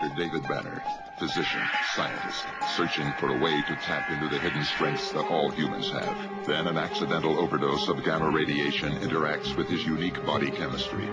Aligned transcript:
Dr. 0.00 0.16
David 0.16 0.42
Banner, 0.48 0.82
physician, 1.18 1.60
scientist, 1.94 2.46
searching 2.76 3.12
for 3.18 3.28
a 3.28 3.38
way 3.38 3.62
to 3.62 3.76
tap 3.76 4.10
into 4.10 4.28
the 4.28 4.38
hidden 4.38 4.64
strengths 4.64 5.12
that 5.12 5.24
all 5.30 5.50
humans 5.50 5.88
have. 5.90 6.46
Then 6.46 6.66
an 6.66 6.76
accidental 6.76 7.38
overdose 7.38 7.86
of 7.88 8.02
gamma 8.02 8.28
radiation 8.30 8.92
interacts 8.96 9.56
with 9.56 9.68
his 9.68 9.84
unique 9.84 10.24
body 10.26 10.50
chemistry. 10.50 11.06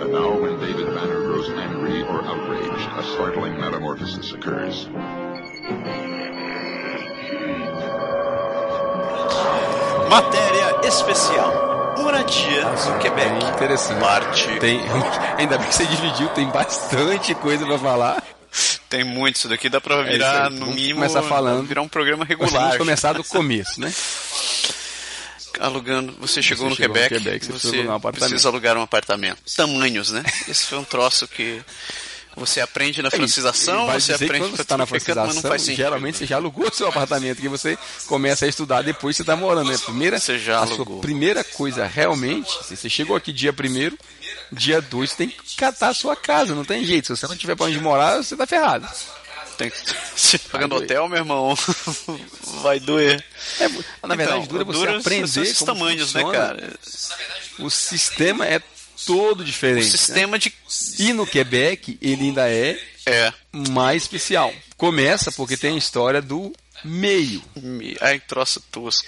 And 0.00 0.12
now 0.12 0.40
when 0.40 0.58
David 0.58 0.86
Banner 0.86 1.20
grows 1.20 1.48
angry 1.50 2.02
or 2.02 2.24
outraged, 2.24 2.90
a 2.98 3.02
startling 3.12 3.60
metamorphosis 3.60 4.32
occurs. 4.32 4.86
Matéria 10.10 10.84
especial. 10.84 11.73
Moradia 12.04 12.64
no 12.70 12.98
Quebec. 12.98 13.28
Bem 13.30 13.48
interessante. 13.50 14.00
Parte. 14.00 14.58
Tem, 14.60 14.80
ainda 15.38 15.56
bem 15.58 15.66
que 15.68 15.74
você 15.74 15.86
dividiu, 15.86 16.28
tem 16.28 16.46
bastante 16.48 17.34
coisa 17.34 17.64
pra 17.66 17.78
falar. 17.78 18.22
Tem 18.88 19.02
muito 19.02 19.36
isso 19.36 19.48
daqui, 19.48 19.68
dá 19.68 19.80
pra 19.80 19.96
É 19.96 20.04
virar, 20.04 20.46
aí. 20.48 20.54
no 20.54 20.66
mínimo, 20.66 21.00
começar 21.00 21.22
falando. 21.22 21.66
virar 21.66 21.82
um 21.82 21.88
programa 21.88 22.24
regular. 22.24 22.62
vamos 22.62 22.76
começar 22.76 23.14
do 23.14 23.24
começo, 23.24 23.80
né? 23.80 23.92
Alugando, 25.60 26.12
você 26.20 26.42
chegou, 26.42 26.68
no, 26.68 26.74
chegou 26.74 26.88
no 26.94 26.94
Quebec, 27.00 27.22
Quebec, 27.22 27.46
você 27.46 27.52
você 27.52 27.58
precisa 27.58 27.76
alugar 27.76 27.92
um 27.92 27.96
apartamento. 27.96 28.28
precisa 28.30 28.48
alugar 28.48 28.76
um 28.76 28.82
apartamento. 28.82 29.38
Tamanhos, 29.56 30.10
né? 30.10 30.22
Esse 30.48 30.66
foi 30.66 30.78
um 30.78 30.84
troço 30.84 31.28
que 31.28 31.62
você 32.36 32.60
aprende 32.60 33.00
na 33.02 33.10
francização, 33.10 33.86
você 33.86 34.12
aprende 34.14 34.38
quando 34.38 34.56
você 34.56 34.62
está 34.62 34.76
na 34.76 34.86
frutificando, 34.86 35.20
mas 35.26 35.34
não 35.36 35.42
francização, 35.42 35.50
faz 35.50 35.62
sentido. 35.62 35.76
geralmente 35.76 36.18
você 36.18 36.26
já 36.26 36.36
alugou 36.36 36.72
seu 36.72 36.88
apartamento, 36.88 37.40
que 37.40 37.48
você 37.48 37.78
começa 38.06 38.44
a 38.44 38.48
estudar, 38.48 38.82
depois 38.82 39.16
você 39.16 39.22
está 39.22 39.36
morando, 39.36 39.70
né? 39.70 39.78
Primeira, 39.78 40.18
Você 40.18 40.38
já 40.38 40.60
a 40.60 40.66
sua 40.66 40.76
alugou. 40.76 41.00
primeira 41.00 41.42
coisa 41.44 41.86
realmente, 41.86 42.50
se 42.64 42.76
você 42.76 42.88
chegou 42.88 43.16
aqui 43.16 43.32
dia 43.32 43.52
primeiro, 43.52 43.98
dia 44.52 44.80
dois, 44.80 45.10
você 45.10 45.16
tem 45.16 45.28
que 45.28 45.56
catar 45.56 45.88
a 45.90 45.94
sua 45.94 46.16
casa, 46.16 46.54
não 46.54 46.64
tem 46.64 46.84
jeito. 46.84 47.06
Se 47.06 47.16
você 47.20 47.26
não 47.28 47.36
tiver 47.36 47.54
pra 47.56 47.66
onde 47.66 47.78
morar, 47.80 48.16
você 48.22 48.36
tá 48.36 48.46
ferrado. 48.46 48.88
Tem 49.56 49.70
que... 49.70 49.76
Se 50.16 50.38
pagando 50.38 50.74
hotel, 50.76 51.08
meu 51.08 51.18
irmão, 51.18 51.54
vai 52.62 52.80
doer. 52.80 53.24
É, 53.60 53.68
na 54.06 54.14
verdade, 54.16 54.38
Então, 54.44 54.46
dura 54.46 54.64
você 54.64 54.78
dura 54.78 54.98
aprender 54.98 55.28
são 55.28 55.42
esses 55.42 55.62
tamanhos, 55.62 56.12
né, 56.14 56.22
funciona. 56.22 56.46
cara? 56.48 56.72
O 57.58 57.70
sistema 57.70 58.44
é 58.46 58.60
todo 59.06 59.44
diferente. 59.44 59.86
O 59.86 59.90
sistema 59.90 60.38
de... 60.38 60.48
né? 60.50 60.54
E 60.98 61.12
no 61.12 61.26
Quebec, 61.26 61.98
ele 62.00 62.24
ainda 62.24 62.48
é 62.50 62.78
É, 63.06 63.32
mais 63.52 64.02
especial. 64.02 64.52
Começa 64.76 65.30
porque 65.32 65.56
tem 65.56 65.74
a 65.74 65.78
história 65.78 66.20
do 66.22 66.52
meio. 66.84 67.42
Me- 67.56 67.96
Ai, 68.00 68.20
troço 68.20 68.60
tosco. 68.70 69.06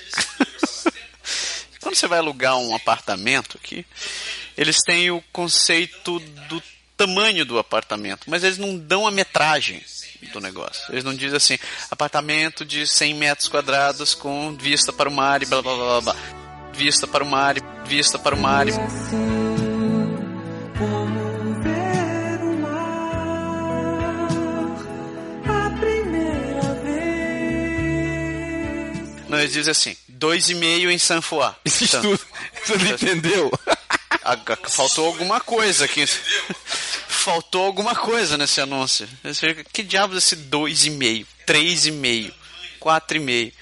Quando 1.81 1.95
você 1.95 2.07
vai 2.09 2.19
alugar 2.19 2.57
um 2.59 2.75
apartamento 2.75 3.59
aqui, 3.63 3.87
eles 4.57 4.77
têm 4.85 5.11
o 5.11 5.23
conceito 5.33 6.19
do 6.49 6.63
tamanho 6.97 7.45
do 7.45 7.59
apartamento, 7.59 8.25
mas 8.27 8.43
eles 8.43 8.59
não 8.59 8.77
dão 8.77 9.07
a 9.07 9.11
metragem 9.11 9.83
do 10.33 10.41
negócio. 10.41 10.83
Eles 10.91 11.05
não 11.05 11.15
dizem 11.15 11.37
assim, 11.37 11.59
apartamento 11.91 12.65
de 12.65 12.87
100 12.87 13.15
metros 13.15 13.49
quadrados 13.49 14.15
com 14.15 14.57
vista 14.57 14.93
para 14.93 15.09
o 15.09 15.13
mar 15.13 15.43
e 15.43 15.47
blá 15.47 15.63
blá 15.63 15.75
blá 15.77 16.01
blá. 16.01 16.13
blá. 16.15 16.17
Vista 16.75 17.07
para 17.07 17.23
o 17.25 17.27
mar, 17.27 17.57
e 17.57 17.63
vista 17.89 18.19
para 18.19 18.35
o 18.35 18.39
mar. 18.41 18.67
e- 18.69 18.73
eles 29.39 29.53
dizem 29.53 29.71
assim, 29.71 29.97
2,5 30.13 30.91
em 30.91 30.99
Sanfoá. 30.99 31.57
Isso 31.65 31.85
Então, 31.85 32.03
tudo. 32.03 32.21
Você 32.65 32.77
não 32.77 32.87
entendeu? 32.93 33.51
Faltou 34.69 35.07
alguma 35.07 35.41
coisa 35.41 35.85
aqui. 35.85 36.05
Faltou 36.07 37.65
alguma 37.65 37.95
coisa 37.95 38.37
nesse 38.37 38.61
anúncio. 38.61 39.09
Que 39.73 39.83
diabos 39.83 40.17
é 40.17 40.19
esse 40.19 40.37
2,5, 40.37 41.27
3,5, 41.47 42.33
4,5? 42.81 43.53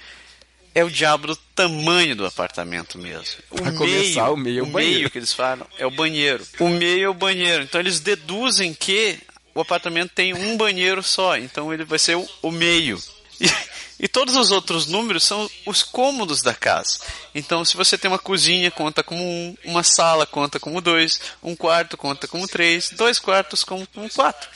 É 0.76 0.82
o 0.82 0.90
diabo 0.90 1.28
do 1.28 1.36
tamanho 1.36 2.16
do 2.16 2.26
apartamento 2.26 2.98
mesmo. 2.98 3.36
O 3.50 3.56
Pra 3.56 3.66
meio, 3.66 3.76
começar, 3.78 4.30
o 4.30 4.36
meio 4.36 4.58
é 4.58 4.62
o 4.62 4.66
banheiro. 4.66 4.96
meio 4.98 5.10
que 5.10 5.18
eles 5.18 5.32
falam 5.32 5.64
é 5.78 5.86
o 5.86 5.90
banheiro. 5.90 6.44
O 6.58 6.68
meio 6.68 7.04
é 7.04 7.08
o 7.08 7.14
banheiro. 7.14 7.62
Então 7.62 7.80
eles 7.80 8.00
deduzem 8.00 8.74
que 8.74 9.18
o 9.54 9.60
apartamento 9.60 10.10
tem 10.12 10.34
um 10.34 10.56
banheiro 10.56 11.00
só. 11.00 11.36
Então 11.38 11.72
ele 11.72 11.84
vai 11.84 11.98
ser 11.98 12.16
o, 12.16 12.28
o 12.42 12.50
meio. 12.50 13.00
E, 13.40 13.46
e 13.98 14.08
todos 14.08 14.36
os 14.36 14.50
outros 14.50 14.86
números 14.86 15.24
são 15.24 15.48
os 15.66 15.82
cômodos 15.82 16.42
da 16.42 16.54
casa. 16.54 16.98
Então, 17.34 17.64
se 17.64 17.76
você 17.76 17.96
tem 17.96 18.10
uma 18.10 18.18
cozinha, 18.18 18.70
conta 18.70 19.02
como 19.02 19.22
um, 19.22 19.56
uma 19.64 19.82
sala 19.82 20.26
conta 20.26 20.58
como 20.58 20.80
dois, 20.80 21.20
um 21.42 21.54
quarto 21.54 21.96
conta 21.96 22.26
como 22.26 22.48
três, 22.48 22.90
dois 22.90 23.18
quartos 23.18 23.64
como, 23.64 23.86
como 23.88 24.10
quatro. 24.10 24.48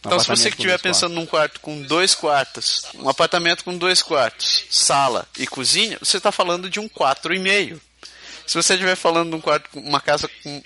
Então, 0.00 0.18
se 0.18 0.26
você 0.26 0.50
que 0.50 0.56
estiver 0.56 0.78
pensando 0.80 1.14
num 1.14 1.24
quarto 1.24 1.60
com 1.60 1.80
dois 1.82 2.14
quartos, 2.14 2.82
um 2.96 3.08
apartamento 3.08 3.62
com 3.62 3.76
dois 3.78 4.02
quartos, 4.02 4.64
sala 4.68 5.28
e 5.38 5.46
cozinha, 5.46 5.96
você 6.02 6.16
está 6.16 6.32
falando 6.32 6.68
de 6.68 6.80
um 6.80 6.88
quatro 6.88 7.32
e 7.32 7.38
meio. 7.38 7.80
Se 8.44 8.54
você 8.54 8.74
estiver 8.74 8.96
falando 8.96 9.30
de 9.30 9.36
um 9.36 9.40
quarto, 9.40 9.78
uma 9.78 10.00
casa 10.00 10.28
com 10.42 10.62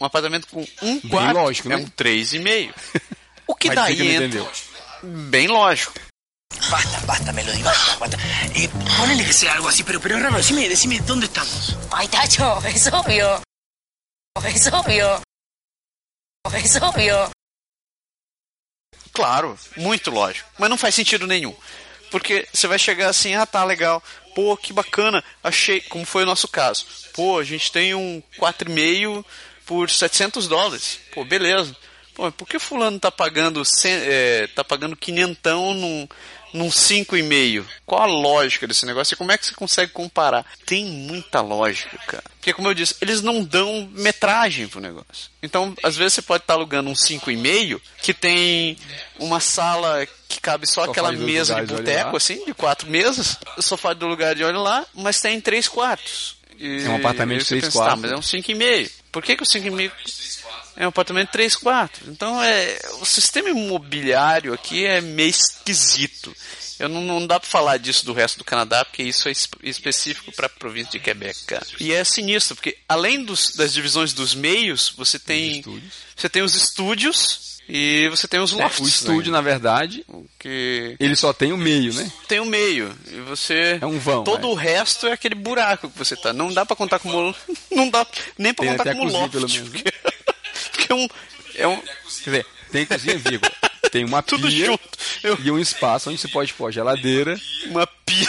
um 0.00 0.04
apartamento 0.04 0.46
com 0.48 0.66
um 0.82 1.00
quarto, 1.00 1.34
lógico, 1.34 1.72
é 1.72 1.76
né? 1.76 1.82
um 1.82 1.88
três 1.88 2.32
e 2.32 2.38
meio. 2.38 2.74
O 3.46 3.54
que 3.54 3.68
Mas 3.68 3.76
daí 3.76 3.96
que 3.96 4.02
entra 4.02 4.24
entendeu. 4.24 4.50
bem 5.02 5.48
lógico. 5.48 5.92
Basta, 6.70 7.00
basta, 7.06 7.32
Melody, 7.32 7.62
basta, 7.62 7.96
basta. 7.98 8.16
Eh, 8.54 8.68
ponele 8.98 9.24
que 9.24 9.32
sea 9.32 9.54
algo 9.54 9.68
así, 9.68 9.82
pero, 9.84 10.00
pero 10.00 10.18
raro, 10.18 10.36
decime, 10.36 10.68
decime, 10.68 10.98
¿dónde 11.00 11.26
estamos? 11.26 11.76
Ay, 11.92 12.08
Tacho, 12.08 12.58
es 12.66 12.86
obvio. 12.92 13.42
Es 14.44 14.66
obvio. 14.72 15.22
Es 16.52 16.76
obvio. 16.82 17.30
Claro, 19.12 19.56
muito 19.76 20.10
lógico. 20.10 20.48
Mas 20.58 20.68
não 20.70 20.76
faz 20.78 20.94
sentido 20.94 21.26
nenhum. 21.26 21.54
Porque 22.10 22.46
você 22.52 22.66
vai 22.66 22.78
chegar 22.78 23.08
assim, 23.08 23.34
ah, 23.34 23.46
tá 23.46 23.64
legal. 23.64 24.02
Pô, 24.34 24.56
que 24.56 24.72
bacana. 24.72 25.22
Achei, 25.42 25.80
como 25.82 26.04
foi 26.04 26.24
o 26.24 26.26
nosso 26.26 26.48
caso. 26.48 26.86
Pô, 27.12 27.38
a 27.38 27.44
gente 27.44 27.70
tem 27.70 27.94
um 27.94 28.22
4,5 28.38 29.24
por 29.66 29.88
700 29.90 30.48
dólares. 30.48 30.98
Pô, 31.12 31.24
beleza. 31.24 31.76
Pô, 32.14 32.30
por 32.32 32.46
que 32.48 32.58
fulano 32.58 32.98
tá 32.98 33.10
pagando, 33.10 33.64
cem- 33.64 33.92
é, 34.02 34.46
tá 34.48 34.62
pagando 34.64 34.96
quinhentão 34.96 35.74
num, 35.74 36.08
num 36.54 36.68
5,5? 36.68 37.64
Qual 37.84 38.00
a 38.00 38.06
lógica 38.06 38.66
desse 38.66 38.86
negócio 38.86 39.14
e 39.14 39.16
como 39.16 39.32
é 39.32 39.36
que 39.36 39.44
você 39.44 39.54
consegue 39.54 39.92
comparar? 39.92 40.46
Tem 40.64 40.84
muita 40.84 41.40
lógica, 41.40 41.98
cara. 42.06 42.22
Porque, 42.36 42.52
como 42.52 42.68
eu 42.68 42.74
disse, 42.74 42.94
eles 43.00 43.20
não 43.20 43.42
dão 43.42 43.90
metragem 43.92 44.68
pro 44.68 44.80
negócio. 44.80 45.30
Então, 45.42 45.74
às 45.82 45.96
vezes 45.96 46.14
você 46.14 46.22
pode 46.22 46.44
estar 46.44 46.54
alugando 46.54 46.88
um 46.88 46.94
5,5 46.94 47.80
que 48.00 48.14
tem 48.14 48.78
uma 49.18 49.40
sala 49.40 50.06
que 50.28 50.40
cabe 50.40 50.66
só 50.66 50.82
Sofá 50.82 50.92
aquela 50.92 51.12
mesa 51.12 51.56
de 51.56 51.74
boteco, 51.74 52.16
assim, 52.16 52.44
de 52.44 52.54
quatro 52.54 52.88
mesas, 52.88 53.36
sofá 53.58 53.92
do 53.92 54.06
lugar 54.06 54.34
de 54.34 54.44
olho 54.44 54.62
lá, 54.62 54.86
mas 54.94 55.20
tem 55.20 55.40
três 55.40 55.66
quartos. 55.66 56.36
E 56.56 56.84
É 56.84 56.88
um 56.88 56.96
apartamento 56.96 57.38
de 57.38 57.42
aí 57.42 57.46
você 57.46 57.48
três 57.48 57.64
pensa, 57.64 57.78
quartos. 57.78 58.02
Tá, 58.02 58.08
mas 58.08 58.12
é 58.12 58.16
um 58.16 58.20
5,5. 58.20 58.90
Por 59.10 59.22
que, 59.22 59.36
que 59.36 59.42
o 59.42 59.46
5,5 59.46 59.92
é 60.76 60.84
um 60.84 60.88
apartamento 60.88 61.26
de 61.26 61.32
três 61.32 61.56
quartos? 61.56 62.08
Então, 62.08 62.42
é, 62.42 62.78
o 63.00 63.04
sistema 63.06 63.48
imobiliário 63.50 64.52
aqui 64.52 64.84
é 64.84 65.00
meio 65.00 65.30
esquisito. 65.30 66.34
Eu 66.78 66.88
não, 66.88 67.00
não 67.02 67.26
dá 67.26 67.38
pra 67.38 67.48
falar 67.48 67.76
disso 67.78 68.04
do 68.04 68.12
resto 68.12 68.38
do 68.38 68.44
Canadá, 68.44 68.84
porque 68.84 69.02
isso 69.02 69.28
é 69.28 69.32
es- 69.32 69.48
específico 69.62 70.32
pra 70.32 70.48
província 70.48 70.90
de 70.92 70.98
Quebec, 70.98 71.44
cara. 71.44 71.64
E 71.78 71.92
é 71.92 72.02
sinistro, 72.02 72.56
porque 72.56 72.76
além 72.88 73.24
dos- 73.24 73.52
das 73.54 73.72
divisões 73.72 74.12
dos 74.12 74.34
meios, 74.34 74.92
você 74.96 75.18
tem, 75.18 75.62
você 76.16 76.28
tem 76.28 76.42
os 76.42 76.54
estúdios 76.56 77.54
e 77.68 78.08
você 78.10 78.26
tem 78.26 78.40
os 78.40 78.52
É, 78.52 78.56
lofts. 78.56 78.80
o 78.84 78.88
estúdio, 78.88 79.30
né? 79.30 79.38
na 79.38 79.40
verdade, 79.40 80.04
que 80.38 80.96
ele 80.98 81.14
só 81.14 81.32
tem 81.32 81.52
o 81.52 81.56
meio, 81.56 81.94
né? 81.94 82.10
tem 82.26 82.40
o 82.40 82.44
meio. 82.44 82.92
E 83.08 83.20
você. 83.20 83.78
É 83.80 83.86
um 83.86 83.98
vão, 83.98 84.24
Todo 84.24 84.42
vai. 84.42 84.50
o 84.50 84.54
resto 84.54 85.06
é 85.06 85.12
aquele 85.12 85.36
buraco 85.36 85.88
que 85.88 85.96
você 85.96 86.16
tá. 86.16 86.32
Não 86.32 86.52
dá 86.52 86.66
pra 86.66 86.74
contar 86.76 86.98
como. 86.98 87.32
Não 87.70 87.88
dá 87.88 88.04
nem 88.36 88.52
pra 88.52 88.66
Tem 88.66 88.76
contar 88.76 88.90
a 88.90 88.94
como 88.96 89.10
loft. 89.10 89.30
pelo 89.30 89.48
menos, 89.48 89.70
né? 89.72 89.80
Porque 89.82 90.13
é 90.94 90.96
um. 90.96 91.08
É 91.56 91.68
um. 91.68 91.80
Quer 91.80 92.30
dizer, 92.30 92.46
tem 92.72 92.86
cozinha. 92.86 93.20
Tem 93.90 94.04
uma 94.04 94.22
Tudo 94.24 94.48
pia 94.48 94.66
junto. 94.66 94.88
Eu- 95.22 95.38
e 95.42 95.50
um 95.50 95.58
espaço 95.58 96.10
onde 96.10 96.18
você 96.20 96.28
pode 96.28 96.52
pôr 96.54 96.72
geladeira. 96.72 97.38
Uma 97.66 97.86
pia. 97.86 98.26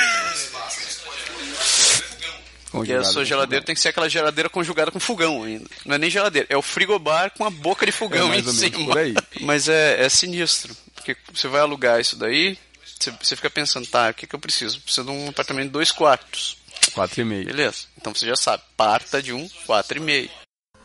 E 2.85 2.91
a 2.94 3.03
sua 3.06 3.23
geladeira 3.23 3.63
tem 3.63 3.73
que 3.73 3.79
ser 3.79 3.89
aquela 3.89 4.09
geladeira 4.09 4.50
conjugada 4.50 4.91
com 4.91 5.00
fogão 5.00 5.44
ainda. 5.44 5.65
Não 5.85 5.95
é 5.95 5.97
nem 5.97 6.09
geladeira, 6.09 6.45
é 6.50 6.57
o 6.57 6.62
frigobar 6.62 7.31
com 7.31 7.45
a 7.45 7.50
boca 7.50 7.85
de 7.85 7.91
fogão 7.91 8.33
É 8.33 8.39
em 8.39 8.44
cima. 8.44 8.85
por 8.85 8.97
aí. 8.97 9.13
Mas 9.41 9.69
é, 9.69 10.03
é 10.03 10.09
sinistro. 10.09 10.75
Porque 10.94 11.15
você 11.33 11.47
vai 11.47 11.62
alugar 11.62 12.01
isso 12.01 12.17
daí, 12.17 12.57
você, 13.00 13.12
você 13.12 13.35
fica 13.38 13.50
pensando, 13.50 13.88
tá, 13.88 14.09
o 14.09 14.13
que, 14.13 14.27
que 14.27 14.35
eu 14.35 14.39
preciso? 14.39 14.81
Preciso 14.81 15.06
de 15.06 15.12
um 15.12 15.29
apartamento 15.29 15.67
de 15.67 15.71
dois 15.71 15.89
quartos. 15.91 16.57
Quatro 16.94 17.21
e 17.21 17.23
meio. 17.23 17.45
Beleza. 17.45 17.83
Então 17.97 18.13
você 18.13 18.25
já 18.27 18.35
sabe, 18.35 18.62
parta 18.75 19.23
de 19.23 19.31
um 19.31 19.47
quatro 19.65 19.97
e 19.97 20.01
meio. 20.01 20.29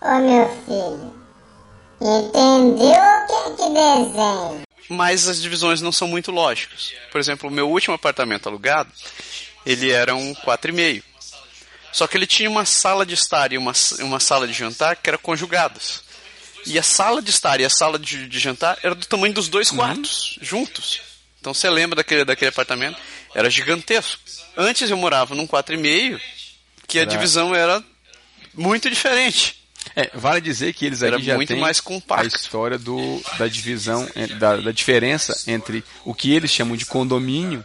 Ô 0.00 0.19
meu 0.21 0.49
filho, 0.65 1.19
entendeu 2.00 2.88
o 2.88 3.26
que 3.26 3.32
é 3.32 3.56
que 3.56 3.73
desenho? 3.73 4.70
mas 4.91 5.29
as 5.29 5.41
divisões 5.41 5.81
não 5.81 5.93
são 5.93 6.08
muito 6.08 6.32
lógicas. 6.32 6.93
Por 7.12 7.20
exemplo, 7.20 7.49
o 7.49 7.52
meu 7.52 7.70
último 7.70 7.94
apartamento 7.94 8.49
alugado, 8.49 8.91
ele 9.64 9.91
era 9.91 10.17
um 10.17 10.35
4,5. 10.35 11.05
Só 11.93 12.08
que 12.08 12.17
ele 12.17 12.26
tinha 12.26 12.50
uma 12.50 12.64
sala 12.64 13.06
de 13.06 13.14
estar 13.14 13.52
e 13.52 13.58
uma, 13.58 13.73
uma 14.00 14.19
sala 14.19 14.49
de 14.49 14.52
jantar 14.52 14.97
que 14.97 15.08
eram 15.08 15.19
conjugadas. 15.20 16.02
E 16.67 16.76
a 16.76 16.82
sala 16.82 17.23
de 17.23 17.31
estar 17.31 17.61
e 17.61 17.64
a 17.64 17.70
sala 17.70 18.00
de, 18.00 18.29
de 18.29 18.38
jantar 18.41 18.79
era 18.82 18.94
do 18.94 19.06
tamanho 19.06 19.32
dos 19.32 19.49
dois 19.49 19.70
quartos, 19.70 20.37
juntos. 20.43 21.00
Então 21.41 21.55
você 21.55 21.70
lembra 21.70 21.96
daquele, 21.96 22.25
daquele 22.25 22.49
apartamento? 22.49 22.99
Era 23.32 23.49
gigantesco. 23.49 24.20
Antes 24.56 24.91
eu 24.91 24.96
morava 24.96 25.37
num 25.37 25.46
4,5, 25.46 26.20
que 26.88 26.99
a 26.99 27.05
divisão 27.05 27.55
era 27.55 27.82
muito 28.53 28.91
diferente. 28.91 29.60
É, 29.97 30.11
vale 30.15 30.41
dizer 30.41 30.73
que 30.73 30.87
eles 30.87 31.03
Era 31.03 31.17
aqui 31.17 31.27
já 31.27 31.35
muito 31.35 31.49
têm 31.49 31.59
mais 31.61 31.81
compacto. 31.81 32.25
a 32.25 32.27
história 32.39 32.79
do, 32.79 33.21
da 33.39 33.47
divisão, 33.49 34.09
eh, 34.15 34.27
da, 34.29 34.57
da 34.57 34.73
diferença 34.73 35.37
entre 35.51 35.85
o 36.05 36.15
que 36.15 36.33
eles 36.33 36.51
chamam 36.51 36.77
de 36.77 36.87
condomínio 36.87 37.65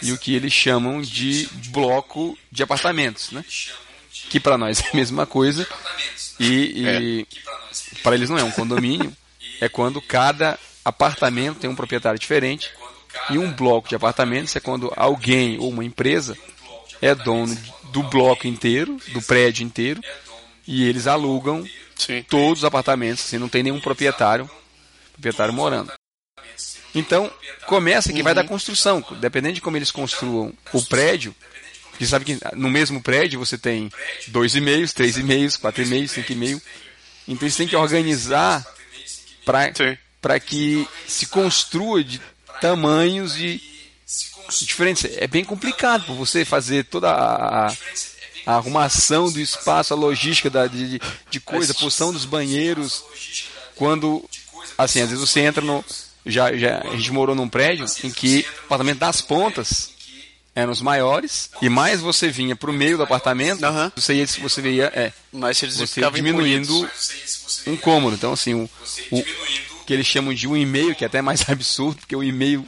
e 0.00 0.12
o 0.12 0.18
que 0.18 0.34
eles 0.34 0.52
chamam 0.52 1.02
de 1.02 1.48
bloco 1.70 2.38
de 2.50 2.62
apartamentos, 2.62 3.30
né? 3.32 3.44
Que 4.30 4.38
para 4.38 4.56
nós 4.56 4.80
é 4.86 4.90
a 4.92 4.96
mesma 4.96 5.26
coisa 5.26 5.66
e, 6.38 7.24
e 7.24 7.26
para 8.02 8.14
eles 8.14 8.30
não 8.30 8.38
é 8.38 8.44
um 8.44 8.50
condomínio, 8.50 9.12
é 9.60 9.68
quando 9.68 10.00
cada 10.00 10.58
apartamento 10.84 11.58
tem 11.58 11.70
um 11.70 11.74
proprietário 11.74 12.18
diferente 12.18 12.70
e 13.30 13.38
um 13.38 13.52
bloco 13.52 13.88
de 13.88 13.94
apartamentos 13.94 14.54
é 14.54 14.60
quando 14.60 14.92
alguém 14.96 15.58
ou 15.58 15.70
uma 15.70 15.84
empresa 15.84 16.36
é 17.00 17.14
dono 17.14 17.56
do 17.92 18.02
bloco 18.04 18.46
inteiro, 18.46 18.96
do 19.12 19.22
prédio 19.22 19.64
inteiro, 19.64 20.00
e 20.66 20.84
eles 20.84 21.06
alugam 21.06 21.66
Sim. 21.96 22.24
todos 22.28 22.60
os 22.60 22.64
apartamentos, 22.64 23.24
assim, 23.24 23.38
não 23.38 23.48
tem 23.48 23.62
nenhum 23.62 23.80
proprietário, 23.80 24.48
proprietário 25.12 25.52
morando. 25.52 25.92
Então, 26.94 27.30
começa 27.66 28.12
que 28.12 28.22
vai 28.22 28.34
da 28.34 28.44
construção, 28.44 29.04
dependendo 29.20 29.54
de 29.54 29.60
como 29.60 29.76
eles 29.76 29.90
construam 29.90 30.52
o 30.72 30.84
prédio, 30.84 31.34
você 31.98 32.06
sabe 32.06 32.24
que 32.24 32.38
no 32.54 32.68
mesmo 32.68 33.00
prédio 33.00 33.38
você 33.38 33.56
tem 33.56 33.90
dois 34.28 34.54
e 34.54 34.60
meios, 34.60 34.92
três 34.92 35.16
e 35.16 35.22
meios, 35.22 35.56
quatro 35.56 35.82
e 35.82 35.86
meios, 35.86 36.10
cinco 36.10 36.32
e 36.32 36.36
meio. 36.36 36.60
Então 37.26 37.46
eles 37.46 37.56
têm 37.56 37.68
que 37.68 37.76
organizar 37.76 38.64
para 39.44 40.40
que 40.40 40.86
se 41.06 41.26
construa 41.26 42.02
de 42.02 42.20
tamanhos 42.60 43.34
de 43.34 43.60
diferentes. 44.62 45.04
É 45.16 45.26
bem 45.26 45.44
complicado 45.44 46.04
para 46.04 46.14
você 46.14 46.44
fazer 46.44 46.84
toda 46.84 47.10
a, 47.10 47.72
a- 48.46 48.54
arrumação 48.54 49.30
do 49.30 49.40
espaço, 49.40 49.92
a 49.92 49.96
logística 49.96 50.48
da, 50.50 50.66
de, 50.66 51.00
de- 51.30 51.40
coisa, 51.40 51.72
a 51.72 51.74
posição 51.74 52.12
dos 52.12 52.24
banheiros. 52.24 53.02
Quando, 53.76 54.24
assim, 54.78 55.00
às 55.00 55.10
vezes 55.10 55.28
você 55.28 55.40
entra 55.40 55.64
no. 55.64 55.84
Já, 56.26 56.56
já, 56.56 56.78
a 56.80 56.96
gente 56.96 57.12
morou 57.12 57.34
num 57.34 57.48
prédio 57.48 57.84
em 58.02 58.10
que 58.10 58.46
o 58.62 58.64
apartamento 58.66 58.98
das 58.98 59.20
pontas 59.20 59.90
eram 60.54 60.70
os 60.72 60.80
maiores, 60.80 61.50
e 61.60 61.68
mais 61.68 62.00
você 62.00 62.30
vinha 62.30 62.54
para 62.54 62.70
o 62.70 62.72
meio 62.72 62.96
do 62.96 63.02
apartamento, 63.02 63.60
você, 63.96 64.14
ia, 64.14 64.26
você 64.26 64.62
veia, 64.62 64.84
é, 64.94 65.12
Mas 65.32 65.60
eles 65.62 65.76
você 65.76 66.00
diminuindo 66.12 66.88
um 67.66 67.76
cômodo. 67.76 68.14
Então, 68.14 68.32
assim, 68.32 68.54
o, 68.54 68.70
o 69.10 69.24
que 69.84 69.92
eles 69.92 70.06
chamam 70.06 70.32
de 70.32 70.46
um 70.46 70.56
e-mail, 70.56 70.94
que 70.94 71.02
é 71.02 71.08
até 71.08 71.20
mais 71.20 71.46
absurdo, 71.50 71.96
porque 71.98 72.14
o 72.14 72.22
e-mail, 72.22 72.64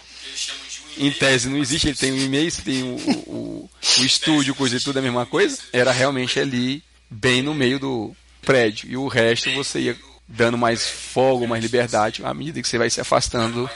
em 0.96 1.10
tese, 1.10 1.48
não 1.48 1.58
existe. 1.58 1.88
Ele 1.88 1.96
tem 1.96 2.12
um 2.12 2.18
e-mail, 2.18 2.50
você 2.50 2.62
tem 2.62 2.82
o, 2.82 2.96
o, 2.96 3.70
o 3.98 4.04
estúdio, 4.04 4.54
coisa 4.54 4.76
e 4.76 4.80
tudo 4.80 4.96
é 4.96 5.00
a 5.00 5.02
mesma 5.02 5.26
coisa. 5.26 5.58
Era 5.72 5.92
realmente 5.92 6.38
ali, 6.40 6.82
bem 7.10 7.42
no 7.42 7.54
meio 7.54 7.78
do 7.78 8.16
prédio. 8.42 8.88
E 8.90 8.96
o 8.96 9.08
resto 9.08 9.52
você 9.52 9.80
ia 9.80 9.96
dando 10.28 10.58
mais 10.58 10.86
folga, 10.86 11.46
mais 11.46 11.62
liberdade, 11.62 12.22
à 12.24 12.34
medida 12.34 12.60
que 12.60 12.68
você 12.68 12.78
vai 12.78 12.90
se 12.90 13.00
afastando 13.00 13.68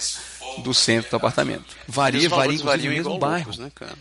do 0.59 0.75
centro 0.75 1.11
do 1.11 1.17
apartamento. 1.17 1.65
Varia, 1.87 2.29
varia, 2.29 2.57
inclusive, 2.57 2.89
no 2.89 2.95
mesmo 2.95 3.19
bairro 3.19 3.53
né, 3.59 3.71
cara? 3.75 3.95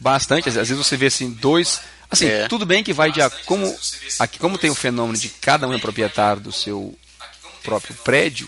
bastante. 0.00 0.48
Às 0.48 0.54
vezes 0.54 0.76
você 0.76 0.96
vê 0.96 1.06
assim 1.06 1.30
dois. 1.30 1.80
Assim, 2.10 2.26
É. 2.26 2.48
tudo 2.48 2.66
bem 2.66 2.82
que 2.84 2.92
vai 2.92 3.10
de 3.10 3.20
como 3.46 3.74
aqui 4.18 4.38
como 4.38 4.58
tem 4.58 4.70
o 4.70 4.74
fenômeno 4.74 5.18
de 5.18 5.28
cada 5.28 5.66
um 5.66 5.72
é 5.72 5.78
proprietário 5.78 6.42
do 6.42 6.52
seu 6.52 6.96
próprio 7.62 7.94
prédio, 7.96 8.46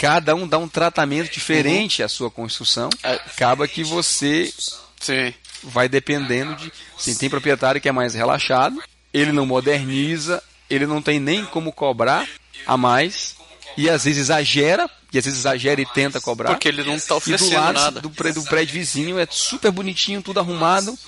cada 0.00 0.34
um 0.34 0.48
dá 0.48 0.56
um 0.56 0.66
tratamento 0.66 1.30
diferente 1.30 2.02
à 2.02 2.08
sua 2.08 2.30
construção. 2.30 2.88
É. 3.02 3.12
Acaba 3.16 3.68
que 3.68 3.84
você 3.84 4.50
Sim. 4.98 5.34
vai 5.62 5.90
dependendo 5.90 6.56
de. 6.56 6.72
Assim, 6.98 7.14
tem 7.14 7.28
proprietário 7.28 7.80
que 7.82 7.88
é 7.88 7.92
mais 7.92 8.14
relaxado, 8.14 8.82
ele 9.12 9.30
não 9.30 9.44
moderniza, 9.44 10.42
ele 10.70 10.86
não 10.86 11.02
tem 11.02 11.20
nem 11.20 11.44
como 11.44 11.70
cobrar 11.70 12.26
a 12.66 12.78
mais, 12.78 13.36
e 13.76 13.90
às 13.90 14.04
vezes 14.04 14.22
exagera, 14.22 14.88
e 15.12 15.18
às 15.18 15.24
vezes 15.26 15.40
exagera 15.40 15.82
e 15.82 15.86
tenta 15.86 16.18
cobrar. 16.18 16.48
Porque 16.50 16.68
ele 16.68 16.82
não 16.82 16.94
está 16.94 17.14
E 17.14 17.16
do 17.16 17.18
oferecendo 17.18 17.54
lado 17.54 17.74
nada. 17.74 18.00
Do, 18.00 18.08
pré- 18.08 18.32
do 18.32 18.42
prédio 18.44 18.72
vizinho 18.72 19.18
é 19.18 19.26
super 19.30 19.70
bonitinho, 19.70 20.22
tudo 20.22 20.40
arrumado, 20.40 20.98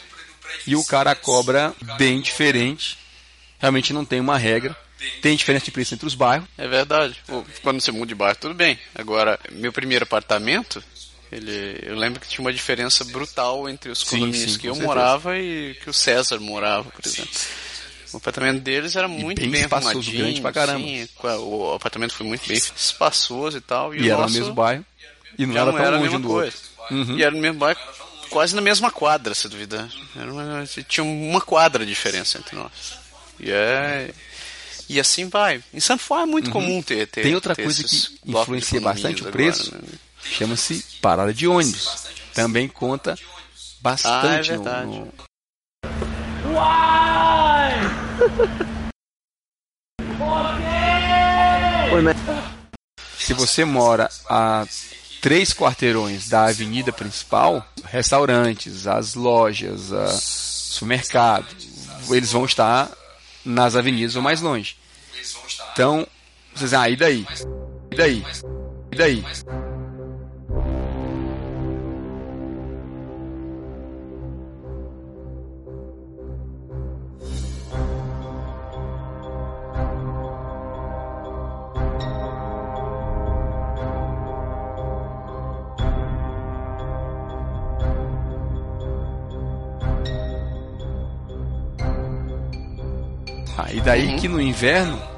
e 0.66 0.76
o 0.76 0.84
cara 0.84 1.14
cobra 1.14 1.72
bem 1.96 2.20
diferente. 2.20 2.98
Realmente 3.58 3.94
não 3.94 4.04
tem 4.04 4.20
uma 4.20 4.36
regra. 4.36 4.76
Tem 5.20 5.36
diferença 5.36 5.64
de 5.66 5.70
preço 5.70 5.94
entre 5.94 6.06
os 6.06 6.14
bairros. 6.14 6.48
É 6.58 6.66
verdade. 6.68 7.16
Pô, 7.26 7.44
Quando 7.62 7.80
você 7.80 7.90
muda 7.92 8.06
de 8.06 8.14
bairro, 8.14 8.36
tudo 8.40 8.54
bem. 8.54 8.78
Agora, 8.94 9.38
meu 9.50 9.72
primeiro 9.72 10.04
apartamento, 10.04 10.82
ele, 11.30 11.78
eu 11.82 11.96
lembro 11.96 12.20
que 12.20 12.28
tinha 12.28 12.40
uma 12.44 12.52
diferença 12.52 13.04
brutal 13.04 13.68
entre 13.68 13.90
os 13.90 14.00
Sim, 14.00 14.06
condomínios 14.18 14.52
sim, 14.52 14.58
que 14.58 14.62
com 14.62 14.68
eu 14.68 14.74
certeza. 14.74 14.86
morava 14.94 15.38
e 15.38 15.74
que 15.82 15.88
o 15.90 15.92
César 15.94 16.38
morava, 16.40 16.90
por 16.90 17.06
exemplo. 17.06 17.30
O 18.12 18.16
apartamento 18.18 18.60
deles 18.60 18.94
era 18.94 19.08
muito 19.08 19.40
bem 19.40 19.50
bem, 19.50 19.60
espaçoso, 19.62 20.12
grande 20.12 20.40
pra 20.42 20.52
caramba. 20.52 20.86
sim, 20.86 21.08
o 21.40 21.72
apartamento 21.74 22.12
foi 22.12 22.26
muito 22.26 22.46
bem 22.46 22.58
espaçoso 22.58 23.56
e 23.56 23.60
tal. 23.62 23.94
E, 23.94 23.98
E, 23.98 24.02
o 24.02 24.06
era 24.12 24.16
nosso 24.20 24.34
no 24.34 24.40
mesmo 24.40 24.54
bairro. 24.54 24.84
E 25.38 25.46
não 25.46 25.56
era 25.56 25.64
não 25.64 25.72
tão 25.72 25.80
era 25.86 25.96
a 25.96 25.98
longe 25.98 26.18
do 26.18 26.28
coisa. 26.28 26.54
outro. 26.78 26.94
Uhum. 26.94 27.16
E 27.18 27.22
era 27.22 27.30
no 27.34 27.40
mesmo 27.40 27.58
bairro, 27.58 27.80
quase 28.28 28.54
na 28.54 28.60
mesma 28.60 28.90
quadra, 28.90 29.34
se 29.34 29.48
duvidar. 29.48 29.88
Era 30.14 30.30
uma- 30.30 30.64
tinha 30.86 31.02
uma 31.04 31.40
quadra 31.40 31.86
de 31.86 31.90
diferença 31.90 32.36
entre 32.36 32.54
nós. 32.54 32.70
E 33.40 33.50
é. 33.50 34.10
E 34.92 35.00
assim 35.00 35.26
vai. 35.26 35.62
Em 35.72 35.80
Santo 35.80 36.02
Fá 36.02 36.20
é 36.20 36.26
muito 36.26 36.50
comum 36.50 36.82
ter, 36.82 37.06
ter. 37.06 37.20
Uhum. 37.20 37.24
Tem 37.24 37.34
outra 37.34 37.54
ter 37.56 37.62
coisa 37.62 37.80
esses 37.82 38.08
que 38.08 38.30
influencia 38.30 38.78
bastante 38.78 39.22
o 39.22 39.32
preço. 39.32 39.68
agora, 39.74 39.86
né? 39.90 39.98
Chama-se 40.22 40.84
parada 41.00 41.32
de 41.32 41.48
ônibus. 41.48 42.04
Também 42.34 42.68
conta 42.68 43.18
bastante 43.80 44.12
Ah, 44.26 44.34
é 44.34 44.36
no- 44.38 44.44
verdade. 44.44 44.86
no, 44.90 45.12
Se 53.18 53.32
você 53.34 53.64
mora 53.64 54.10
a 54.28 54.66
três 55.20 55.52
quarteirões 55.52 56.28
da 56.28 56.46
avenida 56.46 56.92
principal, 56.92 57.64
restaurantes, 57.84 58.86
as 58.86 59.14
lojas, 59.14 59.92
a 59.92 60.08
supermercado, 60.08 61.46
eles 62.10 62.32
vão 62.32 62.44
estar 62.44 62.90
nas 63.44 63.76
avenidas 63.76 64.16
ou 64.16 64.22
mais 64.22 64.40
longe. 64.40 64.76
Então, 65.72 66.06
vocês 66.54 66.74
ah, 66.74 66.88
e 66.88 66.96
daí? 66.96 67.26
E 67.90 67.96
daí? 67.96 68.24
E 68.90 68.96
daí? 68.96 69.24
Ah, 93.56 93.72
e 93.72 93.80
daí 93.80 94.16
que 94.16 94.28
no 94.28 94.40
inverno, 94.40 95.11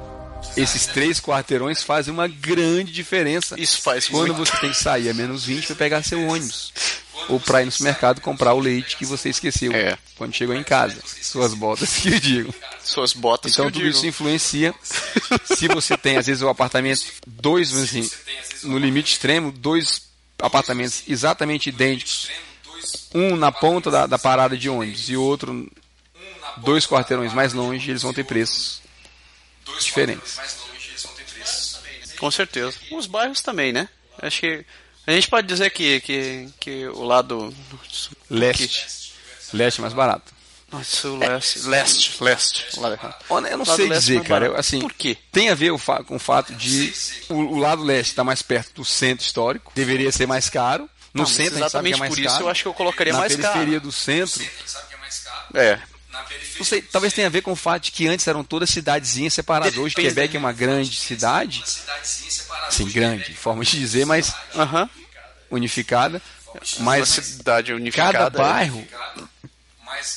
esses 0.55 0.85
três 0.87 1.19
quarteirões 1.19 1.83
fazem 1.83 2.13
uma 2.13 2.27
grande 2.27 2.91
diferença. 2.91 3.59
Isso 3.59 3.81
faz 3.81 4.07
Quando 4.07 4.33
muito. 4.35 4.49
você 4.49 4.57
tem 4.59 4.71
que 4.71 4.77
sair 4.77 5.09
a 5.09 5.13
menos 5.13 5.45
20 5.45 5.67
para 5.67 5.75
pegar 5.75 6.03
seu 6.03 6.25
ônibus. 6.27 6.71
Ou 7.29 7.39
para 7.39 7.61
ir 7.61 7.65
no 7.65 7.71
supermercado 7.71 8.21
comprar 8.21 8.53
o 8.53 8.59
leite 8.59 8.97
que 8.97 9.05
você 9.05 9.29
esqueceu 9.29 9.71
É. 9.73 9.97
quando 10.15 10.33
chegou 10.35 10.53
em 10.55 10.63
casa. 10.63 10.97
Suas 11.21 11.53
botas 11.55 11.95
que 11.97 12.09
eu 12.13 12.19
digo. 12.19 12.53
Suas 12.83 13.13
botas 13.13 13.51
Então 13.51 13.65
que 13.65 13.69
eu 13.69 13.71
tudo 13.73 13.83
digo. 13.85 13.97
isso 13.97 14.05
influencia. 14.05 14.75
Se 15.55 15.67
você 15.67 15.97
tem, 15.97 16.17
às 16.17 16.27
vezes, 16.27 16.43
o 16.43 16.49
apartamento, 16.49 17.03
dois, 17.25 17.73
assim, 17.73 18.07
no 18.63 18.77
limite 18.77 19.13
extremo, 19.13 19.51
dois 19.51 20.03
apartamentos 20.39 21.03
exatamente 21.07 21.69
idênticos. 21.69 22.27
Um 23.13 23.35
na 23.35 23.51
ponta 23.51 23.89
da, 23.89 24.05
da 24.05 24.19
parada 24.19 24.55
de 24.57 24.69
ônibus 24.69 25.09
e 25.09 25.15
outro 25.17 25.67
dois 26.57 26.85
quarteirões 26.85 27.33
mais 27.33 27.53
longe, 27.53 27.89
eles 27.89 28.01
vão 28.03 28.13
ter 28.13 28.23
preços 28.25 28.81
diferentes. 29.79 30.37
Com 32.17 32.31
certeza. 32.31 32.77
Os 32.91 33.05
bairros 33.07 33.41
também, 33.41 33.71
né? 33.73 33.89
Acho 34.21 34.39
que. 34.41 34.65
A 35.07 35.11
gente 35.11 35.27
pode 35.29 35.47
dizer 35.47 35.69
que, 35.71 35.99
que, 36.01 36.49
que 36.59 36.87
o 36.87 37.03
lado. 37.03 37.53
Leste. 38.29 39.13
Leste 39.53 39.79
é 39.79 39.81
mais 39.81 39.93
barato. 39.93 40.33
Nossa, 40.71 41.07
o 41.09 41.17
leste. 41.17 41.59
Leste, 41.67 42.23
leste. 42.23 42.79
lado 42.79 42.93
errado. 42.95 43.23
Olha, 43.29 43.49
eu 43.49 43.57
não 43.57 43.65
sei 43.65 43.87
leste 43.87 44.01
dizer, 44.07 44.23
cara. 44.23 44.47
Eu, 44.47 44.55
assim, 44.57 44.79
Por 44.79 44.93
quê? 44.93 45.15
Tem 45.31 45.49
a 45.49 45.55
ver 45.55 45.71
o 45.71 45.77
com 46.05 46.15
o 46.15 46.19
fato 46.19 46.53
de 46.55 46.91
o, 47.29 47.35
o 47.35 47.57
lado 47.59 47.83
leste 47.83 48.09
estar 48.11 48.23
mais 48.23 48.41
perto 48.41 48.73
do 48.73 48.83
centro 48.85 49.23
histórico, 49.23 49.71
deveria 49.75 50.11
ser 50.11 50.25
mais 50.25 50.49
caro. 50.49 50.89
No 51.13 51.21
Não, 51.21 51.25
centro 51.29 51.55
a 51.57 51.59
gente 51.59 51.71
sabe 51.71 51.89
que 51.89 51.93
é 51.93 51.95
exatamente 51.95 51.99
mais 51.99 52.09
por 52.13 52.19
isso 52.19 52.29
caro. 52.29 52.43
eu 52.45 52.49
acho 52.49 52.61
que 52.63 52.67
eu 52.67 52.73
colocaria 52.73 53.13
Na 53.13 53.19
mais 53.19 53.35
periferia 53.35 53.65
caro. 53.79 53.81
do 53.81 53.91
centro, 53.91 54.43
É. 55.53 55.79
Não 56.57 56.65
sei, 56.65 56.81
talvez 56.81 57.13
tenha 57.13 57.27
a 57.27 57.29
ver 57.29 57.41
com 57.41 57.51
o 57.51 57.55
fato 57.55 57.83
de 57.83 57.91
que 57.91 58.07
antes 58.07 58.25
eram 58.27 58.43
todas 58.43 58.69
cidadezinhas 58.69 59.33
separadas. 59.33 59.77
Hoje. 59.77 59.93
Quebec 59.95 60.35
é 60.35 60.39
uma 60.39 60.53
grande 60.53 60.95
cidade. 60.97 61.63
Sim, 62.69 62.89
grande, 62.89 63.33
forma 63.33 63.63
de 63.63 63.77
dizer, 63.77 64.05
mas 64.05 64.33
Aham. 64.55 64.89
unificada. 65.51 66.21
Uma 66.77 66.91
Mas 66.91 67.09
cidade 67.09 67.73
unificada. 67.73 68.13
cada 68.17 68.29
bairro 68.29 68.87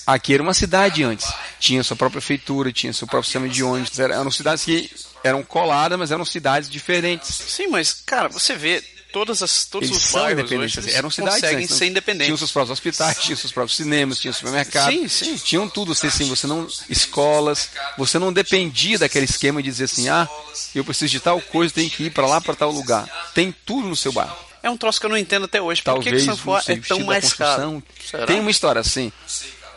aqui 0.07 0.35
era 0.35 0.43
uma 0.43 0.55
cidade 0.55 1.03
antes. 1.03 1.33
Tinha 1.59 1.83
sua 1.83 1.97
própria 1.97 2.21
prefeitura, 2.21 2.73
tinha 2.73 2.93
seu 2.93 3.07
próprio 3.07 3.27
sistema 3.27 3.49
de 3.49 3.63
ônibus. 3.65 3.99
Era- 3.99 4.15
Eram 4.15 4.31
cidades 4.31 4.65
que 4.65 4.91
eram 5.25 5.43
coladas, 5.43 5.99
mas 5.99 6.11
eram 6.13 6.25
cidades 6.25 6.69
diferentes. 6.71 7.35
Sim, 7.35 7.67
mas, 7.69 7.93
cara, 8.07 8.29
você 8.29 8.55
vê 8.55 8.83
todos, 9.13 9.43
as, 9.43 9.65
todos 9.65 9.89
Eles 9.89 10.05
os 10.07 10.13
bairros 10.13 10.51
hoje, 10.51 10.79
assim, 10.79 10.89
eles 10.89 10.97
eram 10.99 11.11
cidades 11.11 11.35
conseguem 11.41 11.67
não? 11.67 11.77
ser 11.77 11.87
independentes. 11.87 12.27
Tinham 12.27 12.37
seus 12.39 12.53
próprios 12.53 12.73
hospitais, 12.79 13.19
tinham 13.19 13.37
seus 13.37 13.53
próprios 13.53 13.77
cinemas, 13.77 14.19
tinham 14.19 14.33
supermercados. 14.33 14.95
Sim, 14.95 15.09
sim. 15.09 15.37
Tinham 15.37 15.69
tudo. 15.69 15.95
Você, 15.95 16.07
assim, 16.09 16.29
você 16.29 16.47
não. 16.47 16.67
Escolas. 16.89 17.71
Você 17.97 18.19
não 18.19 18.33
dependia 18.33 18.99
daquele 18.99 19.25
esquema 19.25 19.63
de 19.63 19.69
dizer 19.71 19.85
assim: 19.85 20.09
ah, 20.09 20.29
eu 20.75 20.85
preciso 20.85 21.11
de 21.11 21.21
tal 21.21 21.41
coisa, 21.41 21.73
tenho 21.75 21.91
que 21.91 22.05
ir 22.05 22.11
para 22.11 22.27
lá, 22.27 22.41
para 22.41 22.55
tal 22.55 22.71
lugar. 22.71 23.07
Tem 23.35 23.55
tudo 23.65 23.89
no 23.89 23.97
seu 23.97 24.13
bairro. 24.13 24.37
É 24.63 24.69
um 24.69 24.77
troço 24.77 24.99
que 25.01 25.07
eu 25.07 25.11
não 25.11 25.17
entendo 25.17 25.45
até 25.45 25.63
hoje. 25.63 25.83
Por 25.83 25.95
que 26.03 26.11
que 26.11 26.17
Talvez 26.27 26.41
Foix 26.41 26.65
sei, 26.65 26.75
é 26.77 26.81
tão 26.81 27.01
mais 27.05 27.33
caro? 27.33 27.83
Será? 28.11 28.27
Tem 28.27 28.41
uma 28.41 28.51
história 28.51 28.81
assim. 28.81 29.13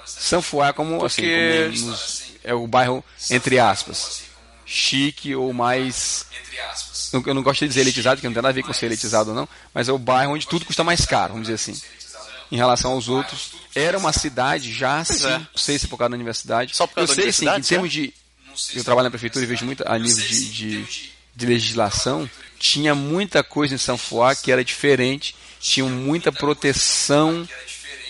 São 0.06 0.42
Foix 0.42 0.70
é 0.70 0.74
como, 0.74 1.06
assim, 1.06 1.22
Porque- 1.22 1.72
como 1.76 1.88
nos- 1.92 2.24
é 2.44 2.54
o 2.54 2.66
bairro, 2.68 3.04
entre 3.30 3.60
aspas, 3.60 4.24
chique 4.72 5.36
ou 5.36 5.52
mais. 5.54 6.26
não- 7.12 7.24
Eu 7.26 7.34
não 7.34 7.44
gosto 7.44 7.60
de 7.62 7.68
dizer 7.68 7.82
elitizado, 7.82 8.18
porque 8.18 8.28
não 8.28 8.34
tem 8.34 8.42
nada 8.42 8.50
a 8.50 8.54
ver 8.54 8.64
com 8.64 8.72
ser 8.74 8.86
elitizado 8.86 9.30
ou 9.32 9.36
não, 9.36 9.48
mas 9.74 9.90
é 9.90 9.92
o 9.92 9.98
bairro 9.98 10.34
onde 10.34 10.48
tudo 10.48 10.66
custa 10.66 10.84
mais 10.84 11.06
caro, 11.06 11.34
vamos 11.34 11.48
dizer 11.48 11.56
assim. 11.56 11.80
Em 12.52 12.58
relação 12.58 12.92
aos 12.92 13.08
outros, 13.08 13.52
era 13.76 13.98
uma 13.98 14.12
cidade 14.12 14.74
já, 14.74 15.04
sim, 15.06 15.26
é. 15.26 15.38
não 15.40 15.48
sei 15.56 15.78
se 15.80 15.88
por 15.88 15.98
causa 15.98 16.10
da 16.10 16.16
universidade. 16.16 16.76
Só 16.76 16.86
por 16.88 16.96
causa 16.96 17.12
eu 17.12 17.16
sei, 17.16 17.32
sim, 17.32 17.46
que 17.46 17.58
em 17.58 17.62
termos 17.62 17.92
de. 17.92 18.14
Eu 18.74 18.84
trabalho 18.84 19.06
na 19.06 19.10
prefeitura 19.10 19.44
e 19.46 19.48
vejo 19.48 19.66
muito 19.66 19.84
a 19.88 19.98
nível 19.98 20.18
de, 20.28 20.50
de, 20.52 21.12
de 21.36 21.46
legislação. 21.46 22.30
Tinha 22.60 22.94
muita 22.94 23.42
coisa 23.44 23.74
em 23.74 23.78
São 23.78 23.98
Foix 23.98 24.40
que 24.42 24.52
era 24.52 24.64
diferente, 24.64 25.34
tinha 25.62 25.86
muita 25.86 26.32
proteção 26.34 27.48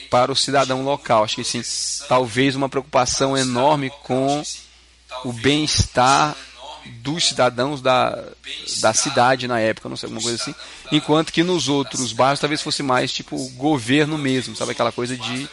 para 0.10 0.32
o 0.32 0.36
cidadão 0.36 0.84
local. 0.84 1.24
Acho 1.24 1.36
que 1.36 1.44
sim, 1.44 1.62
talvez 2.08 2.56
uma 2.56 2.68
preocupação 2.68 3.38
enorme 3.38 3.92
com 4.04 4.44
o 5.24 5.32
bem-estar 5.32 6.36
dos 7.02 7.26
cidadãos 7.28 7.82
da, 7.82 8.18
da 8.82 8.94
cidade 8.94 9.48
na 9.48 9.60
época, 9.60 9.90
não 9.90 9.96
sei, 9.98 10.08
alguma 10.08 10.22
coisa 10.22 10.42
assim. 10.42 10.54
Enquanto 10.92 11.32
que 11.34 11.44
nos 11.44 11.68
outros 11.70 12.12
bairros 12.14 12.40
talvez 12.40 12.62
fosse 12.62 12.82
mais 12.84 13.12
tipo 13.12 13.36
o 13.36 13.50
governo 13.52 14.18
mesmo, 14.18 14.56
sabe? 14.56 14.72
Aquela 14.72 14.92
coisa 14.92 15.16
de, 15.18 15.50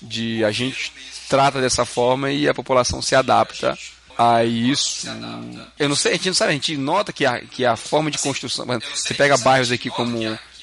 de 0.00 0.44
a 0.44 0.50
gente 0.50 0.92
trata 1.28 1.60
dessa 1.60 1.84
forma 1.84 2.30
e 2.30 2.48
a 2.48 2.54
população 2.54 3.00
se 3.00 3.14
adapta 3.14 3.76
a 4.18 4.44
isso. 4.44 5.06
Eu 5.78 5.88
não 5.88 5.96
sei, 5.96 6.12
a 6.12 6.14
gente 6.16 6.26
não 6.28 6.34
sabe, 6.34 6.50
a 6.50 6.54
gente 6.54 6.76
nota 6.76 7.12
que 7.12 7.24
a, 7.24 7.40
que 7.40 7.64
a 7.64 7.76
forma 7.76 8.10
de 8.10 8.18
construção. 8.18 8.66
Você 8.94 9.14
pega 9.14 9.36
bairros 9.38 9.70
aqui 9.72 9.88
como 9.90 10.18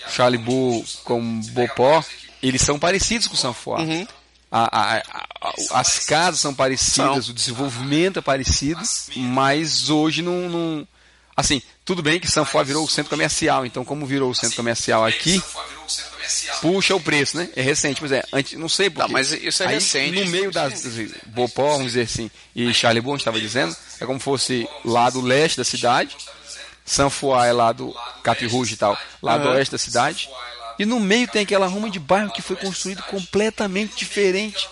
Charlibourg, 0.10 0.86
como 1.03 1.41
Beauport, 1.51 2.05
eles 2.41 2.62
são 2.62 2.77
parecidos 2.79 3.27
com 3.27 3.36
São 3.36 3.53
Foix. 3.53 3.81
A- 3.81 4.18
a- 4.51 4.98
a- 4.98 4.98
a- 5.41 5.79
as 5.79 6.00
casas 6.00 6.39
são 6.39 6.53
parecidas, 6.53 7.25
São. 7.25 7.32
o 7.32 7.34
desenvolvimento 7.34 8.20
é 8.20 8.22
parecido, 8.22 8.82
mas 9.15 9.89
hoje 9.89 10.22
não, 10.22 10.50
não- 10.50 10.88
Assim, 11.38 11.62
tudo 11.86 12.03
bem 12.03 12.20
que 12.20 12.29
Foix 12.44 12.68
virou 12.68 12.84
o 12.84 12.89
centro 12.89 13.10
comercial, 13.10 13.65
então 13.65 13.86
como 13.86 14.06
virou 14.06 14.29
o 14.29 14.36
centro 14.36 14.58
comercial 14.58 15.06
aqui, 15.06 15.41
puxa 16.62 16.94
o 16.96 17.00
preço, 17.00 17.38
né? 17.38 17.50
É 17.56 17.62
recente, 17.62 18.01
mas 18.01 18.12
é, 18.12 18.24
antes, 18.34 18.60
não 18.60 18.68
sei 18.68 18.89
porquê. 18.89 19.08
Tá, 19.08 19.13
mas 19.13 19.32
isso 19.32 19.63
é 19.63 19.68
Aí, 19.68 19.74
recente. 19.75 20.20
No 20.25 20.32
meio 20.32 20.51
das 20.51 20.74
assim, 20.86 21.10
Beauport, 21.27 21.72
vamos 21.77 21.94
dizer 21.94 22.01
assim, 22.01 22.29
e 22.53 22.63
a 22.63 22.65
gente 23.13 23.22
estava 23.22 23.39
dizendo, 23.39 23.74
é 24.01 24.06
como 24.06 24.20
fosse 24.20 24.68
lá 24.84 25.10
do 25.10 25.22
leste 25.22 25.56
da 25.58 25.63
cidade, 25.63 26.18
São 26.86 27.10
Foix 27.10 27.46
é 27.48 27.53
lá 27.53 27.72
do 27.72 27.96
Cap 28.24 28.46
Rouge 28.48 28.74
e 28.74 28.77
tal, 28.77 28.98
lá 29.22 29.38
do 29.38 29.48
oeste 29.50 29.72
da 29.72 29.77
cidade, 29.77 30.29
e 30.79 30.86
no 30.86 31.00
meio 31.00 31.27
tem 31.27 31.43
aquela 31.43 31.67
ruma 31.67 31.89
de 31.89 32.00
bairro 32.00 32.31
que 32.31 32.41
foi 32.41 32.55
construído 32.55 33.03
completamente 33.03 33.95
diferente. 33.98 34.67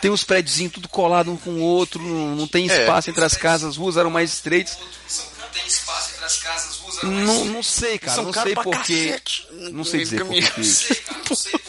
Tem 0.00 0.10
os 0.10 0.24
prédios 0.24 0.72
tudo 0.72 0.88
colado 0.88 1.30
um 1.30 1.36
com 1.36 1.50
o 1.50 1.60
outro, 1.60 2.02
não, 2.02 2.34
não 2.34 2.48
tem 2.48 2.68
É. 2.70 2.80
espaço 2.80 3.10
entre 3.10 3.22
as 3.22 3.34
casas, 3.36 3.68
as 3.70 3.76
ruas 3.76 3.98
eram 3.98 4.08
mais 4.10 4.32
estreitas. 4.32 4.78
Não, 7.02 7.44
não 7.46 7.62
sei, 7.62 7.98
cara, 7.98 8.14
São 8.14 8.24
não 8.24 8.32
sei 8.32 8.54
porquê. 8.54 9.20
Não 9.72 9.84
sei 9.84 10.00
dizer 10.00 10.18
Caminho. 10.18 10.46
porquê. 11.26 11.60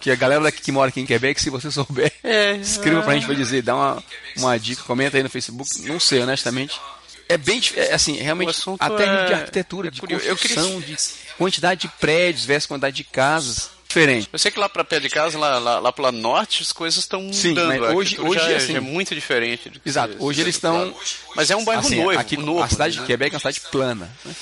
Que 0.00 0.10
a 0.10 0.14
galera 0.14 0.40
daqui 0.42 0.62
que 0.62 0.70
mora 0.72 0.88
aqui 0.90 1.00
em 1.00 1.06
Quebec, 1.06 1.40
se 1.40 1.50
você 1.50 1.70
souber, 1.70 2.12
É. 2.22 2.52
escreva 2.56 3.02
pra 3.02 3.14
gente 3.14 3.26
pra 3.26 3.34
dizer, 3.34 3.62
dá 3.62 3.74
uma, 3.74 4.04
uma 4.36 4.58
dica, 4.58 4.82
comenta 4.84 5.16
aí 5.16 5.22
no 5.22 5.28
Facebook. 5.30 5.82
Não 5.82 5.98
sei, 5.98 6.20
honestamente. 6.20 6.80
É 7.28 7.36
bem 7.36 7.60
é, 7.76 7.92
assim, 7.92 8.12
realmente, 8.16 8.54
até 8.78 9.04
é- 9.04 9.26
de 9.26 9.34
arquitetura, 9.34 9.88
é 9.88 9.90
de 9.90 10.00
curioso. 10.00 10.24
Eu 10.24 10.36
queria- 10.36 10.56
construção, 10.56 10.80
de 10.80 10.96
quantidade 11.38 11.82
de 11.82 11.88
prédios 11.88 12.44
versus 12.44 12.66
quantidade 12.66 12.96
de 12.96 13.04
casas, 13.04 13.70
diferente. 13.88 14.28
Eu 14.30 14.38
sei 14.38 14.50
que 14.50 14.58
lá 14.58 14.68
pra 14.68 14.84
pé 14.84 15.00
de 15.00 15.08
casa, 15.08 15.38
lá, 15.38 15.58
lá, 15.58 15.78
lá 15.78 15.90
pela 15.92 16.12
norte, 16.12 16.62
as 16.62 16.72
coisas 16.72 16.98
estão 16.98 17.32
Sim, 17.32 17.50
mudando. 17.50 17.68
mas 17.80 17.94
hoje- 17.94 18.20
hoje, 18.20 18.38
já, 18.40 18.50
é- 18.50 18.56
assim- 18.56 18.72
já 18.72 18.78
é 18.78 18.80
muito 18.80 19.14
diferente. 19.14 19.70
do 19.70 19.80
que 19.80 19.88
Exato, 19.88 20.14
hoje 20.18 20.36
se- 20.36 20.42
eles 20.42 20.54
estão. 20.56 20.94
Mas 21.34 21.50
é 21.50 21.56
um 21.56 21.64
bairro 21.64 21.80
assim, 21.80 22.02
noivo, 22.02 22.20
aqui, 22.20 22.36
novo. 22.36 22.62
a 22.62 22.68
cidade 22.68 22.94
de 22.94 23.00
né? 23.00 23.06
Quebec 23.06 23.34
é 23.34 23.36
uma 23.36 23.40
cidade 23.40 23.60
plana. 23.70 24.10
né? 24.24 24.34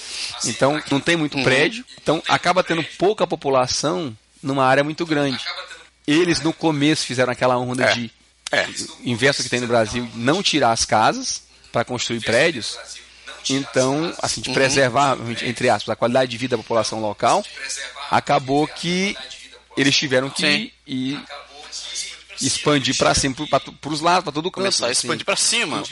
Então 0.46 0.82
não 0.90 0.98
tem 1.00 1.14
Uhum. 1.14 1.20
muito 1.20 1.40
prédio, 1.44 1.84
então 2.02 2.20
acaba 2.28 2.64
tendo 2.64 2.82
pouca 2.98 3.24
população 3.26 4.16
numa 4.42 4.64
área 4.64 4.82
muito 4.82 5.06
grande. 5.06 5.38
Eles 6.06 6.40
no 6.40 6.52
começo 6.52 7.04
fizeram 7.06 7.32
aquela 7.32 7.56
onda 7.56 7.84
É. 7.84 7.92
de 7.94 8.10
É. 8.52 8.66
inverso 9.04 9.42
que 9.42 9.48
tem 9.48 9.60
no 9.60 9.66
Brasil, 9.66 10.08
não 10.14 10.42
tirar 10.42 10.72
as 10.72 10.84
casas 10.84 11.42
para 11.72 11.84
construir 11.84 12.20
prédios. 12.20 12.76
Então, 13.54 14.14
assim, 14.20 14.40
Uhum. 14.40 14.44
de 14.44 14.52
preservar, 14.52 15.16
entre 15.42 15.68
aspas, 15.68 15.92
a 15.92 15.96
qualidade 15.96 16.30
de 16.30 16.36
vida 16.38 16.56
da 16.56 16.62
população 16.62 17.00
local, 17.00 17.44
acabou 18.10 18.66
que 18.66 19.16
eles 19.76 19.96
tiveram 19.96 20.30
que 20.30 20.42
Sim. 20.42 20.70
ir 20.86 21.20
e 22.40 22.46
expandir 22.46 22.96
para 22.96 23.14
cima, 23.14 23.34
para 23.48 23.90
os 23.90 24.00
lados, 24.00 24.24
para 24.24 24.32
todo 24.32 24.46
o 24.46 24.50
canto. 24.50 24.62
Começar 24.64 24.86
a 24.86 24.90
assim. 24.90 25.06
expandir 25.06 25.24
pra 25.24 25.36
cima. 25.36 25.82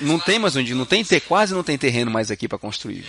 Não 0.00 0.18
tem 0.18 0.38
mais 0.38 0.54
onde, 0.54 0.74
não 0.74 0.84
tem 0.86 1.04
ter, 1.04 1.20
quase 1.20 1.52
não 1.52 1.62
tem 1.64 1.76
terreno 1.76 2.10
mais 2.10 2.30
aqui 2.30 2.46
para 2.46 2.58
construir. 2.58 3.04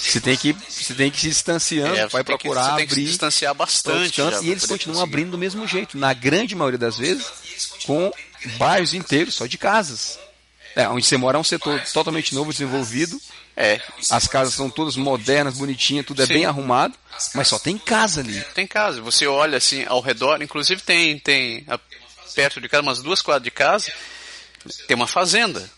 Você 0.00 0.20
tem 0.20 0.36
que, 0.36 0.52
você 0.52 0.94
tem 0.94 1.10
que 1.10 1.20
se 1.20 1.28
distanciando, 1.28 1.94
É, 1.96 2.06
vai 2.06 2.22
tem 2.24 2.36
que- 2.36 2.42
procurar 2.42 2.76
tem 2.76 2.86
que 2.86 2.94
se 2.94 3.00
abrir 3.00 3.06
distanciar 3.10 3.54
bastante. 3.54 4.16
cantos, 4.16 4.42
e 4.42 4.50
eles 4.50 4.66
continuam 4.66 5.00
conseguir. 5.00 5.14
abrindo 5.14 5.30
do 5.32 5.38
mesmo 5.38 5.66
jeito, 5.66 5.96
na 5.98 6.12
grande 6.12 6.54
maioria 6.54 6.78
das 6.78 6.96
vezes, 6.98 7.26
com 7.84 8.12
bairros 8.58 8.94
inteiros 8.94 9.34
só 9.34 9.46
de 9.46 9.56
casas. 9.58 10.18
É, 10.82 10.88
onde 10.88 11.04
você 11.04 11.16
mora 11.16 11.36
é 11.36 11.40
um 11.40 11.44
setor 11.44 11.80
totalmente 11.92 12.34
novo, 12.34 12.52
desenvolvido. 12.52 13.20
É, 13.56 13.80
As 14.10 14.26
casas 14.26 14.54
são 14.54 14.70
todas 14.70 14.96
modernas, 14.96 15.58
bonitinhas, 15.58 16.06
tudo 16.06 16.22
é 16.22 16.26
Sim. 16.26 16.34
bem 16.34 16.44
arrumado, 16.46 16.94
mas 17.34 17.48
só 17.48 17.58
tem 17.58 17.76
casa 17.76 18.20
ali. 18.20 18.40
tem 18.54 18.66
casa. 18.66 19.00
Você 19.02 19.26
olha 19.26 19.58
assim 19.58 19.84
ao 19.86 20.00
redor, 20.00 20.40
inclusive 20.42 20.80
tem, 20.82 21.18
tem 21.18 21.64
a- 21.68 21.78
perto 22.34 22.60
de 22.60 22.68
casa, 22.68 22.82
umas 22.82 23.02
duas 23.02 23.20
quadras 23.20 23.42
de 23.44 23.50
casa, 23.50 23.92
tem 24.86 24.94
uma 24.94 25.06
fazenda. 25.06 25.68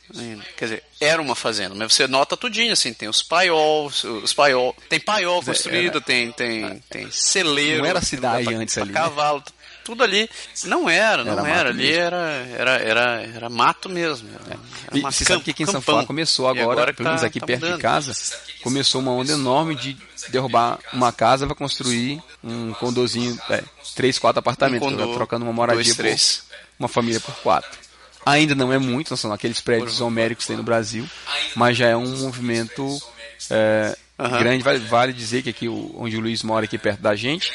Quer 0.56 0.64
dizer, 0.66 0.82
era 1.00 1.20
uma 1.22 1.34
fazenda, 1.34 1.74
mas 1.74 1.92
você 1.92 2.06
nota 2.06 2.36
tudinho, 2.36 2.72
assim, 2.72 2.92
tem 2.92 3.08
os 3.08 3.22
paiols, 3.22 4.04
os 4.04 4.32
paiol, 4.32 4.76
tem 4.88 5.00
paiol 5.00 5.42
construído, 5.42 6.00
tem, 6.00 6.30
tem, 6.32 6.78
tem 6.90 7.10
celeiro. 7.10 7.78
Não 7.82 7.86
era 7.88 8.00
cidade 8.02 8.44
pra- 8.44 8.54
antes 8.54 8.74
pra 8.74 8.82
ali, 8.84 8.92
né? 8.92 8.98
Cavalo, 9.00 9.42
tudo 9.84 10.02
ali. 10.02 10.28
Não 10.64 10.88
era, 10.88 11.24
não 11.24 11.32
Era 11.46 11.48
era. 11.48 11.68
ali 11.70 11.78
mesmo. 11.84 12.00
era, 12.02 12.16
era, 12.56 12.70
era, 12.78 13.22
era 13.34 13.50
mato 13.50 13.88
mesmo. 13.88 14.28
Era, 14.46 14.58
era 14.88 14.98
E 14.98 15.00
você 15.02 15.24
sabe 15.24 15.42
que 15.42 15.50
aqui 15.50 15.62
em 15.62 15.66
São. 15.66 15.82
Paulo 15.82 16.06
começou 16.06 16.48
agora, 16.48 16.92
que 16.92 16.98
pelo 16.98 17.08
menos 17.08 17.20
tá- 17.22 17.26
aqui 17.26 17.40
tá 17.40 17.46
perto 17.46 17.60
mudando. 17.62 17.76
de 17.76 17.82
casa, 17.82 18.12
começou 18.62 19.00
uma 19.00 19.10
onda 19.12 19.32
enorme 19.32 19.74
de 19.74 19.96
derrubar 20.28 20.78
uma 20.92 21.12
casa 21.12 21.46
para 21.46 21.54
construir 21.54 22.22
um 22.44 22.72
condozinho, 22.74 23.38
é, 23.50 23.62
três, 23.94 24.18
quatro 24.18 24.38
apartamentos, 24.40 24.86
Um 24.88 24.96
condô, 24.96 25.12
trocando 25.14 25.44
uma 25.44 25.52
moradia 25.52 25.82
dois, 25.82 25.96
por 25.96 26.02
três. 26.02 26.42
uma 26.78 26.88
família 26.88 27.20
por 27.20 27.34
quatro. 27.36 27.78
Ainda 28.24 28.54
não 28.54 28.72
é 28.72 28.78
muito, 28.78 29.16
são 29.16 29.32
aqueles 29.32 29.60
prédios 29.60 30.00
homéricos 30.00 30.44
que 30.44 30.48
tem 30.48 30.56
no 30.56 30.62
Brasil, 30.62 31.08
mas 31.56 31.76
já 31.76 31.88
é 31.88 31.96
um 31.96 32.16
movimento 32.18 33.02
é, 33.50 33.96
Aham. 34.16 34.38
grande. 34.38 34.62
Vale, 34.62 34.78
vale 34.78 35.12
dizer 35.12 35.42
que 35.42 35.50
aqui 35.50 35.68
onde 35.68 36.16
o 36.16 36.20
Luiz 36.20 36.42
mora, 36.44 36.64
aqui 36.64 36.78
perto 36.78 37.00
da 37.00 37.16
gente, 37.16 37.52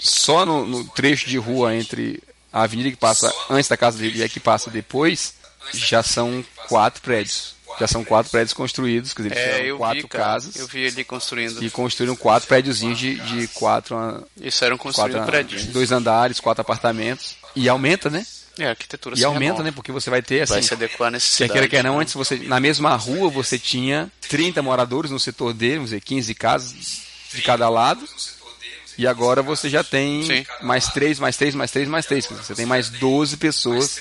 só 0.00 0.44
no, 0.46 0.66
no 0.66 0.84
trecho 0.84 1.28
de 1.28 1.36
rua 1.38 1.74
entre 1.76 2.22
a 2.52 2.62
avenida 2.62 2.90
que 2.90 2.96
passa 2.96 3.32
antes 3.48 3.68
da 3.68 3.76
casa 3.76 3.98
dele 3.98 4.18
e 4.18 4.22
a 4.24 4.28
que 4.28 4.40
passa 4.40 4.70
depois, 4.70 5.34
já 5.72 6.02
são 6.02 6.44
quatro 6.68 7.00
prédios. 7.02 7.54
Já 7.78 7.86
são 7.86 8.04
quatro 8.04 8.30
prédios 8.32 8.52
construídos, 8.52 9.14
quer 9.14 9.22
dizer, 9.22 9.36
É, 9.38 9.72
quatro 9.76 10.02
vi, 10.02 10.08
casas 10.08 10.56
Eu 10.56 10.66
vi 10.66 10.86
ali 10.88 11.04
construindo. 11.04 11.62
e 11.62 11.70
construíram 11.70 12.16
quatro 12.16 12.48
prédiozinhos 12.48 12.98
de, 12.98 13.14
de 13.14 13.46
quatro, 13.48 13.96
Isso 14.40 14.64
eram 14.64 14.76
construídos 14.76 15.24
prédios. 15.24 15.66
dois 15.66 15.92
andares, 15.92 16.40
quatro 16.40 16.60
apartamentos. 16.62 17.36
E 17.54 17.68
aumenta, 17.68 18.10
né? 18.10 18.26
É, 18.58 18.66
a 18.66 18.70
arquitetura 18.70 19.16
E 19.18 19.24
aumenta, 19.24 19.44
renova. 19.44 19.62
né? 19.62 19.70
Porque 19.70 19.92
você 19.92 20.10
vai 20.10 20.20
ter 20.20 20.42
assim. 20.42 20.54
Vai 20.54 20.62
se 20.64 20.74
adequar 20.74 21.06
à 21.08 21.10
Quer 21.12 21.16
necessidade. 21.16 21.52
queira, 21.52 21.68
quer 21.68 21.84
não, 21.84 22.00
antes 22.00 22.12
você, 22.12 22.36
na 22.38 22.58
mesma 22.58 22.94
rua 22.96 23.30
você 23.30 23.56
tinha 23.58 24.10
30 24.28 24.60
moradores 24.62 25.10
no 25.10 25.20
setor 25.20 25.54
dele, 25.54 25.74
vamos 25.76 25.90
dizer, 25.90 26.00
15 26.02 26.34
casas 26.34 26.72
de 27.32 27.40
cada 27.42 27.68
lado. 27.70 28.06
E 29.00 29.06
agora 29.06 29.42
você 29.42 29.70
já 29.70 29.82
tem 29.82 30.22
Sim. 30.26 30.44
mais 30.60 30.88
três, 30.88 31.18
mais 31.18 31.34
três, 31.34 31.54
mais 31.54 31.70
três, 31.70 31.88
mais 31.88 32.04
três. 32.04 32.26
Você 32.26 32.54
tem 32.54 32.66
mais 32.66 32.90
12 32.90 33.38
pessoas 33.38 33.98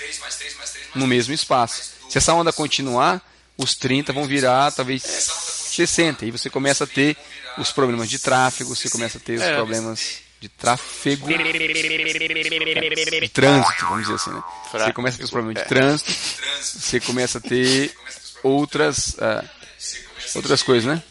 no 0.94 1.08
mesmo 1.08 1.34
espaço. 1.34 1.92
Se 2.10 2.18
essa 2.18 2.34
onda 2.34 2.52
continuar, 2.52 3.22
os 3.58 3.76
30 3.76 4.12
vão 4.12 4.26
virar 4.26 4.74
talvez 4.74 5.02
60. 5.04 6.26
E 6.26 6.32
você 6.32 6.50
começa 6.50 6.84
a 6.84 6.88
ter 6.88 7.16
os 7.58 7.72
problemas 7.72 8.10
de 8.10 8.20
tráfego, 8.20 8.76
você 8.76 8.90
começa 8.90 9.18
a 9.18 9.22
ter 9.22 9.36
os 9.38 9.42
É. 9.42 9.56
problemas 9.56 10.16
de 10.42 10.50
tráfego, 10.50 11.30
de 11.30 13.30
trânsito, 13.30 13.86
vamos 13.86 14.02
dizer 14.02 14.16
assim, 14.16 14.32
né? 14.32 14.44
Você 14.70 14.92
começa 14.94 15.16
a 15.16 15.20
ter 15.20 15.24
os 15.24 15.32
problemas 15.32 15.64
de 15.64 15.70
trânsito, 15.70 16.12
você 16.62 17.00
começa 17.00 17.38
a 17.38 17.42
ter 17.42 17.94
outras, 18.44 19.16
ah, 19.22 19.46
outras 20.36 20.62
coisas, 20.62 20.94
né? 20.94 21.02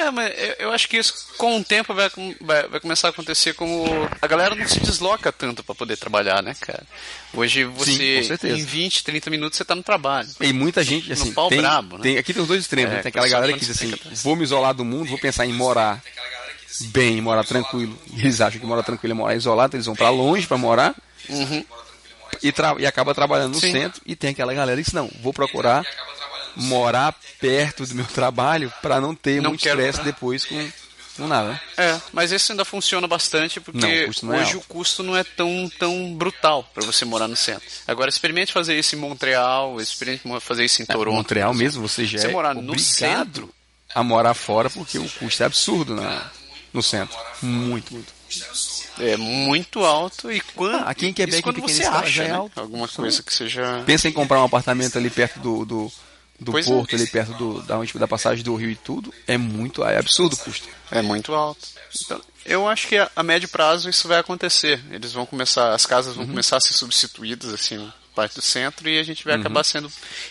É, 0.00 0.10
mas 0.10 0.32
eu, 0.58 0.72
acho 0.72 0.88
que 0.88 0.96
isso 0.96 1.12
com 1.36 1.58
o 1.58 1.64
tempo 1.64 1.92
vai, 1.94 2.08
vai, 2.40 2.68
vai 2.68 2.80
começar 2.80 3.08
a 3.08 3.10
acontecer 3.10 3.54
como 3.54 3.84
a 4.22 4.26
galera 4.26 4.54
não 4.54 4.66
se 4.68 4.78
desloca 4.80 5.32
tanto 5.32 5.64
pra 5.64 5.74
poder 5.74 5.96
trabalhar, 5.96 6.42
né, 6.42 6.54
cara? 6.60 6.84
Hoje 7.34 7.64
você, 7.64 8.22
certeza. 8.22 8.56
em 8.58 8.64
20, 8.64 9.02
30 9.04 9.28
minutos, 9.30 9.56
você 9.56 9.64
tá 9.64 9.74
no 9.74 9.82
trabalho. 9.82 10.28
E 10.40 10.52
muita 10.52 10.84
gente, 10.84 11.12
assim, 11.12 11.32
pau 11.32 11.48
tem, 11.48 11.60
brabo, 11.60 11.96
né? 11.96 12.02
tem- 12.02 12.18
aqui 12.18 12.32
tem 12.32 12.40
os 12.42 12.48
dois 12.48 12.60
extremos, 12.60 12.92
É, 12.92 12.96
né? 12.96 13.02
Tem 13.02 13.10
aquela 13.10 13.28
galera 13.28 13.52
que 13.52 13.58
diz 13.60 13.70
assim, 13.70 13.92
vou 14.22 14.36
me 14.36 14.44
isolar 14.44 14.72
do 14.74 14.84
mundo, 14.84 15.08
vou 15.08 15.18
pensar 15.18 15.46
em 15.46 15.52
morar 15.52 16.00
bem, 16.92 17.20
morar 17.20 17.42
tranquilo. 17.44 17.98
E 18.14 18.20
eles 18.20 18.40
acham 18.40 18.60
que 18.60 18.66
morar 18.66 18.82
tranquilo 18.84 19.12
é 19.12 19.14
morar 19.16 19.34
isolado, 19.34 19.74
eles 19.76 19.86
vão 19.86 19.96
pra 19.96 20.10
longe 20.10 20.46
pra 20.46 20.56
morar 20.56 20.94
e, 22.42 22.52
tra- 22.52 22.76
e 22.78 22.86
acaba 22.86 23.14
trabalhando 23.14 23.48
no 23.50 23.54
Uhum. 23.56 23.60
Sim. 23.60 23.72
centro. 23.72 24.00
E 24.06 24.14
tem 24.14 24.30
aquela 24.30 24.54
galera 24.54 24.76
que 24.78 24.84
diz, 24.84 24.92
não, 24.92 25.10
vou 25.20 25.32
procurar 25.32 25.84
morar 26.58 27.14
perto 27.40 27.86
do 27.86 27.94
meu 27.94 28.04
trabalho 28.04 28.72
pra 28.82 29.00
não 29.00 29.14
ter 29.14 29.40
Não 29.40 29.50
muito 29.50 29.66
estresse 29.66 30.02
depois 30.02 30.44
com, 30.44 30.70
com 31.16 31.26
nada. 31.26 31.60
É, 31.76 32.00
mas 32.12 32.32
isso 32.32 32.52
ainda 32.52 32.64
funciona 32.64 33.06
bastante 33.06 33.60
porque 33.60 33.78
Não, 33.78 34.02
o 34.04 34.06
custo 34.06 34.32
é 34.32 34.36
hoje 34.40 34.54
alto. 34.54 34.58
o 34.58 34.60
custo 34.68 35.02
não 35.02 35.16
é 35.16 35.24
tão, 35.24 35.70
tão 35.78 36.14
brutal 36.14 36.68
pra 36.74 36.84
você 36.84 37.04
morar 37.04 37.28
no 37.28 37.36
centro. 37.36 37.66
Agora 37.86 38.10
experimente 38.10 38.52
fazer 38.52 38.78
isso 38.78 38.94
em 38.94 38.98
Montreal, 38.98 39.80
experimente 39.80 40.22
fazer 40.40 40.64
isso 40.64 40.82
em 40.82 40.86
Toronto. 40.86 41.14
É, 41.14 41.16
Montreal 41.16 41.54
mesmo, 41.54 41.86
você 41.86 42.04
já 42.04 42.18
Você 42.18 42.26
é 42.26 42.30
morar 42.30 42.54
no 42.54 42.78
centro? 42.78 43.52
a 43.94 44.02
morar 44.02 44.34
fora 44.34 44.68
porque 44.68 44.98
o 44.98 45.08
custo 45.08 45.42
é 45.42 45.46
absurdo 45.46 45.94
na, 45.94 46.30
no 46.72 46.82
centro. 46.82 47.16
Muito, 47.40 47.94
muito. 47.94 48.18
É 48.98 49.16
muito 49.16 49.84
alto 49.84 50.30
e 50.30 50.40
quando, 50.54 50.74
Ah, 50.74 50.90
aqui 50.90 51.06
em 51.06 51.12
Quebec, 51.12 51.40
quando 51.40 51.60
você 51.62 51.84
acha 51.84 52.24
é 52.24 52.28
né? 52.28 52.34
alguma 52.56 52.86
coisa 52.88 53.22
que 53.22 53.32
seja 53.32 53.82
Pensa 53.86 54.08
em 54.08 54.12
comprar 54.12 54.40
um 54.40 54.44
apartamento 54.44 54.98
ali 54.98 55.08
perto 55.08 55.38
do, 55.38 55.64
do, 55.64 55.92
do 56.40 56.52
Pois 56.52 56.66
é. 56.66 56.70
porto, 56.70 56.94
ali 56.94 57.06
perto 57.06 57.34
do, 57.34 57.62
da, 57.62 57.78
onde, 57.78 57.92
da 57.98 58.06
passagem 58.08 58.44
do 58.44 58.54
rio 58.54 58.70
e 58.70 58.76
tudo. 58.76 59.12
É 59.26 59.36
muito, 59.36 59.84
é 59.84 59.98
absurdo 59.98 60.34
o 60.34 60.36
custo. 60.38 60.68
É 60.90 61.02
muito 61.02 61.34
alto. 61.34 61.66
Então, 62.04 62.20
eu 62.44 62.68
acho 62.68 62.86
que 62.86 62.96
a, 62.96 63.10
a 63.16 63.22
médio 63.22 63.48
prazo 63.48 63.88
isso 63.90 64.06
vai 64.06 64.18
acontecer. 64.18 64.80
Eles 64.90 65.12
vão 65.12 65.26
começar, 65.26 65.74
as 65.74 65.84
casas 65.86 66.12
Uhum. 66.12 66.18
vão 66.22 66.26
começar 66.28 66.56
a 66.56 66.60
ser 66.60 66.74
substituídas 66.74 67.52
assim, 67.52 67.76
na 67.78 67.92
parte 68.14 68.34
do 68.36 68.42
centro 68.42 68.88
e 68.88 68.98
a 68.98 69.02
gente 69.02 69.24
vai 69.24 69.34
Uhum. 69.34 69.40
acabar 69.40 69.64
sendo 69.64 69.90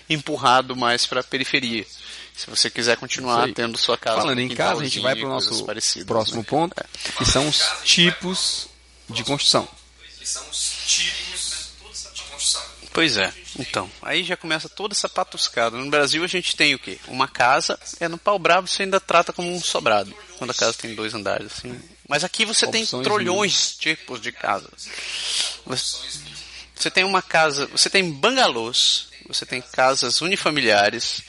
empurrado 0.10 0.76
mais 0.76 1.06
para 1.06 1.20
a 1.22 1.24
periferia. 1.24 1.86
Se 2.36 2.48
você 2.50 2.70
quiser 2.70 2.96
continuar 2.98 3.52
tendo 3.54 3.78
sua 3.80 3.98
casa, 3.98 4.22
Falando 4.22 4.40
em 4.40 4.50
casa, 4.50 4.82
a 4.82 4.84
gente 4.84 5.00
vai 5.00 5.16
para 5.16 5.26
o 5.26 5.30
nosso 5.30 5.66
parecidas, 5.66 6.06
próximo 6.08 6.38
né? 6.42 6.46
ponto, 6.48 6.76
que 7.18 7.26
são 7.26 7.48
os 7.48 7.60
tipos 7.84 8.68
de 9.10 9.24
construção. 9.24 9.68
Pois 12.98 13.16
é. 13.16 13.32
Então, 13.60 13.88
aí 14.02 14.24
já 14.24 14.36
começa 14.36 14.68
toda 14.68 14.92
essa 14.92 15.08
patuscada. 15.08 15.78
No 15.78 15.88
Brasil 15.88 16.24
a 16.24 16.28
gente 16.28 16.56
tem 16.56 16.74
o 16.74 16.80
quê? 16.80 16.98
Uma 17.08 17.28
casa, 17.28 17.78
é 18.00 18.08
no 18.08 18.18
pau 18.18 18.40
bravo 18.40 18.68
você 18.68 18.82
ainda 18.82 19.00
trata 19.00 19.32
como 19.32 19.54
um 19.54 19.62
sobrado. 19.62 20.12
Quando 20.40 20.50
a 20.50 20.54
casa 20.56 20.74
tem 20.74 20.96
dois 20.96 21.14
andares, 21.14 21.46
assim. 21.46 21.80
Mas 22.10 22.24
aqui 22.24 22.44
você 22.44 22.66
tem 22.66 22.82
Opções 22.82 23.04
trolhões 23.04 23.70
de 23.74 23.78
tipos 23.96 24.20
de 24.20 24.32
casas. 24.32 24.90
Você, 25.68 25.96
você 26.74 26.90
tem 26.90 27.04
uma 27.04 27.22
casa, 27.22 27.68
você 27.68 27.88
tem 27.88 28.12
bangalôs, 28.12 29.10
você 29.28 29.46
tem 29.46 29.62
casas 29.62 30.20
unifamiliares, 30.22 31.22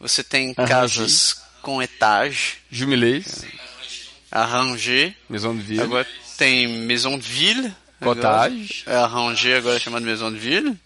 você 0.00 0.24
tem 0.24 0.54
casas 0.54 1.36
com 1.60 1.82
etage, 1.82 2.60
Jumileis, 2.70 3.44
arrangé, 4.30 5.14
Maison 5.28 5.54
de 5.54 5.60
Ville, 5.64 5.82
agora 5.82 6.08
tem 6.40 6.66
maison 6.66 7.18
de 7.18 7.28
ville, 7.28 7.76
Cottage. 8.00 8.82
é 8.86 8.96
arrangé 8.96 9.56
agora 9.58 9.76
é 9.76 9.80
chamado 9.80 10.04
maison 10.04 10.32
de 10.32 10.38
ville, 10.38 10.78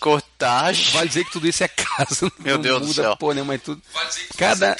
cottage, 0.00 0.90
Vai 0.92 1.06
dizer 1.08 1.24
que 1.24 1.32
tudo 1.32 1.46
isso 1.48 1.62
é 1.64 1.68
casa. 1.68 2.30
Meu 2.38 2.58
Deus 2.58 2.80
do 2.80 2.86
muda 2.88 3.02
céu. 3.02 3.16
porra 3.16 3.34
nenhuma, 3.34 3.54
é 3.54 3.58
tudo. 3.58 3.80
Cada 4.36 4.76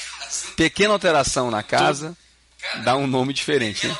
pequena 0.55 0.93
alteração 0.93 1.49
na 1.51 1.63
casa 1.63 2.15
dá 2.83 2.95
um 2.95 3.07
nome 3.07 3.33
diferente. 3.33 3.87
Né? 3.87 3.95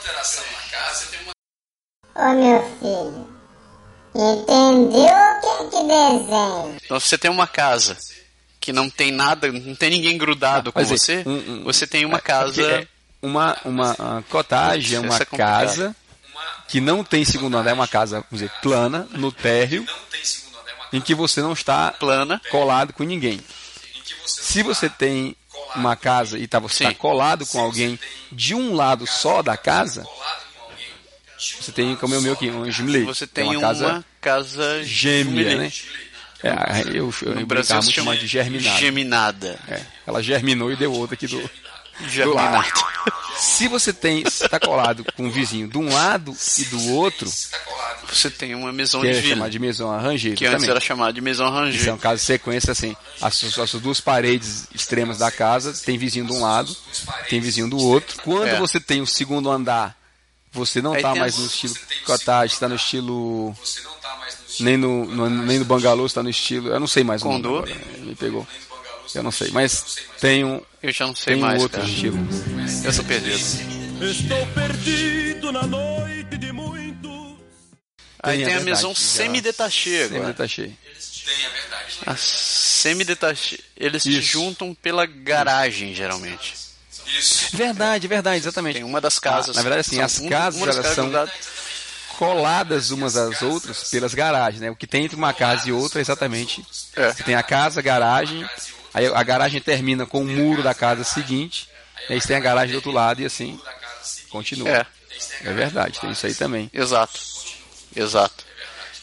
Ô 2.15 2.34
meu 2.34 2.62
filho, 2.80 3.30
entendeu 4.15 5.04
o 5.04 5.39
que 5.41 5.47
é 5.47 5.69
que 5.69 5.88
desenho? 5.88 6.78
Então, 6.84 7.00
se 7.00 7.08
você 7.08 7.17
tem 7.17 7.30
uma 7.30 7.45
casa 7.47 7.97
que 8.60 8.73
não 8.73 8.89
tem 8.89 9.12
nada, 9.12 9.52
não 9.52 9.76
tem 9.76 9.89
ninguém 9.91 10.17
grudado 10.17 10.71
com 10.73 10.80
Quer 10.80 10.86
dizer, 10.86 10.97
você, 11.23 11.30
um- 11.30 11.54
um- 11.60 11.63
você 11.63 11.86
tem 11.86 12.06
uma 12.06 12.17
É, 12.17 12.21
casa. 12.21 12.62
é 12.62 12.88
uma, 13.21 13.56
uma 13.63 13.91
a 13.91 14.23
cottage 14.30 14.95
é 14.95 15.00
uma 15.00 15.15
é 15.15 15.26
casa 15.26 15.95
que 16.67 16.82
não 16.82 17.03
tem 17.03 17.23
segundo 17.23 17.58
andar, 17.58 17.71
é 17.71 17.73
uma 17.73 17.88
casa, 17.88 18.17
vamos 18.17 18.30
dizer, 18.32 18.51
plana, 18.62 19.08
no 19.12 19.32
térreo, 19.32 19.86
em 20.91 21.01
que 21.01 21.15
você 21.15 21.41
não 21.41 21.53
está 21.53 21.91
plana. 21.91 22.41
colado 22.49 22.93
com 22.93 23.03
ninguém. 23.03 23.39
Se 24.25 24.63
você 24.63 24.89
tem 24.89 25.36
uma 25.75 25.95
casa 25.95 26.38
e 26.38 26.47
tá, 26.47 26.60
você 26.60 26.86
está 26.86 26.95
colado 26.95 27.45
com 27.45 27.60
alguém 27.60 27.99
de 28.32 28.53
um 28.53 28.73
lado 28.75 29.06
só 29.08 29.41
da 29.41 29.56
casa, 29.58 30.06
você 31.38 31.71
tem, 31.71 31.95
como 31.95 32.15
é 32.15 32.17
o 32.17 32.21
meu 32.21 32.34
aqui, 32.34 32.49
um 32.49 32.69
gimlê. 32.71 33.03
Você 33.03 33.25
É 33.25 33.27
tem 33.27 33.56
uma 33.56 33.62
casa 33.62 34.06
casa 34.21 34.84
gêmea, 34.84 35.58
né? 35.58 35.71
É, 36.43 36.82
eu, 36.89 37.13
eu, 37.21 37.34
No 37.34 37.41
eu 37.41 37.45
Brasil 37.47 37.47
brincava 37.47 37.82
se 37.82 37.86
muito 37.88 37.91
chama 37.95 38.06
mais 38.12 38.19
de 38.19 38.27
germinado. 38.27 38.80
geminada. 38.80 39.60
É, 39.67 39.82
ela 40.06 40.21
germinou 40.21 40.71
e 40.71 40.75
deu 40.75 40.93
outra 40.93 41.15
aqui 41.15 41.25
do, 41.27 41.49
do 42.23 42.33
lado. 42.33 42.67
Se 43.39 43.67
você 43.67 43.93
tem 43.93 44.21
está 44.23 44.60
colado 44.60 45.05
com 45.15 45.25
um 45.25 45.29
vizinho 45.31 45.67
de 45.67 45.77
um 45.77 45.91
lado 45.93 46.36
e 46.57 46.65
do 46.65 46.93
outro, 46.93 47.29
Você 48.10 48.29
tem 48.31 48.55
uma 48.55 48.71
maison 48.71 49.01
que 49.01 49.07
de 49.12 49.17
é 49.17 49.21
ville, 49.21 49.33
chamado 49.36 49.51
de 49.51 49.60
maison 49.60 49.91
arrangée, 49.91 50.33
que 50.36 50.45
antes 50.45 50.55
também. 50.57 50.69
era 50.71 50.79
chamada 50.79 51.13
de 51.13 51.21
maison 51.21 51.43
Isso 51.45 51.53
é 51.55 51.60
rangée. 51.60 51.91
um 51.91 51.97
caso 51.97 52.19
de 52.21 52.25
sequência 52.25 52.71
assim. 52.71 52.95
As, 53.21 53.60
as 53.60 53.71
duas 53.73 53.99
paredes 54.01 54.67
extremas 54.73 55.17
da 55.19 55.29
casa 55.29 55.73
tem 55.86 55.97
vizinho 55.97 56.25
de 56.25 56.31
um 56.33 56.41
lado, 56.41 56.75
tem 57.29 57.39
vizinho 57.39 57.69
do 57.69 57.77
outro. 57.77 58.21
Quando 58.23 58.47
É. 58.47 58.57
você 58.60 58.79
tem 58.79 59.01
o 59.01 59.07
segundo 59.07 59.51
andar, 59.51 59.95
você 60.51 60.81
não 60.81 60.93
Aí 60.93 60.97
está 60.99 61.12
tem 61.12 61.19
mais 61.19 61.33
as- 61.36 61.39
no 61.41 61.45
estilo 61.47 61.75
cottage, 62.05 62.53
está 62.53 62.67
no 62.69 62.75
estilo 62.75 63.55
nem 64.62 64.77
no, 64.77 65.05
no- 65.05 65.29
nem 65.29 65.60
no 65.60 65.65
bangalô, 65.65 66.05
está 66.05 66.23
no 66.23 66.29
estilo, 66.29 66.69
eu 66.69 66.79
não 66.79 66.88
sei 66.88 67.03
mais 67.03 67.21
o 67.21 67.25
nome 67.27 67.45
agora, 67.45 67.75
me 67.99 68.15
pegou. 68.15 68.47
Eu 69.15 69.24
não 69.24 69.32
sei, 69.32 69.50
mas 69.52 69.98
tem 70.20 70.43
um 70.43 70.62
Eu 70.82 70.91
já 70.91 71.08
não 71.08 71.15
sei 71.15 71.34
tem 71.34 71.43
um 71.43 71.46
mais, 71.48 71.62
outro 71.62 71.80
cara. 71.80 71.89
estilo. 71.91 72.17
Eu 72.84 72.93
sou 72.93 73.04
perdido. 73.06 73.38
Estou 74.04 74.48
perdido 74.48 75.52
na 75.52 75.63
noite 75.63 76.38
de 76.38 76.52
muitos. 76.52 77.38
Aí 78.22 78.38
Tem, 78.38 78.46
tem 78.48 78.56
a 78.56 78.60
verdade, 78.60 79.00
semi-détachée 79.00 80.02
Sempre 80.04 80.17
agora. 80.17 80.34
tá 80.34 80.48
cheio. 80.48 80.78
A 82.06 82.15
semi-détachée. 82.15 83.60
Eles 83.76 84.04
se 84.04 84.10
Isso. 84.17 84.22
juntam 84.22 84.74
pela 84.74 85.06
garagem, 85.06 85.93
geralmente. 85.93 86.56
Verdade, 87.54 88.08
verdade, 88.08 88.38
exatamente. 88.39 88.76
Tem 88.76 88.84
uma 88.84 89.00
das 89.02 89.17
casas. 89.20 89.56
Ah, 89.56 89.60
na 89.60 89.63
verdade, 89.63 89.82
assim, 89.88 90.02
as 90.02 90.20
um- 90.20 90.30
casas, 90.30 90.62
elas 90.62 90.76
casas 90.76 90.96
são 90.96 91.06
grudadas. 91.06 91.34
coladas 92.17 92.91
umas 92.91 93.15
às 93.15 93.41
outras 93.41 93.89
pelas 93.89 94.13
garagens, 94.13 94.60
né? 94.62 94.70
O 94.72 94.76
que 94.76 94.86
tem 94.88 95.06
entre 95.06 95.15
uma 95.15 95.34
casa 95.34 95.70
e 95.70 95.72
outra 95.72 96.00
é 96.00 96.02
exatamente. 96.02 96.65
É. 96.96 97.12
Tem 97.13 97.36
a 97.36 97.43
casa, 97.43 97.80
a 97.80 97.84
garagem, 97.84 98.48
aí 98.97 99.05
a 99.07 99.23
garagem 99.23 99.62
termina 99.62 100.05
com 100.05 100.21
o 100.21 100.25
muro 100.25 100.62
da 100.63 100.73
casa 100.73 101.03
seguinte, 101.03 101.67
e 102.10 102.13
aí 102.13 102.21
você 102.21 102.27
tem 102.29 102.38
a 102.38 102.39
garagem 102.41 102.71
do 102.71 102.75
outro 102.77 102.91
lado 102.91 103.21
e 103.21 103.25
assim 103.25 103.60
continua. 104.29 104.69
É. 104.69 104.86
É 105.43 105.53
verdade, 105.53 105.99
tem 105.99 106.12
isso 106.12 106.25
aí 106.27 106.33
também. 106.36 106.69
Exato. 106.73 107.19
Exato. 107.95 108.45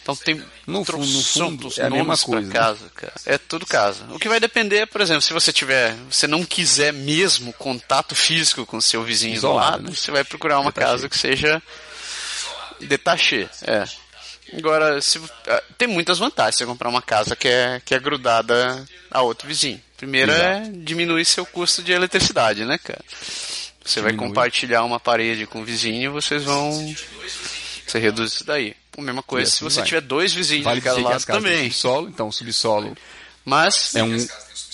Então 0.02 0.14
tem 0.14 0.36
No 0.66 0.84
fundo- 0.84 0.98
no 1.06 1.22
fundo, 1.22 1.72
é 1.78 1.86
a 1.86 1.90
mesma 1.90 2.16
coisa, 2.18 2.46
né? 2.46 2.52
casa, 2.52 2.90
cara. 2.94 3.12
É 3.24 3.38
tudo 3.38 3.64
casa. 3.66 4.04
O 4.10 4.18
que 4.18 4.28
vai 4.28 4.38
depender, 4.38 4.86
por 4.86 5.00
exemplo, 5.00 5.22
se 5.22 5.32
você 5.32 5.50
tiver, 5.52 5.94
você 6.10 6.26
não 6.26 6.44
quiser 6.44 6.92
mesmo 6.92 7.52
contato 7.54 8.14
físico 8.14 8.66
com 8.66 8.80
seu 8.82 9.02
vizinho 9.02 9.34
Isolado, 9.34 9.66
do 9.66 9.72
lado, 9.72 9.90
né? 9.90 9.96
você 9.96 10.10
vai 10.10 10.22
procurar 10.22 10.60
uma 10.60 10.70
Detachê. 10.70 10.90
casa 10.92 11.08
que 11.08 11.18
seja 11.18 11.62
detachê, 12.80 13.48
é. 13.62 13.84
Agora, 14.56 15.00
se, 15.00 15.20
ah, 15.48 15.62
tem 15.78 15.88
muitas 15.88 16.18
vantagens 16.18 16.56
você 16.56 16.66
comprar 16.66 16.88
uma 16.90 17.02
casa 17.02 17.34
que 17.34 17.48
é, 17.48 17.80
que 17.84 17.94
é 17.94 17.98
grudada 17.98 18.84
a 19.10 19.22
outro 19.22 19.48
vizinho. 19.48 19.80
Primeiro 19.96 20.32
é 20.32 20.68
diminuir 20.70 21.24
seu 21.24 21.46
custo 21.46 21.82
de 21.82 21.92
eletricidade, 21.92 22.64
né, 22.64 22.78
cara? 22.78 23.04
Você 23.84 24.00
vai 24.00 24.10
Diminui. 24.12 24.28
compartilhar 24.28 24.82
uma 24.84 24.98
parede 24.98 25.46
com 25.46 25.60
o 25.60 25.64
vizinho, 25.64 26.12
vocês 26.12 26.42
vão. 26.44 26.94
Você 27.86 27.98
reduz 27.98 28.32
isso 28.32 28.44
daí. 28.44 28.74
A 28.96 29.02
mesma 29.02 29.22
coisa 29.22 29.48
E 29.48 29.50
se 29.50 29.56
assim 29.58 29.64
você 29.64 29.80
vai. 29.80 29.88
tiver 29.88 30.00
dois 30.00 30.32
vizinhos 30.32 30.64
Vale 30.64 30.80
de 30.80 30.84
cada 30.84 31.00
lado 31.00 31.24
também. 31.26 31.64
subsolo, 31.70 32.08
então 32.08 32.30
subsolo 32.32 32.96
Mas 33.44 33.94
é 33.94 34.02
um 34.02 34.26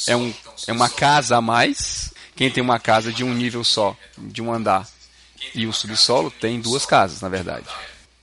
é 0.07 0.17
um 0.17 0.35
é 0.67 0.73
uma 0.73 0.89
casa 0.89 1.37
a 1.37 1.41
mais. 1.41 2.13
Quem 2.37 2.51
tem 2.51 2.63
uma 2.63 2.79
casa 2.79 3.13
de 3.13 3.23
um 3.25 3.35
nível 3.35 3.63
só, 3.65 3.97
de 4.17 4.41
um 4.41 4.53
andar, 4.53 4.89
E 5.55 5.67
o 5.67 5.73
subsolo 5.73 6.31
tem 6.31 6.61
duas 6.61 6.87
casas, 6.87 7.21
na 7.21 7.29
verdade. 7.29 7.67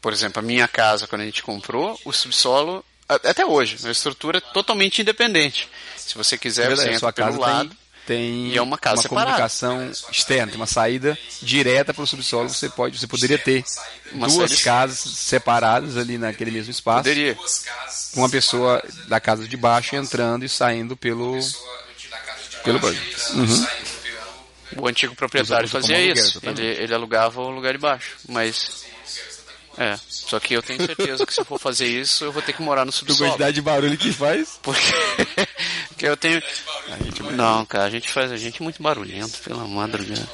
Por 0.02 0.14
exemplo, 0.14 0.40
a 0.40 0.44
minha 0.44 0.68
casa, 0.68 1.06
quando 1.08 1.22
a 1.22 1.26
gente 1.26 1.44
comprou, 1.44 2.00
o 2.06 2.14
subsolo, 2.14 2.84
até 3.10 3.46
hoje, 3.46 3.78
a 3.88 3.92
estrutura 3.92 4.38
é 4.40 4.42
totalmente 4.42 5.02
independente. 5.02 5.70
Se 5.96 6.16
você 6.16 6.38
quiser, 6.38 6.72
É 6.72 6.76
você 6.76 6.90
a 6.90 7.00
sua 7.00 7.10
entra 7.10 7.14
pelo 7.14 7.28
casa 7.28 7.40
lado. 7.40 7.70
tem, 7.70 7.78
tem 8.08 8.48
e 8.54 8.58
é 8.58 8.62
uma 8.62 8.78
casa 8.78 9.02
separada. 9.02 9.26
comunicação 9.32 9.92
externa, 10.12 10.48
tem 10.48 10.56
uma 10.56 10.66
saída 10.68 11.18
direta 11.42 11.94
para 11.94 12.04
o 12.04 12.08
subsolo. 12.08 12.48
Você 12.50 12.70
pode, 12.70 12.98
você 12.98 13.08
poderia 13.08 13.38
ter 13.38 13.64
Uma 14.12 14.28
duas 14.28 14.52
série- 14.52 14.64
casas 14.64 15.00
separadas 15.00 15.98
ali 15.98 16.18
naquele 16.18 16.52
mesmo 16.52 16.72
espaço. 16.72 17.00
Poderia. 17.04 17.36
Com 18.14 18.22
uma 18.22 18.30
pessoa 18.30 18.82
da 19.08 19.20
casa 19.20 19.48
de 19.48 19.58
baixo 19.58 19.96
entrando 19.96 20.44
e 20.46 20.50
saindo 20.50 20.96
pelo 20.96 21.40
pelo. 22.64 22.80
Uhum. 23.34 23.68
O 24.78 24.88
antigo 24.88 25.16
proprietário 25.16 25.68
fazia 25.68 26.00
isso. 26.00 26.40
Ele, 26.44 26.62
ele 26.66 26.94
alugava 26.94 27.42
o 27.42 27.50
lugar 27.50 27.74
de 27.74 27.80
baixo. 27.80 28.18
Mas. 28.28 28.86
É. 29.78 29.98
Só 30.10 30.40
que 30.40 30.54
eu 30.56 30.64
tenho 30.64 30.84
certeza 30.86 31.26
que 31.26 31.34
se 31.34 31.40
eu 31.40 31.46
for 31.46 31.60
fazer 31.60 31.86
isso, 31.88 32.24
eu 32.24 32.32
vou 32.32 32.42
ter 32.42 32.54
que 32.54 32.62
morar 32.62 32.84
no 32.84 32.90
A 32.90 32.94
subsolo. 32.94 33.30
quantidade 33.30 33.56
de 33.56 33.62
barulho 33.62 33.98
que 33.98 34.12
faz. 34.12 34.60
Porque, 34.62 34.82
porque 35.90 36.08
eu 36.08 36.18
tenho. 36.18 36.42
Não, 37.34 37.66
cara, 37.66 37.86
a 37.86 37.90
gente 37.90 38.10
faz 38.10 38.32
a 38.32 38.38
gente 38.38 38.62
é 38.62 38.64
muito 38.64 38.82
barulhento, 38.82 39.38
pela 39.40 39.66
madrugada. 39.68 40.28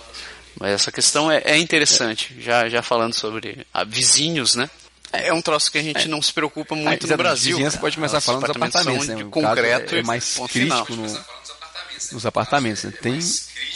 Mas 0.59 0.71
essa 0.71 0.91
questão 0.91 1.31
é, 1.31 1.41
é 1.45 1.57
interessante, 1.57 2.35
já, 2.39 2.69
já 2.69 2.81
falando 2.81 3.13
sobre 3.13 3.65
ah, 3.73 3.83
vizinhos, 3.83 4.55
né? 4.55 4.69
É 5.11 5.33
um 5.33 5.41
troço 5.41 5.71
que 5.71 5.77
a 5.77 5.83
gente 5.83 6.07
não 6.07 6.21
se 6.21 6.31
preocupa 6.33 6.73
muito 6.75 7.05
no. 7.07 7.17
Brasil. 7.17 7.57
Vizinhança 7.57 7.77
pode 7.77 7.95
começar 7.97 8.17
Os 8.19 8.25
falando 8.25 8.41
dos 8.41 8.49
apartamentos, 8.55 9.07
né? 9.07 9.15
de 9.15 9.23
concreto 9.25 9.95
é, 9.95 9.99
é 9.99 10.03
mais 10.03 10.39
crítico 10.49 10.95
no, 10.95 11.03
nos 12.13 12.25
apartamentos. 12.25 12.83
Né? 12.83 12.91
Tem, 13.01 13.19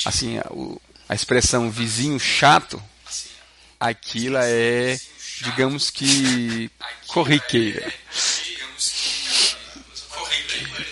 assim, 0.05 0.37
a, 0.39 0.45
o- 0.49 0.81
a 1.09 1.13
expressão 1.13 1.69
vizinho 1.69 2.19
chato, 2.19 2.81
aquilo 3.79 4.37
é, 4.39 4.99
digamos 5.43 5.89
que, 5.89 6.69
corriqueira. 7.07 7.91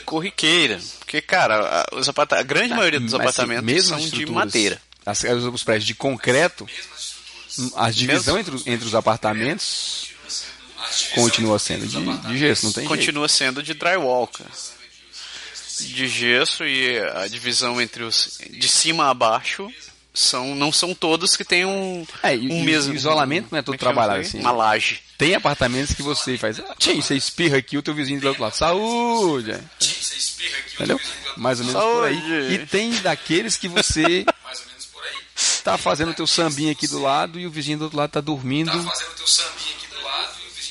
Corriqueira. 0.05 0.79
Porque, 0.99 1.21
cara, 1.21 1.86
a, 1.91 1.95
os 1.95 2.08
a 2.10 2.43
grande 2.43 2.73
maioria 2.73 2.99
dos 2.99 3.13
apartamentos 3.13 3.63
mesmo 3.65 3.99
são 3.99 4.10
de 4.10 4.25
madeira. 4.25 4.81
As, 5.05 5.23
os 5.23 5.63
prédios 5.63 5.86
de 5.86 5.93
concreto, 5.95 6.67
a 7.75 7.89
divisão 7.91 8.39
entre, 8.39 8.55
os- 8.55 8.65
entre 8.67 8.86
os 8.88 8.95
apartamentos 8.95 10.10
continua 11.13 11.58
sendo 11.60 11.88
de, 11.88 11.97
de 12.29 12.38
gesso, 12.38 12.65
não 12.65 12.73
tem 12.73 12.84
jeito. 12.84 12.88
Continua 12.97 13.27
sendo 13.27 13.62
de 13.63 13.73
drywall, 13.73 14.27
cara. 14.27 14.49
De 15.79 16.08
gesso 16.08 16.63
e 16.65 16.97
a 16.99 17.27
divisão 17.27 17.81
entre 17.81 18.03
os 18.03 18.39
de 18.49 18.67
cima 18.69 19.10
a 19.10 19.13
baixo 19.13 19.69
são 20.15 20.56
não 20.56 20.71
são 20.71 20.95
todos 20.95 21.36
que 21.36 21.43
têm 21.43 21.65
um 21.65 22.06
É, 22.23 22.36
e- 22.36 22.47
um 22.51 22.62
e 22.62 22.63
mesmo 22.63 22.93
o 22.93 22.95
isolamento 22.95 23.49
não 23.51 23.60
é 23.60 23.62
todo 23.62 23.78
trabalhado 23.78 24.19
aí? 24.19 24.25
assim. 24.25 24.39
Uma 24.39 24.51
laje. 24.51 25.01
Tem 25.17 25.36
apartamentos 25.36 25.93
que 25.93 26.01
você 26.01 26.38
faz, 26.38 26.60
ah, 26.60 26.75
tchim, 26.78 26.99
você 27.01 27.15
espirra 27.15 27.58
aqui, 27.58 27.78
o 27.78 27.82
teu 27.84 27.93
vizinho 27.93 28.19
do 28.19 28.28
outro 28.28 28.41
lado, 28.43 28.56
saúde! 28.56 29.56
Entendeu? 30.73 30.99
Mais 31.38 31.60
ou 31.60 31.65
menos 31.65 31.82
por 31.82 32.04
aí. 32.06 32.19
Saúde. 32.19 32.54
E 32.54 32.65
tem 32.65 32.91
daqueles 33.01 33.56
que 33.58 33.67
você 33.67 34.25
tá 35.63 35.78
fazendo 35.78 36.12
o 36.12 36.13
teu 36.13 36.28
sambinha 36.28 36.71
aqui 36.71 36.88
do 36.88 36.99
lado 37.01 37.39
e 37.39 37.47
o 37.47 37.51
vizinho 37.51 37.78
do 37.78 37.84
outro 37.86 37.97
lado 37.97 38.12
tá 38.12 38.21
dormindo. 38.21 38.71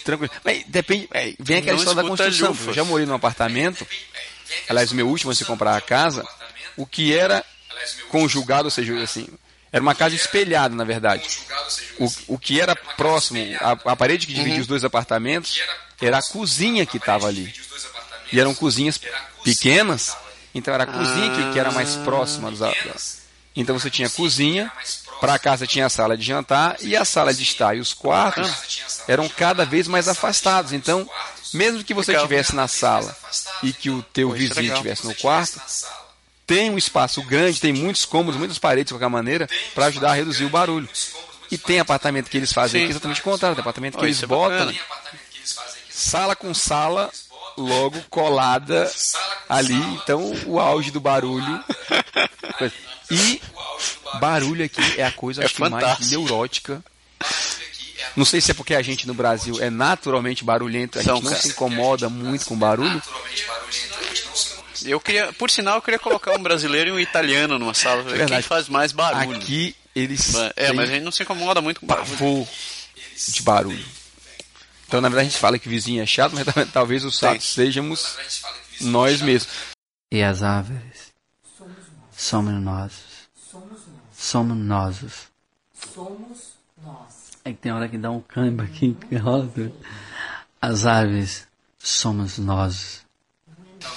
Tranquilo. 0.04 0.30
Mas 0.44 0.64
depende, 0.66 1.08
é, 1.12 1.32
vem 1.38 1.56
aquela 1.58 1.72
Não 1.72 1.78
história 1.78 2.02
da 2.02 2.08
construção. 2.08 2.54
Eu 2.66 2.74
já 2.74 2.84
morei 2.84 3.06
num 3.06 3.14
apartamento, 3.14 3.86
aliás, 4.68 4.92
o 4.92 4.94
meu 4.94 5.08
último 5.08 5.30
antes 5.30 5.38
de 5.38 5.44
comprar 5.46 5.74
a 5.76 5.80
casa, 5.80 6.22
o 6.76 6.84
que 6.84 7.14
era 7.14 7.42
conjugado, 8.08 8.66
ou 8.66 8.70
seja, 8.70 8.94
assim, 9.02 9.26
era 9.72 9.82
uma 9.82 9.94
casa 9.94 10.14
espelhada, 10.14 10.74
na 10.74 10.84
verdade. 10.84 11.28
O, 11.98 12.34
o 12.34 12.38
que 12.38 12.60
era 12.60 12.76
próximo, 12.76 13.40
a, 13.60 13.92
a 13.92 13.96
parede 13.96 14.26
que 14.26 14.32
dividia 14.32 14.60
os 14.60 14.66
dois 14.66 14.84
apartamentos, 14.84 15.60
era 16.00 16.18
a 16.18 16.22
cozinha 16.22 16.86
que 16.86 16.96
estava 16.96 17.26
ali. 17.26 17.52
E 18.32 18.38
eram 18.38 18.54
cozinhas 18.54 19.00
pequenas, 19.42 20.16
então 20.54 20.72
era 20.72 20.84
a 20.84 20.86
cozinha 20.86 21.30
que, 21.30 21.52
que 21.52 21.58
era 21.58 21.72
mais 21.72 21.96
próxima 21.96 22.50
dos. 22.50 22.60
Então 23.56 23.78
você 23.78 23.90
tinha 23.90 24.08
a 24.08 24.10
cozinha, 24.10 24.70
para 25.20 25.38
casa 25.38 25.66
tinha 25.66 25.86
a 25.86 25.90
sala 25.90 26.16
de 26.16 26.24
jantar 26.24 26.76
e 26.80 26.96
a 26.96 27.04
sala 27.04 27.32
de 27.32 27.42
estar 27.42 27.76
e 27.76 27.80
os 27.80 27.92
quartos 27.92 29.02
eram 29.08 29.28
cada 29.28 29.64
vez 29.64 29.86
mais 29.86 30.08
afastados. 30.08 30.72
Então, 30.72 31.08
mesmo 31.52 31.82
que 31.84 31.94
você 31.94 32.14
estivesse 32.14 32.54
na 32.54 32.68
sala 32.68 33.16
e 33.62 33.72
que 33.72 33.90
o 33.90 34.02
teu 34.02 34.30
vizinho 34.32 34.72
estivesse 34.72 35.06
no 35.06 35.14
quarto, 35.14 35.60
tem 36.46 36.70
um 36.70 36.78
espaço 36.78 37.22
grande, 37.22 37.60
tem 37.60 37.72
muitos 37.72 38.04
cômodos, 38.04 38.38
muitas 38.38 38.58
paredes 38.58 38.88
de 38.88 38.94
qualquer 38.94 39.08
maneira, 39.08 39.48
para 39.74 39.86
ajudar 39.86 40.10
a 40.10 40.14
reduzir 40.14 40.44
o 40.44 40.50
barulho. 40.50 40.88
E 41.50 41.58
tem 41.58 41.78
apartamento 41.78 42.30
que 42.30 42.36
eles 42.36 42.52
fazem 42.52 42.80
Sim. 42.80 42.84
aqui 42.84 42.92
exatamente 42.92 43.20
o 43.20 43.24
contrário, 43.24 43.54
tem 43.54 43.60
apartamento 43.60 43.98
que 43.98 44.04
eles 44.04 44.22
é 44.22 44.26
botam 44.26 44.66
bacana. 44.66 44.78
sala 45.88 46.34
com 46.34 46.52
sala 46.52 47.10
logo 47.56 48.00
colada 48.10 48.90
ali, 49.48 49.74
então 49.74 50.34
o 50.46 50.58
auge 50.58 50.90
do 50.90 51.00
barulho. 51.00 51.62
E 53.10 53.40
barulho 54.18 54.64
aqui 54.64 54.80
é 54.98 55.04
a 55.04 55.12
coisa 55.12 55.44
É 55.44 55.48
que 55.48 55.60
mais 55.60 56.08
neurótica. 56.08 56.82
Não 58.16 58.24
sei 58.24 58.40
se 58.40 58.50
é 58.50 58.54
porque 58.54 58.74
a 58.74 58.82
gente 58.82 59.06
no 59.06 59.14
Brasil 59.14 59.60
é 59.60 59.68
naturalmente 59.68 60.44
barulhento, 60.44 60.98
a 60.98 61.02
gente 61.02 61.22
não 61.22 61.34
se 61.34 61.48
incomoda 61.48 62.08
muito 62.08 62.46
com 62.46 62.56
barulho. 62.56 63.02
Eu 64.84 65.00
queria, 65.00 65.32
por 65.32 65.50
sinal, 65.50 65.76
eu 65.76 65.82
queria 65.82 65.98
colocar 65.98 66.32
um 66.34 66.42
brasileiro 66.42 66.90
e 66.90 66.92
um 66.92 67.00
italiano 67.00 67.58
numa 67.58 67.74
sala, 67.74 68.02
ver 68.02 68.26
quem 68.26 68.42
faz 68.42 68.68
mais 68.68 68.92
barulho. 68.92 69.36
Aqui 69.36 69.74
eles 69.94 70.34
É, 70.56 70.72
mas 70.72 70.90
a 70.90 70.94
gente 70.94 71.04
não 71.04 71.12
se 71.12 71.22
incomoda 71.22 71.60
muito 71.60 71.80
com 71.80 71.86
barulho. 71.86 72.10
pavor 72.10 72.48
de 73.28 73.42
barulho. 73.42 73.86
Então, 74.86 75.00
na 75.00 75.08
verdade, 75.08 75.28
a 75.28 75.30
gente 75.30 75.40
fala 75.40 75.58
que 75.58 75.68
vizinho 75.68 76.02
é 76.02 76.06
chato, 76.06 76.34
mas 76.34 76.44
talvez 76.72 77.04
os 77.04 77.18
chatos 77.18 77.46
sejamos 77.46 78.16
nós 78.80 79.20
mesmos. 79.20 79.52
E 80.10 80.22
as 80.22 80.42
árvores 80.42 81.12
somos 82.16 82.62
nós. 82.62 82.92
Somos 84.16 84.58
nós. 84.58 85.28
Somos 85.94 86.54
nós. 86.82 87.30
É 87.44 87.50
que 87.52 87.58
tem 87.58 87.72
hora 87.72 87.88
que 87.88 87.98
dá 87.98 88.10
um 88.10 88.20
câmbio 88.20 88.64
aqui. 88.64 88.96
que 89.08 89.16
rola 89.16 89.46
tudo. 89.54 89.74
As 90.60 90.86
árvores 90.86 91.46
somos 91.78 92.38
nós. 92.38 93.03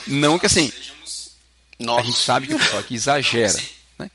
Não 0.08 0.40
que 0.40 0.46
assim, 0.46 0.72
a 1.80 1.84
Nossa. 1.84 2.04
gente 2.06 2.18
sabe 2.20 2.48
que 2.48 2.56
o 2.56 2.60
pessoal 2.60 2.80
aqui 2.80 2.96
exagera. 2.96 3.54
Né? 4.00 4.10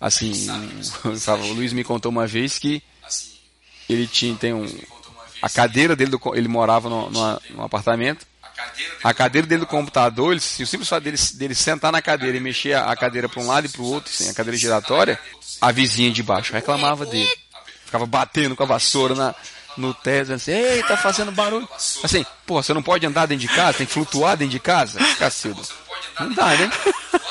Assim, 0.00 0.46
o, 1.04 1.52
Luiz 1.52 1.72
me 1.72 1.84
contou 1.84 2.10
uma 2.10 2.26
vez 2.26 2.58
que 2.58 2.82
ele 3.88 4.06
tinha 4.06 4.34
tem 4.36 4.52
um. 4.52 4.66
A 5.42 5.50
cadeira 5.50 5.94
dele, 5.94 6.10
do, 6.10 6.20
ele 6.34 6.48
morava 6.48 6.88
no, 6.88 7.10
numa- 7.10 7.40
num 7.50 7.62
apartamento. 7.62 8.26
A 9.04 9.12
cadeira 9.12 9.46
dele 9.46 9.60
do 9.60 9.66
computador, 9.66 10.32
ele, 10.32 10.40
se 10.40 10.62
o 10.62 10.66
simples 10.66 10.88
fato 10.88 11.04
dele, 11.04 11.18
dele 11.34 11.54
sentar 11.54 11.92
na 11.92 12.00
cadeira 12.00 12.36
e 12.36 12.40
mexer 12.40 12.72
a, 12.72 12.90
a 12.90 12.96
cadeira 12.96 13.28
para 13.28 13.42
um 13.42 13.46
lado 13.46 13.66
e 13.66 13.68
para 13.68 13.82
o 13.82 13.84
outro, 13.84 14.10
assim, 14.12 14.30
a 14.30 14.34
cadeira 14.34 14.56
giratória, 14.56 15.20
a 15.60 15.70
vizinha 15.70 16.10
de 16.10 16.22
baixo 16.22 16.52
reclamava 16.54 17.04
dele. 17.04 17.30
Ficava 17.84 18.06
batendo 18.06 18.56
com 18.56 18.62
a 18.62 18.66
vassoura 18.66 19.14
na, 19.14 19.34
no 19.76 19.92
teto, 19.92 20.32
assim, 20.32 20.52
ei, 20.52 20.82
tá 20.82 20.96
fazendo 20.96 21.30
barulho. 21.32 21.68
Assim, 22.02 22.24
pô, 22.46 22.62
você 22.62 22.72
não 22.72 22.82
pode 22.82 23.06
andar 23.06 23.26
dentro 23.26 23.46
de 23.46 23.54
casa, 23.54 23.78
tem 23.78 23.86
que 23.86 23.92
flutuar 23.92 24.36
dentro 24.36 24.52
de 24.52 24.60
casa? 24.60 24.98
Cacilda. 25.18 25.62
Não 26.18 26.32
dá, 26.32 26.56
né? 26.56 26.70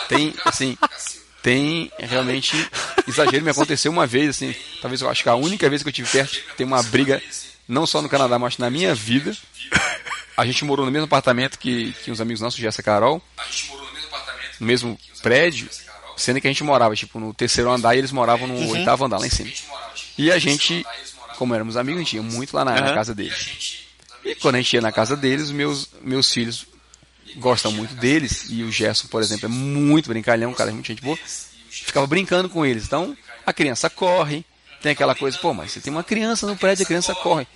Tem, 0.07 0.33
assim, 0.45 0.77
tem 1.41 1.91
realmente 1.97 2.55
exagero. 3.07 3.43
Me 3.43 3.51
aconteceu 3.51 3.91
uma 3.91 4.05
vez, 4.05 4.29
assim, 4.29 4.55
talvez 4.81 5.01
eu 5.01 5.09
acho 5.09 5.23
que 5.23 5.29
a 5.29 5.35
única 5.35 5.69
vez 5.69 5.81
que 5.81 5.89
eu 5.89 5.93
tive 5.93 6.09
perto 6.09 6.39
ter 6.55 6.63
uma 6.63 6.81
briga, 6.83 7.21
não 7.67 7.85
só 7.85 8.01
no 8.01 8.09
Canadá, 8.09 8.37
mas 8.37 8.57
na 8.57 8.69
minha 8.69 8.93
vida. 8.93 9.35
A 10.37 10.45
gente 10.45 10.65
morou 10.65 10.85
no 10.85 10.91
mesmo 10.91 11.05
apartamento 11.05 11.57
que, 11.57 11.93
que 12.03 12.11
uns 12.11 12.19
amigos 12.19 12.41
nossos, 12.41 12.59
Jessa 12.59 12.81
e 12.81 12.83
Carol. 12.83 13.21
No 14.59 14.67
mesmo 14.67 14.99
prédio, 15.21 15.69
sendo 16.17 16.41
que 16.41 16.47
a 16.47 16.49
gente 16.49 16.63
morava, 16.63 16.95
tipo, 16.95 17.19
no 17.19 17.33
terceiro 17.33 17.71
andar 17.71 17.95
e 17.95 17.99
eles 17.99 18.11
moravam 18.11 18.47
no 18.47 18.69
oitavo 18.71 19.05
andar 19.05 19.17
lá 19.17 19.27
em 19.27 19.29
cima. 19.29 19.49
E 20.17 20.31
a 20.31 20.39
gente, 20.39 20.85
como 21.35 21.53
éramos 21.53 21.77
amigos, 21.77 22.01
a 22.01 22.03
gente 22.03 22.15
ia 22.15 22.23
muito 22.23 22.55
lá 22.55 22.65
na, 22.65 22.71
na 22.73 22.87
Aham. 22.87 22.93
casa 22.95 23.13
deles. 23.15 23.85
E 24.23 24.35
quando 24.35 24.55
a 24.55 24.57
gente 24.59 24.73
ia 24.73 24.81
na 24.81 24.91
casa 24.91 25.15
deles, 25.15 25.51
meus, 25.51 25.89
meus 26.01 26.31
filhos 26.31 26.65
gostam 27.37 27.71
muito 27.71 27.93
deles. 27.95 28.45
E 28.49 28.63
o 28.63 28.71
Gerson, 28.71 29.07
por 29.07 29.21
exemplo, 29.21 29.45
é 29.45 29.49
muito 29.49 30.09
brincalhão, 30.09 30.51
um 30.51 30.53
cara 30.53 30.71
muito 30.71 30.87
gente 30.87 31.01
boa. 31.01 31.17
Ficava 31.69 32.07
brincando 32.07 32.49
com 32.49 32.65
eles. 32.65 32.85
Então, 32.85 33.15
a 33.45 33.53
criança 33.53 33.89
corre. 33.89 34.43
Tem 34.81 34.91
aquela 34.91 35.15
coisa, 35.15 35.37
pô, 35.39 35.53
mas 35.53 35.71
você 35.71 35.79
tem 35.79 35.91
uma 35.91 36.03
criança 36.03 36.45
no 36.45 36.55
prédio, 36.55 36.83
a 36.83 36.85
criança 36.85 37.13
corre. 37.15 37.47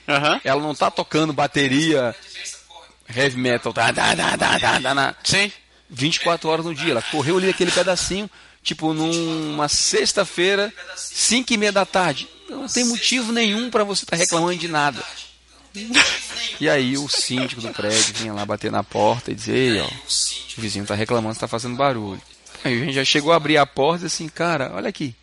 Ela 0.43 0.61
não 0.61 0.73
tá 0.73 0.89
tocando 0.89 1.31
bateria 1.31 2.15
heavy 3.15 3.37
metal, 3.39 3.71
tá, 3.73 3.91
tá, 3.93 4.15
tá, 4.15 4.37
tá, 4.37 4.59
tá, 4.59 4.79
tá, 4.81 4.93
na- 4.95 5.15
Sim. 5.23 5.51
24 5.89 6.49
horas 6.49 6.65
no 6.65 6.73
dia. 6.75 6.91
Ela 6.91 7.01
correu 7.01 7.37
ali 7.37 7.49
aquele 7.49 7.71
pedacinho, 7.71 8.29
tipo, 8.63 8.93
numa 8.93 9.67
sexta-feira, 9.67 10.73
5 10.95 11.53
e 11.53 11.57
meia 11.57 11.71
da 11.71 11.85
tarde. 11.85 12.27
Não 12.49 12.67
tem 12.67 12.83
motivo 12.85 13.31
nenhum 13.31 13.69
para 13.69 13.83
você 13.83 14.03
estar 14.03 14.15
reclamando 14.15 14.57
de 14.57 14.67
nada. 14.67 15.03
E 16.59 16.67
aí 16.67 16.97
o 16.97 17.07
síndico 17.07 17.61
do 17.61 17.69
prédio 17.69 18.15
vinha 18.15 18.33
lá 18.33 18.45
bater 18.45 18.71
na 18.71 18.83
porta 18.83 19.31
e 19.31 19.35
dizer, 19.35 19.55
ei, 19.55 19.79
ó, 19.79 19.85
o 19.85 20.61
vizinho 20.61 20.85
tá 20.85 20.95
reclamando, 20.95 21.35
você 21.35 21.39
tá 21.39 21.47
fazendo 21.47 21.75
barulho. 21.75 22.21
Aí 22.63 22.81
a 22.81 22.85
gente 22.85 22.93
já 22.93 23.05
chegou 23.05 23.31
a 23.31 23.35
abrir 23.35 23.57
a 23.57 23.65
porta 23.65 24.05
e 24.05 24.07
assim, 24.07 24.27
cara, 24.27 24.71
olha 24.73 24.89
aqui. 24.89 25.15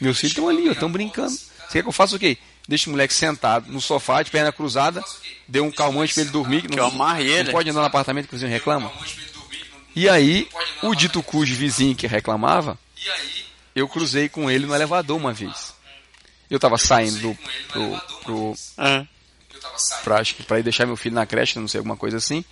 Meus 0.00 0.18
filhos 0.18 0.32
estão 0.32 0.48
ali, 0.48 0.68
estão 0.68 0.90
brincando. 0.90 1.32
Você 1.32 1.72
quer 1.72 1.82
que 1.82 1.88
eu 1.88 1.92
faça 1.92 2.14
o 2.14 2.18
quê? 2.18 2.38
Deixa 2.68 2.88
o 2.88 2.92
moleque 2.92 3.14
sentado 3.14 3.72
no 3.72 3.80
sofá, 3.80 4.22
de 4.22 4.30
perna 4.30 4.52
cruzada, 4.52 5.02
deu 5.48 5.64
um 5.64 5.70
calmante 5.70 6.12
pra 6.12 6.22
ele 6.22 6.30
dormir. 6.30 6.62
Que 6.62 6.68
ele. 7.18 7.44
Não 7.44 7.52
pode 7.52 7.70
andar 7.70 7.80
no 7.80 7.86
apartamento 7.86 8.28
que 8.28 8.34
o 8.34 8.36
vizinho 8.36 8.52
reclama. 8.52 8.92
E 9.98 10.08
aí, 10.08 10.48
o 10.80 10.94
dito 10.94 11.20
cujo 11.24 11.56
vizinho 11.56 11.92
que 11.96 12.06
reclamava, 12.06 12.78
eu 13.74 13.88
cruzei 13.88 14.28
com 14.28 14.48
ele 14.48 14.64
no 14.64 14.72
elevador 14.72 15.16
uma 15.16 15.32
vez. 15.32 15.74
Eu 16.48 16.60
tava 16.60 16.78
saindo 16.78 17.18
do, 17.18 17.38
pro, 17.66 18.00
pro, 18.22 18.54
Ah, 18.76 19.04
pra, 20.04 20.20
acho 20.20 20.36
que 20.36 20.44
pra 20.44 20.60
ir 20.60 20.62
deixar 20.62 20.86
meu 20.86 20.96
filho 20.96 21.16
na 21.16 21.26
creche, 21.26 21.58
não 21.58 21.66
sei, 21.66 21.78
alguma 21.78 21.96
coisa 21.96 22.16
assim. 22.16 22.44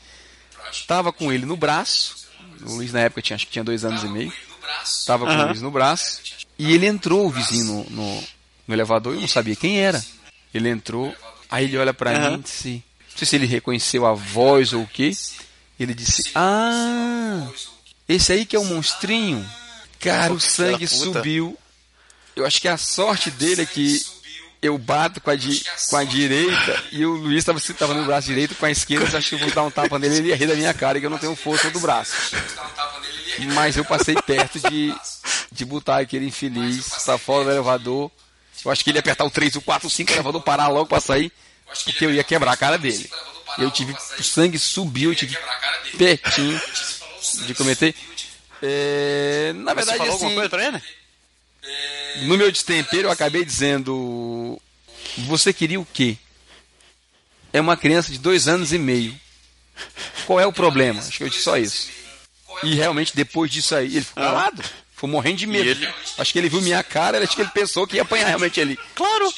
Tava 0.88 1.12
com 1.12 1.32
ele 1.32 1.46
no 1.46 1.56
braço. 1.56 2.26
O 2.62 2.72
Luiz 2.74 2.92
na 2.92 3.00
época 3.02 3.22
tinha, 3.22 3.36
acho 3.36 3.46
que 3.46 3.52
tinha 3.52 3.62
dois 3.64 3.84
anos 3.84 4.02
e 4.02 4.08
meio. 4.08 4.32
Tava 5.06 5.24
com 5.24 5.30
o. 5.32 5.46
Luiz 5.46 5.62
no 5.62 5.70
braço. 5.70 6.20
E 6.58 6.72
ele 6.72 6.86
entrou, 6.86 7.26
o 7.26 7.30
vizinho, 7.30 7.64
no, 7.64 7.84
no, 7.90 8.24
no 8.66 8.74
elevador, 8.74 9.14
eu 9.14 9.20
não 9.20 9.28
sabia 9.28 9.54
quem 9.54 9.78
era. 9.80 10.04
Ele 10.52 10.68
entrou, 10.68 11.14
aí 11.48 11.66
ele 11.66 11.78
olha 11.78 11.94
pra 11.94 12.10
Aham. 12.10 12.30
mim 12.30 12.34
e 12.40 12.42
disse, 12.42 12.82
não 13.10 13.18
sei 13.18 13.26
se 13.28 13.36
ele 13.36 13.46
reconheceu 13.46 14.04
a 14.04 14.14
voz 14.14 14.72
ou 14.72 14.82
o 14.82 14.86
quê. 14.88 15.12
Ele 15.78 15.94
disse, 15.94 16.30
ah, 16.34 17.46
esse 18.08 18.32
aí 18.32 18.46
que 18.46 18.56
é 18.56 18.58
o 18.58 18.64
monstrinho. 18.64 19.46
Cara, 20.00 20.32
o 20.32 20.40
sangue 20.40 20.84
subiu. 21.14 21.58
Eu 22.34 22.46
acho 22.46 22.60
que 22.60 22.68
a 22.68 22.76
sorte 22.76 23.30
dele 23.30 23.62
é 23.62 23.66
que 23.66 24.00
eu 24.62 24.76
bato 24.78 25.20
com 25.20 25.30
a, 25.30 25.36
di- 25.36 25.62
com 25.90 25.96
a 25.96 26.04
direita 26.04 26.82
e 26.92 27.04
o 27.04 27.12
Luiz 27.14 27.38
estava 27.38 27.60
tava 27.60 27.94
no 27.94 28.04
braço 28.04 28.26
direito 28.28 28.54
com 28.54 28.66
a 28.66 28.70
esquerda. 28.70 29.06
Eu 29.10 29.18
acho 29.18 29.28
que 29.30 29.34
eu 29.36 29.38
vou 29.38 29.50
dar 29.50 29.62
um 29.64 29.70
tapa 29.70 29.98
nele 29.98 30.16
ele 30.16 30.28
ia 30.28 30.36
rir 30.36 30.46
da 30.46 30.54
minha 30.54 30.72
cara 30.74 30.98
que 31.00 31.06
eu 31.06 31.10
não 31.10 31.18
tenho 31.18 31.34
força 31.36 31.70
do 31.70 31.80
braço. 31.80 32.12
Mas 33.54 33.76
eu 33.76 33.84
passei 33.84 34.14
perto 34.14 34.58
de, 34.70 34.94
de 35.52 35.64
botar 35.64 35.98
aquele 35.98 36.26
infeliz 36.26 36.88
pra 37.04 37.18
fora 37.18 37.44
do 37.44 37.50
elevador. 37.50 38.10
Eu 38.64 38.70
acho 38.70 38.82
que 38.82 38.90
ele 38.90 38.98
ia 38.98 39.00
apertar 39.00 39.24
o 39.24 39.30
3, 39.30 39.56
o 39.56 39.60
4, 39.60 39.86
o 39.86 39.90
5, 39.90 40.10
o 40.10 40.14
elevador 40.14 40.42
parar 40.42 40.68
logo 40.68 40.86
pra 40.86 41.00
sair, 41.00 41.30
porque 41.84 42.04
eu 42.04 42.12
ia 42.12 42.24
quebrar 42.24 42.52
a 42.52 42.56
cara 42.56 42.76
dele. 42.78 43.10
Eu 43.58 43.70
tive, 43.72 43.92
o 43.92 44.22
sangue 44.22 44.58
subiu, 44.58 45.10
eu 45.12 45.16
tive 45.16 45.36
pertinho 45.96 46.60
de 47.46 47.54
cometer. 47.54 47.94
É, 48.62 49.52
na 49.54 49.74
Mas 49.74 49.84
você 49.84 49.90
verdade, 49.92 49.98
falou 49.98 50.12
alguma 50.12 50.26
assim, 50.28 50.34
coisa 50.34 50.48
pra 50.50 50.66
ele? 50.66 50.82
no 52.26 52.36
meu 52.38 52.50
destempero 52.50 53.08
eu 53.08 53.12
acabei 53.12 53.44
dizendo: 53.44 54.60
Você 55.26 55.52
queria 55.52 55.78
o 55.80 55.86
quê? 55.86 56.16
É 57.52 57.60
uma 57.60 57.76
criança 57.76 58.10
de 58.12 58.18
dois 58.18 58.48
anos 58.48 58.72
e 58.72 58.78
meio. 58.78 59.18
Qual 60.26 60.40
é 60.40 60.46
o 60.46 60.52
problema? 60.52 61.00
Acho 61.00 61.18
que 61.18 61.24
eu 61.24 61.28
disse 61.28 61.42
só 61.42 61.56
isso. 61.58 61.88
E 62.62 62.74
realmente 62.74 63.14
depois 63.14 63.50
disso 63.50 63.74
aí, 63.74 63.86
ele 63.96 64.04
ficou 64.04 64.22
calado. 64.22 64.62
Ficou 64.94 65.10
morrendo 65.10 65.36
de 65.36 65.46
medo. 65.46 65.68
Ele- 65.68 65.94
Acho 66.16 66.32
que 66.32 66.38
ele 66.38 66.48
viu 66.48 66.62
minha 66.62 66.82
cara, 66.82 67.22
acho 67.22 67.36
que 67.36 67.42
ele 67.42 67.50
pensou 67.50 67.86
que 67.86 67.96
ia 67.96 68.02
apanhar 68.02 68.28
realmente 68.28 68.58
ali. 68.60 68.78
Claro! 68.94 69.32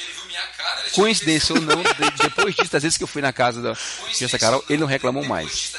Coincidência 0.93 1.55
ou 1.55 1.61
não, 1.61 1.81
de- 1.81 2.23
depois 2.23 2.55
disso, 2.55 2.71
das 2.71 2.83
vezes 2.83 2.97
que 2.97 3.03
eu 3.03 3.07
fui 3.07 3.21
na 3.21 3.31
casa 3.33 3.61
da 3.61 3.73
Jessa 4.17 4.37
Carol, 4.39 4.63
ele 4.69 4.79
não 4.79 4.87
reclamou 4.87 5.23
mais. 5.25 5.71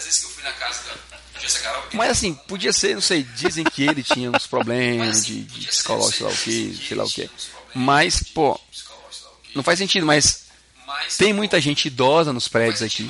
Mas 1.96 2.10
assim, 2.10 2.34
podia 2.34 2.72
ser, 2.72 2.94
não 2.94 3.00
sei, 3.02 3.22
dizem 3.22 3.64
que 3.64 3.82
ele 3.82 4.02
tinha 4.02 4.30
uns 4.30 4.46
problemas 4.46 5.24
de, 5.26 5.42
de 5.42 5.66
psicológico, 5.66 6.12
sei 6.18 6.26
lá 6.26 6.32
o 6.32 6.36
que, 6.36 6.86
sei 6.88 6.96
lá 6.96 7.04
o 7.04 7.08
que. 7.10 7.30
Mas, 7.74 8.22
pô, 8.22 8.60
não 9.54 9.62
faz 9.62 9.78
sentido, 9.78 10.06
mas 10.06 10.44
tem 11.18 11.32
muita 11.32 11.60
gente 11.60 11.86
idosa 11.86 12.32
nos 12.32 12.46
prédios 12.48 12.82
aqui. 12.82 13.08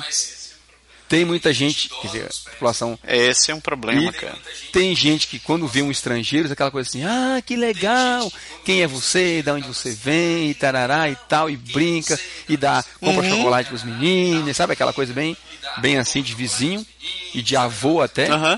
Tem 1.11 1.25
muita 1.25 1.51
gente, 1.53 1.89
quer 1.89 2.07
dizer, 2.07 2.25
a 2.47 2.49
população. 2.51 2.97
Esse 3.05 3.51
é 3.51 3.53
um 3.53 3.59
problema, 3.59 4.01
E 4.01 4.13
cara. 4.13 4.37
tem 4.71 4.95
gente 4.95 5.27
que 5.27 5.39
quando 5.39 5.67
vê 5.67 5.81
um 5.81 5.91
estrangeiro, 5.91 6.47
é 6.47 6.53
aquela 6.53 6.71
coisa 6.71 6.87
assim, 6.87 7.03
ah, 7.03 7.41
que 7.45 7.57
legal, 7.57 8.31
quem 8.63 8.81
é 8.81 8.87
você, 8.87 9.41
de 9.43 9.51
onde 9.51 9.67
você 9.67 9.91
vem, 9.91 10.49
e 10.51 10.53
tarará 10.53 11.09
e 11.09 11.17
tal, 11.27 11.49
e 11.49 11.57
brinca, 11.57 12.17
e 12.47 12.55
dá, 12.55 12.81
compra 13.01 13.23
Uhum. 13.25 13.29
chocolate 13.29 13.67
pros 13.67 13.83
meninos, 13.83 14.55
sabe 14.55 14.71
aquela 14.71 14.93
coisa 14.93 15.11
bem, 15.11 15.35
bem 15.79 15.97
assim 15.97 16.21
de 16.23 16.33
vizinho 16.33 16.87
e 17.33 17.41
de 17.41 17.57
avô 17.57 18.01
até. 18.01 18.29
Aham. 18.31 18.57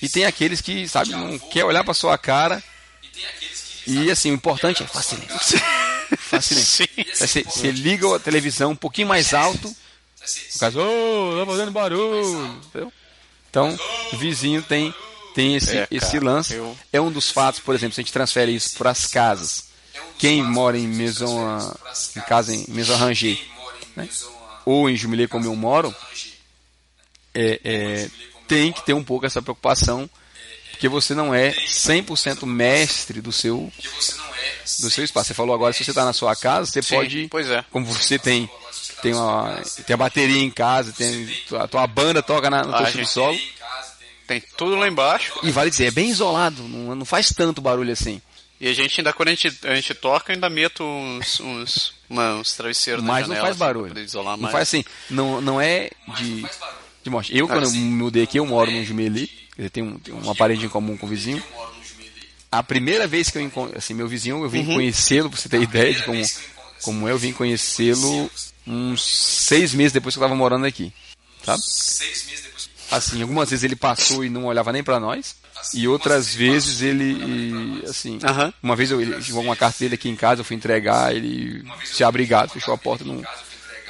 E 0.00 0.08
tem 0.08 0.24
aqueles 0.24 0.62
que, 0.62 0.88
sabe, 0.88 1.10
não 1.10 1.38
quer 1.38 1.66
olhar 1.66 1.84
pra 1.84 1.92
sua 1.92 2.16
cara. 2.16 2.64
E 3.86 4.10
assim, 4.10 4.30
o 4.30 4.34
importante 4.34 4.82
é. 4.82 4.86
Sim. 6.40 6.86
Você, 7.12 7.42
você 7.42 7.70
liga 7.70 8.16
a 8.16 8.18
televisão 8.18 8.70
um 8.70 8.76
pouquinho 8.76 9.08
mais 9.08 9.34
alto. 9.34 9.70
No 10.54 10.60
caso, 10.60 10.80
ô, 10.80 11.38
tá 11.38 11.46
fazendo 11.46 11.70
barulho. 11.70 12.46
entendeu? 12.66 12.92
Então, 13.50 13.78
o 14.12 14.16
vizinho 14.16 14.62
tem, 14.62 14.94
tem 15.34 15.56
esse, 15.56 15.70
É, 15.70 15.86
cara, 15.86 15.88
esse 15.90 16.18
lance. 16.20 16.54
eu- 16.54 16.76
É 16.92 17.00
um 17.00 17.10
dos 17.10 17.30
fatos, 17.30 17.60
por 17.60 17.74
exemplo, 17.74 17.94
se 17.94 18.00
a 18.00 18.04
gente 18.04 18.12
transfere 18.12 18.54
isso 18.54 18.76
para 18.76 18.90
as 18.90 19.06
casas. 19.06 19.68
Quem 20.18 20.42
mora 20.42 20.76
em 20.76 20.86
maison, 20.86 21.58
em 22.16 22.20
casa 22.22 22.54
em 22.54 22.64
maison 22.68 22.96
rangée, 22.96 23.40
né? 23.96 24.08
ou 24.66 24.90
em 24.90 24.96
Jumelê 24.96 25.26
como 25.28 25.44
eu 25.46 25.54
moro, 25.56 25.94
é, 27.34 27.60
é, 27.64 28.10
tem 28.46 28.72
que 28.72 28.84
ter 28.84 28.94
um 28.94 29.04
pouco 29.04 29.26
essa 29.26 29.40
preocupação, 29.40 30.08
porque 30.72 30.88
você 30.88 31.14
não 31.14 31.34
é 31.34 31.52
100% 31.52 32.44
mestre 32.46 33.20
do 33.20 33.32
seu 33.32 33.72
do 34.80 34.90
seu 34.90 35.04
espaço. 35.04 35.28
Você 35.28 35.34
falou 35.34 35.54
agora, 35.54 35.72
se 35.72 35.84
você 35.84 35.90
está 35.90 36.04
na 36.04 36.12
sua 36.12 36.34
casa, 36.36 36.70
você 36.70 36.82
Sim, 36.82 37.28
pode, 37.28 37.52
é. 37.52 37.64
como 37.70 37.86
você 37.86 38.18
tem 38.18 38.48
tem, 39.02 39.14
uma, 39.14 39.60
tem 39.86 39.94
a 39.94 39.96
bateria 39.96 40.42
em 40.42 40.50
casa, 40.50 40.92
tem 40.92 41.28
a 41.58 41.66
tua 41.68 41.86
banda 41.86 42.22
toca 42.22 42.48
na, 42.50 42.64
no 42.64 42.76
teu 42.76 42.86
subsolo, 42.92 43.38
Tem 44.26 44.42
tudo 44.56 44.76
lá 44.76 44.86
embaixo. 44.88 45.32
e 45.42 45.50
vale 45.50 45.70
dizer, 45.70 45.86
é 45.86 45.90
bem 45.90 46.08
isolado, 46.10 46.62
não, 46.64 46.94
não 46.94 47.04
faz 47.04 47.30
tanto 47.32 47.60
barulho 47.60 47.92
assim. 47.92 48.20
E 48.60 48.66
a 48.68 48.74
gente 48.74 49.00
ainda, 49.00 49.12
quando 49.12 49.28
a 49.28 49.30
gente, 49.34 49.56
a 49.64 49.74
gente 49.76 49.94
toca, 49.94 50.32
ainda 50.32 50.50
meto 50.50 50.82
uns, 50.82 51.38
uns, 51.38 51.94
uma- 52.10 52.34
uns 52.34 52.54
travesseiros 52.54 53.02
na 53.04 53.08
Mas 53.12 53.20
não 53.28 53.28
janela. 53.36 53.40
faz 53.46 53.50
assim, 53.52 53.58
pra 53.58 53.66
barulho. 53.68 53.88
poder 53.88 54.02
isolar 54.04 54.36
Não 54.36 54.42
mais. 54.42 54.52
faz 54.52 54.68
assim, 54.68 54.84
não, 55.08 55.40
não 55.40 55.60
é 55.60 55.90
de, 56.16 56.44
de 57.04 57.08
morte. 57.10 57.36
Eu, 57.36 57.46
quando 57.46 57.62
eu 57.62 57.68
Assim. 57.68 57.78
mudei 57.84 58.24
aqui, 58.24 58.38
eu 58.38 58.44
moro 58.46 58.68
no 58.70 58.84
Jumeli, 58.84 59.30
dizer, 59.56 59.70
tem, 59.70 59.84
um, 59.84 59.96
tem 59.98 60.12
uma 60.12 60.34
parede 60.34 60.66
em 60.66 60.68
comum 60.68 60.96
com 60.96 61.06
o 61.06 61.08
vizinho. 61.08 61.40
A 62.50 62.62
primeira 62.62 63.06
vez 63.06 63.30
que 63.30 63.38
eu 63.38 63.42
encontro, 63.42 63.78
assim, 63.78 63.94
meu 63.94 64.08
vizinho, 64.08 64.42
eu 64.42 64.48
vim 64.48 64.66
Uhum. 64.66 64.74
conhecê-lo, 64.74 65.30
pra 65.30 65.38
você 65.38 65.48
ter 65.48 65.60
ideia 65.62 65.94
de 65.94 66.02
como, 66.02 66.22
como 66.82 67.06
é, 67.08 67.12
eu 67.12 67.18
vim 67.18 67.32
conhecê-lo 67.32 68.28
uns 68.68 69.02
seis 69.02 69.72
meses 69.72 69.92
depois 69.92 70.14
que 70.14 70.18
eu 70.18 70.22
tava 70.22 70.34
morando 70.34 70.66
aqui, 70.66 70.92
sabe? 71.44 71.62
Assim, 72.90 73.20
algumas 73.20 73.50
vezes 73.50 73.64
ele 73.64 73.76
passou 73.76 74.24
e 74.24 74.30
não 74.30 74.46
olhava 74.46 74.72
nem 74.72 74.82
pra 74.82 75.00
nós, 75.00 75.36
e 75.74 75.86
outras 75.88 76.34
vezes 76.34 76.80
ele, 76.80 77.82
assim, 77.88 78.18
Aham. 78.22 78.52
uma 78.62 78.76
vez 78.76 78.90
eu, 78.90 79.00
ele 79.00 79.20
chegou 79.22 79.42
uma 79.42 79.56
carta 79.56 79.78
dele 79.80 79.94
aqui 79.94 80.08
em 80.08 80.16
casa, 80.16 80.40
eu 80.40 80.44
fui 80.44 80.56
entregar, 80.56 81.14
ele 81.14 81.64
se 81.84 82.04
abrigado, 82.04 82.50
fechou 82.50 82.72
a 82.72 82.78
porta, 82.78 83.04
não 83.04 83.22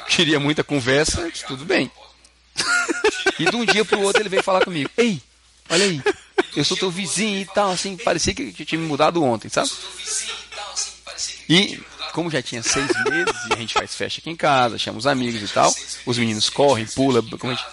queria 0.08 0.40
muita 0.40 0.64
conversa, 0.64 1.30
tudo 1.46 1.64
bem. 1.64 1.90
E 3.38 3.44
de 3.44 3.54
um 3.54 3.64
dia 3.64 3.84
pro 3.84 4.00
outro 4.00 4.20
ele 4.22 4.28
veio 4.28 4.42
falar 4.42 4.64
comigo, 4.64 4.90
ei, 4.96 5.22
olha 5.68 5.84
aí, 5.84 6.02
eu 6.56 6.64
sou 6.64 6.76
teu 6.76 6.90
vizinho 6.90 7.40
e 7.40 7.44
tal, 7.44 7.70
assim, 7.70 7.96
parecia 7.96 8.34
que, 8.34 8.64
tinha 8.64 8.80
me 8.80 8.86
mudado 8.86 9.22
ontem, 9.22 9.48
sabe? 9.48 9.70
E 11.48 11.80
como 12.18 12.28
já 12.30 12.42
tinha 12.42 12.60
seis 12.64 12.88
meses 13.08 13.34
e 13.48 13.52
a 13.52 13.56
gente 13.56 13.74
faz 13.74 13.94
festa 13.94 14.18
aqui 14.20 14.28
em 14.28 14.34
casa, 14.34 14.76
chama 14.76 14.98
os 14.98 15.06
amigos 15.06 15.40
e 15.40 15.54
tal, 15.54 15.72
os 16.04 16.18
meninos 16.18 16.50
correm, 16.50 16.84
pulam, 16.84 17.22
como 17.38 17.52
a 17.52 17.54
gente 17.54 17.64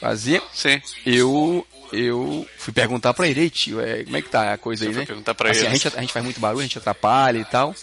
fazia, 0.00 0.42
Sim. 0.54 0.80
eu 1.04 1.66
eu 1.92 2.48
fui 2.56 2.72
perguntar 2.72 3.12
pra 3.12 3.28
ele, 3.28 3.40
"Ei, 3.42 3.50
tio, 3.50 3.78
é, 3.78 4.02
como 4.02 4.16
é 4.16 4.22
que 4.22 4.30
tá 4.30 4.54
a 4.54 4.56
coisa 4.56 4.86
aí, 4.86 4.94
né? 4.94 5.04
perguntar 5.04 5.34
pra 5.34 5.50
assim, 5.50 5.60
ele. 5.60 5.68
A 5.68 5.70
gente, 5.72 5.88
a 5.88 6.00
gente 6.00 6.10
faz 6.12 6.24
muito 6.24 6.40
barulho, 6.40 6.60
a 6.60 6.62
gente 6.62 6.78
atrapalha 6.78 7.36
e 7.38 7.44
tal. 7.44 7.74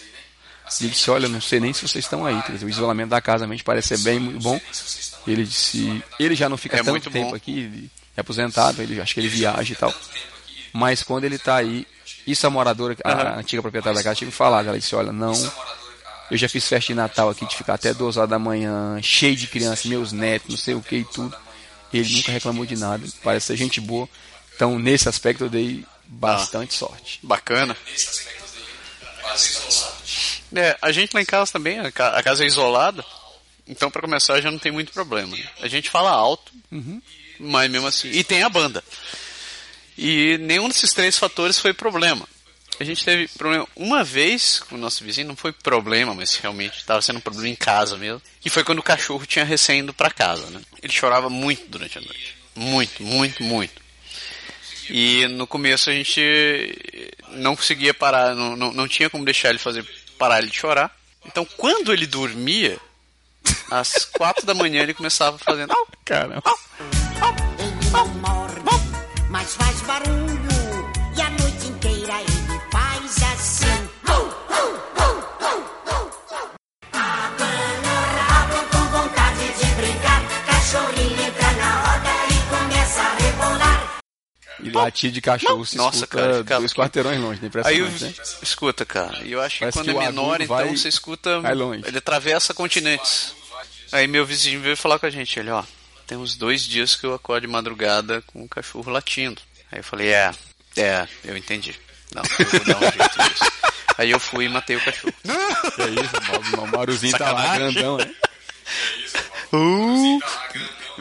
E 0.79 0.83
ele 0.85 0.93
disse, 0.93 1.11
olha, 1.11 1.25
eu 1.25 1.29
não 1.29 1.39
sei 1.41 1.59
nem 1.59 1.73
se 1.73 1.87
vocês 1.87 2.05
estão 2.05 2.25
aí. 2.25 2.41
Quer 2.41 2.53
dizer, 2.53 2.65
o 2.65 2.69
isolamento 2.69 3.09
da 3.09 3.21
casa 3.21 3.39
realmente 3.43 3.63
parece 3.63 3.89
ser 3.89 3.99
bem 3.99 4.19
muito 4.19 4.41
bom. 4.41 4.59
Ele 5.27 5.43
disse, 5.43 6.03
ele 6.19 6.33
já 6.35 6.49
não 6.49 6.57
fica 6.57 6.77
É 6.77 6.83
tanto 6.83 7.11
tempo 7.11 7.29
bom. 7.29 7.35
aqui, 7.35 7.87
é 8.17 8.21
aposentado, 8.21 8.81
ele 8.81 8.99
acho 8.99 9.13
que 9.13 9.19
ele 9.19 9.27
viaja 9.29 9.73
e 9.73 9.75
tal. 9.75 9.93
Mas 10.73 11.03
quando 11.03 11.23
ele 11.25 11.37
tá 11.37 11.55
aí, 11.57 11.85
isso 12.25 12.45
a 12.47 12.49
moradora, 12.49 12.95
a, 13.03 13.11
a 13.11 13.39
antiga 13.39 13.61
proprietária 13.61 13.97
da 13.97 14.03
casa 14.03 14.15
tinha 14.15 14.25
me 14.27 14.31
falado, 14.31 14.67
ela 14.67 14.77
disse, 14.79 14.95
olha, 14.95 15.11
não, 15.11 15.33
eu 16.31 16.37
já 16.37 16.47
fiz 16.49 16.67
festa 16.67 16.87
de 16.87 16.95
Natal 16.95 17.29
aqui 17.29 17.45
de 17.45 17.55
ficar 17.55 17.75
até 17.75 17.93
duas 17.93 18.17
horas 18.17 18.29
da 18.29 18.39
manhã, 18.39 18.99
cheio 19.01 19.35
de 19.35 19.47
crianças, 19.47 19.85
meus 19.85 20.11
netos, 20.11 20.49
não 20.49 20.57
sei 20.57 20.73
o 20.75 20.81
que 20.81 20.97
e 20.97 21.05
tudo. 21.05 21.35
Ele 21.93 22.13
nunca 22.17 22.31
reclamou 22.31 22.65
de 22.65 22.75
nada, 22.75 23.05
parece 23.23 23.47
ser 23.47 23.57
gente 23.57 23.81
boa. 23.81 24.07
Então, 24.55 24.77
nesse 24.77 25.09
aspecto, 25.09 25.45
eu 25.45 25.49
dei 25.49 25.83
bastante 26.05 26.73
sorte. 26.73 27.19
Bacana. 27.23 27.75
É, 30.55 30.77
a 30.81 30.91
gente 30.91 31.13
lá 31.13 31.21
em 31.21 31.25
casa 31.25 31.51
também, 31.51 31.79
a 31.79 31.91
ca- 31.91 32.17
a 32.17 32.23
casa 32.23 32.43
é 32.43 32.47
isolada, 32.47 33.03
então 33.67 33.91
pra 33.91 34.01
começar 34.01 34.41
já 34.41 34.49
não 34.49 34.57
tem 34.59 34.71
muito 34.71 34.91
problema. 34.91 35.35
A 35.61 35.67
gente 35.67 35.89
fala 35.89 36.09
alto, 36.11 36.51
mas 37.39 37.69
mesmo 37.69 37.87
assim. 37.87 38.09
E 38.09 38.23
tem 38.23 38.41
a 38.43 38.49
banda. 38.49 38.83
E 39.97 40.37
nenhum 40.39 40.67
desses 40.67 40.91
três 40.93 41.17
fatores 41.17 41.59
foi 41.59 41.73
problema. 41.73 42.27
A 42.79 42.83
gente 42.85 43.03
teve 43.03 43.27
problema 43.27 43.67
uma 43.75 44.03
vez 44.05 44.59
com 44.61 44.75
o 44.75 44.77
nosso 44.77 45.03
vizinho, 45.03 45.27
não 45.27 45.35
foi 45.35 45.51
problema, 45.51 46.13
mas 46.15 46.35
realmente 46.37 46.77
estava 46.77 47.01
sendo 47.01 47.17
um 47.17 47.21
problema 47.21 47.49
em 47.49 47.55
casa 47.55 47.97
mesmo. 47.97 48.21
Que 48.39 48.49
foi 48.49 48.63
quando 48.63 48.79
o 48.79 48.83
cachorro 48.83 49.25
tinha 49.25 49.43
recém 49.43 49.79
ido 49.79 49.93
pra 49.93 50.09
casa, 50.09 50.49
né? 50.49 50.61
Ele 50.81 50.93
chorava 50.93 51.29
muito 51.29 51.67
durante 51.67 51.97
a 51.97 52.01
noite. 52.01 52.37
Muito, 52.55 53.03
muito, 53.03 53.43
muito. 53.43 53.81
E 54.89 55.27
no 55.27 55.45
começo 55.45 55.89
a 55.89 55.93
gente 55.93 56.21
não 57.33 57.55
conseguia 57.55 57.93
parar, 57.93 58.33
não, 58.33 58.55
não, 58.55 58.71
não 58.73 58.87
tinha 58.87 59.09
como 59.09 59.25
deixar 59.25 59.49
ele 59.49 59.59
fazer 59.59 59.85
parar 60.17 60.39
ele 60.39 60.49
de 60.49 60.57
chorar. 60.57 60.89
Então, 61.25 61.45
quando 61.57 61.91
ele 61.93 62.07
dormia, 62.07 62.79
às 63.69 64.05
quatro 64.05 64.45
da 64.45 64.53
manhã 64.53 64.81
ele 64.83 64.93
começava 64.93 65.37
fazendo. 65.37 65.71
"Au, 65.73 65.87
Caramba. 66.05 66.41
Ele 67.59 67.91
não 67.91 68.07
morde, 68.07 68.61
mas 69.29 69.55
faz 69.55 69.81
barulho. 69.81 70.18
Latir 84.77 85.11
de 85.11 85.21
cachorro 85.21 85.65
se 85.65 85.77
Nossa, 85.77 86.05
cara, 86.07 86.39
ficava 86.39 86.59
dois 86.61 86.73
quarteirões 86.73 87.19
longe, 87.19 87.41
né? 87.41 87.49
Aí, 87.65 87.81
né? 87.81 88.13
escuta, 88.41 88.85
cara, 88.85 89.19
e 89.23 89.31
eu 89.31 89.41
acho 89.41 89.55
que 89.55 89.59
Parece 89.61 89.77
quando 89.77 89.85
que 89.85 89.91
é 89.97 89.99
menor, 89.99 90.41
então 90.41 90.55
vai- 90.55 90.69
você 90.75 90.87
escuta. 90.87 91.41
Ele 91.85 91.97
atravessa 91.97 92.53
continentes. 92.53 93.33
Aí 93.91 94.07
meu 94.07 94.25
vizinho 94.25 94.61
veio 94.61 94.77
falar 94.77 94.99
com 94.99 95.05
a 95.05 95.09
gente, 95.09 95.39
ele, 95.39 95.49
ó, 95.49 95.63
tem 96.05 96.17
uns 96.17 96.35
dois 96.35 96.61
dias 96.63 96.95
que 96.95 97.05
eu 97.05 97.13
acordo 97.13 97.41
de 97.47 97.51
madrugada 97.51 98.21
com 98.27 98.43
o 98.43 98.47
cachorro 98.49 98.91
latindo. 98.91 99.41
Aí 99.71 99.79
eu 99.79 99.83
falei, 99.83 100.09
é, 100.09 100.31
é, 100.77 101.07
eu 101.23 101.35
entendi. 101.37 101.75
Não, 102.13 102.23
eu 102.39 102.45
vou 102.45 102.59
dar 102.65 102.77
um 102.77 102.79
jeito 102.91 103.23
nisso. 103.23 103.51
Aí 103.97 104.11
eu 104.11 104.19
fui 104.19 104.45
e 104.45 104.49
matei 104.49 104.75
o 104.77 104.83
cachorro. 104.83 105.13
Que 105.75 105.81
é 105.81 105.89
isso, 105.89 106.57
o 106.61 106.67
Maruzinho 106.67 107.17
tá 107.17 107.31
lá 107.31 107.55
grandão, 107.57 107.97
né? 107.97 108.09
Uh, 109.51 110.19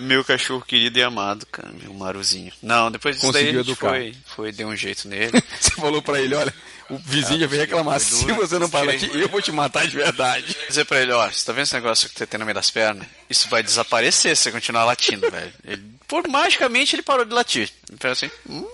meu 0.01 0.25
cachorro 0.25 0.63
querido 0.67 0.99
e 0.99 1.03
amado, 1.03 1.47
cara, 1.47 1.71
meu 1.83 1.93
Maruzinho. 1.95 2.53
Não, 2.63 2.91
depois 2.91 3.17
disso 3.17 3.33
daí 3.33 3.43
a 3.43 3.45
Conseguiu 3.47 3.63
gente 3.65 3.71
educar. 3.73 3.89
foi, 3.91 4.15
foi, 4.27 4.53
deu 4.53 4.69
um 4.69 4.77
jeito 4.77 5.09
nele. 5.09 5.33
Você 5.61 5.71
falou 5.73 6.01
pra 6.03 6.21
ele, 6.21 6.35
olha, 6.35 6.53
o 6.91 6.97
vizinho 6.99 7.41
já 7.41 7.47
veio 7.47 7.63
reclamar, 7.63 8.01
se 8.01 8.25
duro. 8.25 8.37
você 8.37 8.59
não 8.59 8.69
parar 8.71 8.93
aqui, 8.93 9.11
eu 9.13 9.29
vou 9.29 9.43
te 9.43 9.53
matar 9.53 9.87
de 9.87 9.97
verdade. 9.97 10.57
dizer 10.69 10.85
pra 10.87 11.01
ele, 11.03 11.13
ó, 11.13 11.29
você 11.31 11.45
tá 11.45 11.53
vendo 11.53 11.65
esse 11.65 11.75
negócio 11.75 12.09
que 12.09 12.17
você 12.19 12.27
tem 12.27 12.39
no 12.39 12.47
meio 12.47 12.55
das 12.55 12.71
pernas? 12.71 13.07
Isso 13.29 13.49
vai 13.49 13.63
desaparecer 13.63 14.35
se 14.37 14.45
você 14.45 14.53
continuar 14.53 14.85
latindo, 14.85 15.29
velho. 15.31 15.53
Ele, 15.65 15.83
por 16.07 16.27
magicamente 16.29 16.95
ele 16.97 17.03
parou 17.03 17.25
de 17.25 17.35
latir. 17.35 17.71
Ele 17.89 17.99
fez 18.01 18.13
assim, 18.13 18.31
hum, 18.49 18.67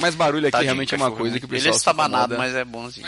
Mas 0.00 0.14
barulho 0.14 0.46
aqui 0.46 0.52
tadinho 0.52 0.68
realmente 0.68 0.94
é 0.94 0.96
uma 0.96 1.06
cachorro, 1.06 1.20
coisa 1.20 1.34
né? 1.34 1.40
que 1.40 1.46
o 1.46 1.48
Ele 1.48 1.56
é 1.56 1.58
pessoal 1.58 1.76
estabanado, 1.76 2.36
mas 2.36 2.54
é 2.54 2.64
bonzinho. 2.64 3.06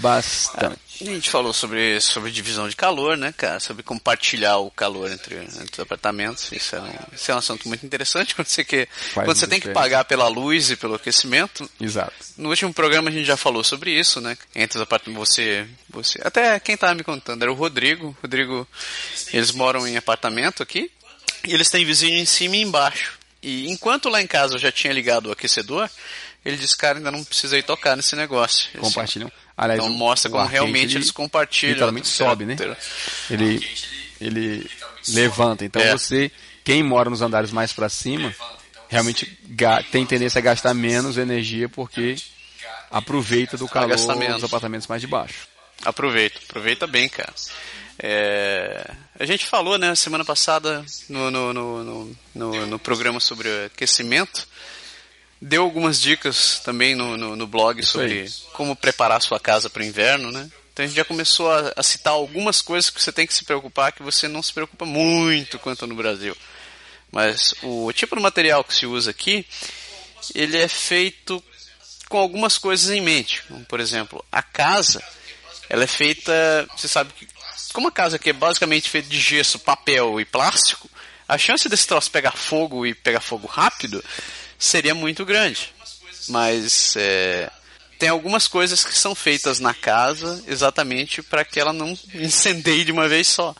bastante. 0.00 0.78
A 1.00 1.04
gente 1.04 1.30
falou 1.30 1.52
sobre, 1.52 2.00
sobre 2.00 2.30
divisão 2.30 2.68
de 2.68 2.74
calor, 2.74 3.16
né, 3.16 3.32
cara? 3.36 3.60
Sobre 3.60 3.82
compartilhar 3.82 4.56
o 4.58 4.70
calor 4.70 5.10
entre, 5.10 5.36
entre 5.36 5.72
os 5.72 5.78
apartamentos. 5.80 6.50
Isso 6.50 6.74
é, 6.74 6.80
um, 6.80 6.92
isso 7.12 7.30
é 7.30 7.34
um 7.34 7.38
assunto 7.38 7.68
muito 7.68 7.86
interessante 7.86 8.34
quando 8.36 8.48
você, 8.48 8.64
quer, 8.64 8.88
Faz 8.88 9.26
quando 9.26 9.36
você 9.36 9.46
tem 9.46 9.60
que 9.60 9.68
pagar 9.70 10.04
pela 10.04 10.26
luz 10.28 10.70
e 10.70 10.76
pelo 10.76 10.94
aquecimento. 10.94 11.68
Exato. 11.80 12.12
No 12.36 12.48
último 12.50 12.72
programa 12.74 13.10
a 13.10 13.12
gente 13.12 13.24
já 13.24 13.36
falou 13.36 13.62
sobre 13.62 13.92
isso, 13.92 14.20
né? 14.20 14.36
Entre 14.54 14.76
os 14.78 14.82
apartamentos, 14.82 15.28
você, 15.28 15.66
você, 15.88 16.20
até 16.24 16.58
quem 16.58 16.76
tava 16.76 16.94
me 16.94 17.04
contando 17.04 17.42
era 17.42 17.52
o 17.52 17.54
Rodrigo. 17.54 18.16
Rodrigo, 18.20 18.66
eles 19.32 19.52
moram 19.52 19.86
em 19.86 19.96
apartamento 19.96 20.62
aqui 20.62 20.90
e 21.46 21.54
eles 21.54 21.70
têm 21.70 21.84
vizinho 21.84 22.18
em 22.18 22.26
cima 22.26 22.56
e 22.56 22.62
embaixo. 22.62 23.18
E 23.40 23.70
enquanto 23.70 24.08
lá 24.08 24.20
em 24.20 24.26
casa 24.26 24.54
eu 24.54 24.58
já 24.58 24.72
tinha 24.72 24.92
ligado 24.92 25.26
o 25.26 25.32
aquecedor, 25.32 25.88
ele 26.44 26.56
disse, 26.56 26.76
cara, 26.76 26.98
ainda 26.98 27.10
não 27.10 27.22
precisa 27.24 27.56
ir 27.58 27.62
tocar 27.62 27.96
nesse 27.96 28.14
negócio. 28.16 28.68
Compartilham. 28.78 29.30
Aliás, 29.56 29.80
então 29.82 29.92
mostra 29.92 30.30
como 30.30 30.44
realmente 30.46 30.82
quente, 30.82 30.94
eles 30.96 31.06
ele 31.08 31.12
compartilham. 31.14 31.72
Literalmente 31.72 32.06
a 32.06 32.10
sobe, 32.10 32.44
né? 32.46 32.56
Ele, 33.30 33.68
ele 34.20 34.70
levanta. 35.08 35.64
Então 35.64 35.82
É. 35.82 35.92
você, 35.92 36.30
quem 36.64 36.82
mora 36.82 37.10
nos 37.10 37.22
andares 37.22 37.50
mais 37.50 37.72
pra 37.72 37.88
cima, 37.88 38.34
realmente 38.88 39.26
tem 39.90 40.06
tendência 40.06 40.38
a 40.38 40.42
gastar 40.42 40.74
menos 40.74 41.18
energia 41.18 41.68
porque 41.68 42.14
aproveita 42.90 43.56
do 43.56 43.68
calor 43.68 43.88
dos 43.96 44.44
apartamentos 44.44 44.86
mais 44.86 45.00
de 45.00 45.06
baixo. 45.08 45.48
Aproveita, 45.84 46.38
aproveita 46.48 46.86
bem, 46.86 47.08
cara. 47.08 47.32
É, 48.00 48.90
a 49.18 49.24
gente 49.26 49.44
falou, 49.44 49.76
né, 49.76 49.92
semana 49.94 50.24
passada 50.24 50.84
no, 51.08 51.30
no, 51.30 51.52
no, 51.52 51.84
no, 51.84 52.16
no- 52.34 52.66
no 52.66 52.78
programa 52.78 53.18
sobre 53.18 53.48
aquecimento, 53.66 54.46
deu 55.40 55.62
algumas 55.62 56.00
dicas 56.00 56.60
também 56.64 56.94
no, 56.94 57.16
no, 57.16 57.36
no 57.36 57.46
blog 57.46 57.84
sobre 57.84 58.22
aí. 58.22 58.30
como 58.52 58.74
preparar 58.74 59.22
sua 59.22 59.38
casa 59.38 59.70
para 59.70 59.82
o 59.82 59.86
inverno, 59.86 60.30
né? 60.30 60.50
Então 60.72 60.84
a 60.84 60.88
gente 60.88 60.96
já 60.96 61.04
começou 61.04 61.50
a, 61.50 61.72
a 61.76 61.82
citar 61.82 62.12
algumas 62.12 62.60
coisas 62.60 62.90
que 62.90 63.02
você 63.02 63.10
tem 63.10 63.26
que 63.26 63.34
se 63.34 63.44
preocupar 63.44 63.92
que 63.92 64.02
você 64.02 64.28
não 64.28 64.42
se 64.42 64.52
preocupa 64.52 64.84
muito 64.84 65.58
quanto 65.58 65.86
no 65.86 65.94
Brasil. 65.94 66.36
Mas 67.10 67.54
o 67.62 67.92
tipo 67.92 68.14
de 68.14 68.22
material 68.22 68.62
que 68.62 68.74
se 68.74 68.86
usa 68.86 69.10
aqui, 69.10 69.46
ele 70.34 70.56
é 70.56 70.68
feito 70.68 71.42
com 72.08 72.18
algumas 72.18 72.58
coisas 72.58 72.90
em 72.90 73.00
mente. 73.00 73.42
Como, 73.48 73.64
por 73.64 73.80
exemplo, 73.80 74.24
a 74.30 74.42
casa, 74.42 75.02
ela 75.68 75.84
é 75.84 75.86
feita, 75.86 76.32
você 76.76 76.86
sabe 76.86 77.12
que 77.12 77.26
como 77.72 77.88
a 77.88 77.92
casa 77.92 78.16
aqui 78.16 78.30
é 78.30 78.32
basicamente 78.32 78.88
feita 78.88 79.08
de 79.08 79.18
gesso, 79.18 79.58
papel 79.58 80.20
e 80.20 80.24
plástico, 80.24 80.88
a 81.26 81.36
chance 81.36 81.68
desse 81.68 81.86
troço 81.86 82.10
pegar 82.10 82.32
fogo 82.32 82.86
e 82.86 82.94
pegar 82.94 83.20
fogo 83.20 83.46
rápido 83.46 84.02
seria 84.58 84.94
muito 84.94 85.24
grande. 85.24 85.72
Mas 86.28 86.94
é, 86.96 87.50
tem 87.98 88.08
algumas 88.08 88.46
coisas 88.46 88.84
que 88.84 88.96
são 88.96 89.14
feitas 89.14 89.58
na 89.58 89.74
casa 89.74 90.42
exatamente 90.46 91.22
para 91.22 91.44
que 91.44 91.58
ela 91.58 91.72
não 91.72 91.96
incendeie 92.14 92.84
de 92.84 92.92
uma 92.92 93.08
vez 93.08 93.28
só. 93.28 93.54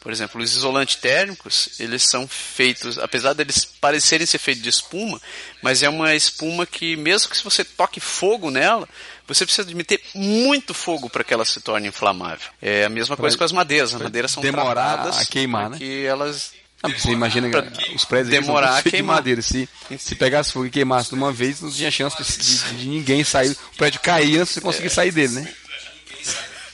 Por 0.00 0.12
exemplo, 0.12 0.42
os 0.42 0.54
isolantes 0.54 0.96
térmicos, 0.96 1.80
eles 1.80 2.02
são 2.02 2.28
feitos, 2.28 2.98
apesar 2.98 3.32
deles 3.32 3.64
parecerem 3.64 4.26
ser 4.26 4.36
feitos 4.36 4.62
de 4.62 4.68
espuma, 4.68 5.18
mas 5.62 5.82
é 5.82 5.88
uma 5.88 6.14
espuma 6.14 6.66
que, 6.66 6.94
mesmo 6.94 7.30
que 7.30 7.36
se 7.38 7.42
você 7.42 7.64
toque 7.64 8.00
fogo 8.00 8.50
nela, 8.50 8.86
você 9.26 9.46
precisa 9.46 9.66
de 9.66 9.74
meter 9.74 10.02
muito 10.14 10.74
fogo 10.74 11.08
para 11.08 11.24
que 11.24 11.32
ela 11.32 11.46
se 11.46 11.58
torne 11.62 11.88
inflamável. 11.88 12.50
É 12.60 12.84
a 12.84 12.90
mesma 12.90 13.16
coisa 13.16 13.34
com 13.38 13.44
as 13.44 13.52
madeiras. 13.52 13.94
As 13.94 14.02
madeiras 14.02 14.30
são 14.30 14.42
demorar 14.42 14.98
tratadas 14.98 15.20
a 15.20 15.24
queimar, 15.24 15.62
para 15.62 15.70
né? 15.70 15.78
que 15.78 16.04
elas 16.04 16.52
Você 16.88 17.10
imagina 17.12 17.48
os 17.94 18.04
prédios 18.04 18.30
demorar 18.30 18.68
a 18.70 18.72
feitos 18.74 18.84
de 18.84 18.90
queimar. 18.92 19.16
madeira. 19.16 19.40
Se, 19.42 19.68
se 19.98 20.14
pegasse 20.14 20.52
fogo 20.52 20.66
e 20.66 20.70
queimasse 20.70 21.08
de 21.10 21.14
uma 21.14 21.32
vez, 21.32 21.60
não 21.60 21.70
tinha 21.70 21.90
chance 21.90 22.16
de, 22.22 22.76
de- 22.78 22.86
ninguém 22.88 23.24
sair. 23.24 23.50
O 23.72 23.76
prédio 23.76 24.00
cair 24.00 24.38
antes 24.38 24.48
de 24.54 24.54
você 24.54 24.60
conseguir 24.60 24.90
sair 24.90 25.10
dele, 25.10 25.34
né? 25.34 25.54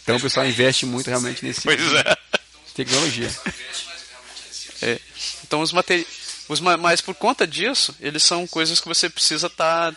Então 0.02 0.16
o 0.16 0.20
pessoal 0.20 0.44
investe 0.46 0.86
muito 0.86 1.06
realmente 1.08 1.44
nesse 1.44 1.60
Pois 1.62 1.76
tipo 1.78 1.90
de 1.90 1.96
é. 1.98 2.16
tecnologia. 2.74 3.30
É. 4.82 4.98
Então 5.44 5.60
os 5.60 5.72
materiais. 5.72 6.06
Mas 6.80 7.00
por 7.00 7.14
conta 7.14 7.46
disso, 7.46 7.94
eles 8.00 8.24
são 8.24 8.44
coisas 8.44 8.80
que 8.80 8.88
você 8.88 9.08
precisa 9.08 9.46
estar 9.46 9.94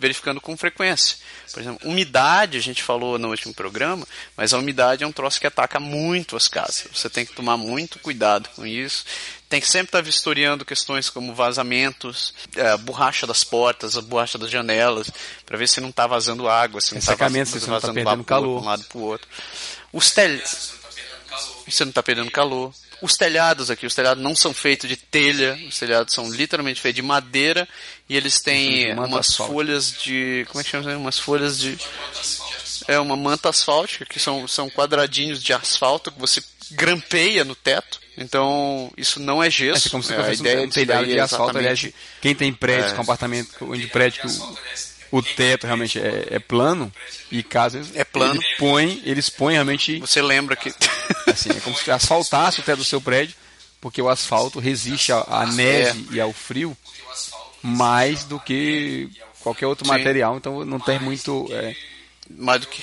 verificando 0.00 0.40
com 0.40 0.56
frequência. 0.56 1.16
Por 1.52 1.60
exemplo, 1.60 1.88
umidade, 1.88 2.58
a 2.58 2.60
gente 2.60 2.82
falou 2.82 3.20
no 3.20 3.28
último 3.28 3.54
programa, 3.54 4.04
mas 4.36 4.52
a 4.52 4.58
umidade 4.58 5.04
é 5.04 5.06
um 5.06 5.12
troço 5.12 5.38
que 5.40 5.46
ataca 5.46 5.78
muito 5.78 6.34
as 6.34 6.48
casas. 6.48 6.86
Você 6.92 7.08
tem 7.08 7.24
que 7.24 7.32
tomar 7.34 7.56
muito 7.56 8.00
cuidado 8.00 8.48
com 8.56 8.66
isso. 8.66 9.04
Tem 9.52 9.60
que 9.60 9.68
sempre 9.68 9.88
estar 9.88 10.00
vistoriando 10.00 10.64
questões 10.64 11.10
como 11.10 11.34
vazamentos, 11.34 12.32
é, 12.56 12.70
a 12.70 12.78
borracha 12.78 13.26
das 13.26 13.44
portas, 13.44 13.98
a 13.98 14.00
borracha 14.00 14.38
das 14.38 14.50
janelas, 14.50 15.10
para 15.44 15.58
ver 15.58 15.68
se 15.68 15.78
não 15.78 15.90
está 15.90 16.06
vazando 16.06 16.48
água, 16.48 16.80
se 16.80 16.92
não 16.92 17.00
está 17.00 17.14
vazando, 17.14 17.44
se 17.44 17.54
não 17.56 17.66
tá 17.66 17.72
vazando 17.72 17.92
perdendo 17.92 18.16
vapor 18.16 18.24
calor. 18.24 18.58
de 18.58 18.64
um 18.64 18.66
lado 18.66 18.84
para 18.84 18.98
o 18.98 19.02
outro. 19.02 19.28
Os 19.92 20.10
telhados. 20.10 20.72
Você 21.68 21.84
não 21.84 21.90
está 21.90 22.02
perdendo 22.02 22.30
calor. 22.30 22.72
Os 23.02 23.12
telhados 23.12 23.70
aqui, 23.70 23.84
os 23.84 23.94
telhados 23.94 24.24
não 24.24 24.34
são 24.34 24.54
feitos 24.54 24.88
de 24.88 24.96
telha, 24.96 25.60
os 25.68 25.78
telhados 25.78 26.14
são 26.14 26.32
literalmente 26.32 26.80
feitos 26.80 26.96
de 26.96 27.02
madeira 27.02 27.68
e 28.08 28.16
eles 28.16 28.40
têm 28.40 28.94
umas 28.94 29.36
folhas 29.36 29.92
de. 29.92 30.46
Como 30.48 30.62
é 30.62 30.64
que 30.64 30.70
chama? 30.70 30.96
Umas 30.96 31.18
folhas 31.18 31.58
de. 31.58 31.76
É 32.88 32.98
uma 32.98 33.18
manta 33.18 33.50
asfáltica, 33.50 34.06
que 34.06 34.18
são, 34.18 34.48
são 34.48 34.70
quadradinhos 34.70 35.42
de 35.42 35.52
asfalto 35.52 36.10
que 36.10 36.18
você 36.18 36.42
grampeia 36.70 37.44
no 37.44 37.54
teto. 37.54 38.00
Então, 38.16 38.90
isso 38.96 39.18
não 39.20 39.42
é 39.42 39.48
gesso. 39.48 39.88
É 39.88 39.90
como 39.90 40.02
se 40.02 40.12
É, 40.12 40.16
a 40.16 40.24
fosse 40.24 40.40
ideia 40.40 40.60
um 40.62 40.68
telhado 40.68 41.06
de 41.06 41.16
é 41.18 41.20
asfalto. 41.20 41.56
Aliás, 41.56 41.86
quem 42.20 42.34
tem 42.34 42.52
É. 42.92 42.94
com 42.94 43.02
apartamento, 43.02 43.48
onde 43.62 43.86
prédio 43.86 44.20
que 44.22 44.26
o, 44.26 45.18
o 45.18 45.22
teto 45.22 45.64
realmente 45.66 45.98
é, 45.98 46.26
é 46.30 46.38
plano, 46.38 46.92
e 47.30 47.42
caso 47.42 47.78
É 47.94 48.04
plano. 48.04 48.34
ele 48.34 48.56
põe, 48.58 49.02
eles 49.04 49.30
põem 49.30 49.54
realmente. 49.54 49.98
Você 50.00 50.20
lembra 50.20 50.54
que. 50.56 50.72
Assim, 51.26 51.50
é 51.50 51.60
como 51.60 51.76
se 51.76 51.90
asfaltasse 51.90 52.60
o 52.60 52.62
teto 52.62 52.78
do 52.78 52.84
seu 52.84 53.00
prédio, 53.00 53.34
porque 53.80 54.02
o 54.02 54.08
asfalto 54.10 54.58
resiste 54.60 55.10
à, 55.12 55.24
à 55.28 55.46
neve 55.46 56.06
É. 56.10 56.14
e 56.16 56.20
ao 56.20 56.32
frio 56.32 56.76
mais 57.62 58.24
do 58.24 58.38
que 58.38 59.08
qualquer 59.40 59.66
outro 59.66 59.84
Sim. 59.86 59.92
material, 59.92 60.36
então 60.36 60.64
não 60.64 60.78
tem 60.78 60.98
muito. 61.00 61.48
é, 61.50 61.74
Mais 62.30 62.60
do 62.60 62.66
que. 62.66 62.82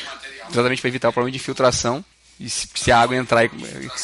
exatamente 0.50 0.82
para 0.82 0.88
evitar 0.90 1.10
o 1.10 1.14
problema 1.14 1.32
de 1.32 1.38
infiltração. 1.38 2.04
E 2.40 2.50
se, 2.50 2.68
se 2.74 2.92
a 2.92 3.00
água 3.00 3.16
entrar, 3.18 3.46
e- 3.46 3.50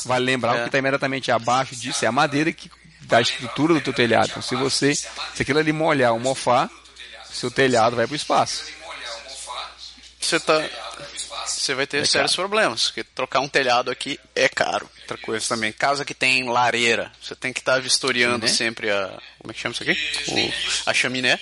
vale 0.05 0.25
lembrar 0.25 0.51
É. 0.55 0.57
o 0.57 0.61
que 0.63 0.65
está 0.67 0.77
imediatamente 0.77 1.31
abaixo 1.31 1.75
disso 1.75 2.03
é 2.03 2.07
a 2.07 2.11
madeira 2.11 2.51
que 2.51 2.69
dá 3.01 3.17
a 3.17 3.21
estrutura 3.21 3.73
do 3.73 3.81
teu 3.81 3.93
telhado. 3.93 4.27
Então, 4.31 4.41
se 4.41 4.55
você, 4.55 4.93
se 4.93 5.07
aquilo 5.41 5.59
ali 5.59 5.71
molhar 5.71 6.11
ou 6.13 6.19
mofar, 6.19 6.69
seu 7.31 7.49
telhado 7.49 7.95
vai 7.95 8.05
para 8.05 8.13
o 8.13 8.15
espaço. 8.15 8.65
Você 10.19 10.39
tá. 10.39 10.63
Você 11.45 11.75
vai 11.75 11.85
ter 11.85 11.97
É 12.01 12.05
sérios 12.05 12.35
problemas, 12.35 12.85
porque 12.85 13.03
trocar 13.03 13.39
um 13.39 13.47
telhado 13.47 13.91
aqui 13.91 14.19
é 14.35 14.49
caro. 14.49 14.89
Outra 15.01 15.17
coisa 15.19 15.47
também, 15.47 15.71
casa 15.71 16.03
que 16.03 16.13
tem 16.15 16.43
lareira, 16.49 17.11
você 17.21 17.35
tem 17.35 17.53
que 17.53 17.59
estar 17.59 17.79
vistoriando 17.79 18.47
Chaminé? 18.47 18.57
sempre 18.57 18.89
a. 18.91 19.19
Como 19.37 19.51
é 19.51 19.53
que 19.53 19.59
chama 19.61 19.73
isso 19.73 19.83
aqui? 19.83 19.95
O- 20.31 20.89
a 20.89 20.93
chaminé. 20.93 21.39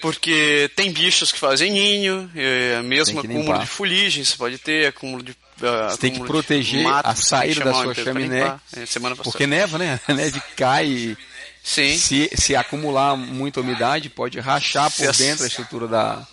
Porque 0.00 0.70
tem 0.76 0.92
bichos 0.92 1.32
que 1.32 1.38
fazem 1.38 1.72
ninho, 1.72 2.30
é, 2.34 2.80
mesmo 2.82 3.18
acúmulo 3.20 3.58
de 3.58 3.66
fuligem, 3.66 4.24
você 4.24 4.36
pode 4.36 4.56
ter 4.58 4.86
acúmulo 4.86 5.22
de. 5.22 5.36
Ah, 5.62 5.88
Você 5.90 5.98
tem 5.98 6.12
que 6.12 6.24
proteger 6.24 6.82
mato, 6.84 7.06
a 7.08 7.14
que 7.14 7.24
saída 7.24 7.64
da 7.64 7.72
sua 7.74 7.94
chaminé, 7.94 8.42
limpar. 8.44 8.60
É. 8.76 9.14
Porque 9.22 9.46
neva, 9.46 9.78
né? 9.78 10.00
A 10.06 10.14
neve 10.14 10.40
cai. 10.56 11.16
Sim. 11.62 11.98
Se, 11.98 12.30
se 12.34 12.56
acumular 12.56 13.16
muita 13.16 13.60
umidade, 13.60 14.08
pode 14.08 14.38
rachar 14.40 14.90
Se 14.90 15.02
por 15.02 15.10
as- 15.10 15.18
dentro 15.18 15.44
a 15.44 15.46
estrutura 15.46 15.86
da, 15.86 16.26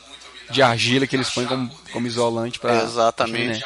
de 0.49 0.61
argila 0.61 1.05
que 1.05 1.15
eles 1.15 1.30
põem 1.30 1.45
como, 1.45 1.69
como 1.91 2.07
isolante 2.07 2.59
para 2.59 2.84
Exatamente. 2.84 3.63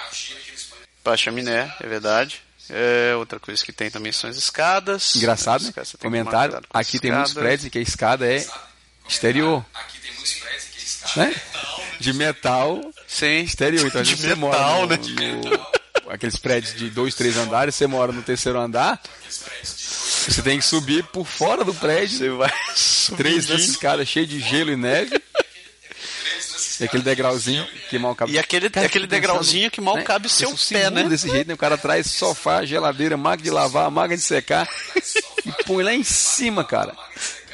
Pra 1.03 1.15
chaminé, 1.15 1.71
é 1.79 1.87
verdade. 1.87 2.41
É, 2.71 3.15
outra 3.15 3.39
coisa 3.39 3.63
que 3.65 3.71
tem 3.73 3.89
também 3.89 4.11
são 4.11 4.29
as 4.29 4.35
escadas. 4.37 5.15
Engraçado, 5.15 5.61
né? 5.63 5.69
escadas, 5.69 5.89
você 5.89 5.97
tem 5.97 6.09
que 6.11 6.17
tomar 6.17 6.23
Comentário. 6.23 6.51
cuidado 6.53 6.67
com 6.69 6.77
as 6.77 6.87
Aqui 6.87 6.99
tem 6.99 7.11
muitos 7.11 7.33
prédios 7.33 7.71
que 7.71 7.77
a 7.79 7.81
escada 7.81 8.25
é 8.31 8.45
exterior. 9.07 9.65
Né? 11.15 11.35
De 11.99 12.13
metal 12.13 12.81
Sim. 13.07 13.41
exterior. 13.41 13.85
Então, 13.87 14.01
De 14.01 14.15
metal, 14.21 14.37
mora 14.37 14.97
né? 14.97 14.99
no, 15.43 15.49
no- 15.49 15.67
aqueles 16.09 16.37
prédios 16.37 16.73
de 16.75 16.89
dois, 16.89 17.13
três 17.13 17.37
andares, 17.37 17.75
você 17.75 17.85
mora 17.85 18.11
no 18.11 18.21
terceiro 18.23 18.59
andar, 18.59 18.99
você 19.61 20.41
tem 20.41 20.57
que 20.59 20.65
subir 20.65 21.03
por 21.05 21.25
fora 21.25 21.63
do 21.63 21.73
prédio. 21.73 22.17
Você 22.17 22.29
vai 22.29 22.51
Três 23.17 23.45
dessas 23.45 23.69
escadas 23.69 24.07
cheias 24.07 24.27
de 24.29 24.39
gelo 24.39 24.71
e 24.71 24.75
neve. 24.75 25.21
E 26.79 26.85
aquele 26.85 27.03
degrauzinho 27.03 27.67
que 27.89 27.99
mal 27.99 28.15
cabe. 28.15 28.31
E 28.31 28.39
aquele, 28.39 28.69
Cara, 28.69 28.85
aquele 28.85 29.03
fico 29.03 29.09
pensando, 29.11 29.21
degrauzinho 29.27 29.69
que 29.69 29.81
mal 29.81 29.97
né, 29.97 30.03
cabe 30.03 30.27
o 30.27 30.29
seu 30.29 30.49
pessoa 30.51 30.81
pé, 30.81 30.89
né? 30.89 31.03
desse 31.09 31.29
jeito, 31.29 31.47
né? 31.49 31.53
O 31.53 31.57
cara 31.57 31.77
traz 31.77 32.07
sofá, 32.07 32.63
geladeira, 32.65 33.17
máquina 33.17 33.43
de 33.43 33.51
lavar, 33.51 33.91
máquina 33.91 34.15
de 34.15 34.23
secar 34.23 34.65
e 35.45 35.51
põe 35.65 35.83
lá 35.83 35.93
em 35.93 36.03
cima, 36.05 36.63
cara. 36.63 36.95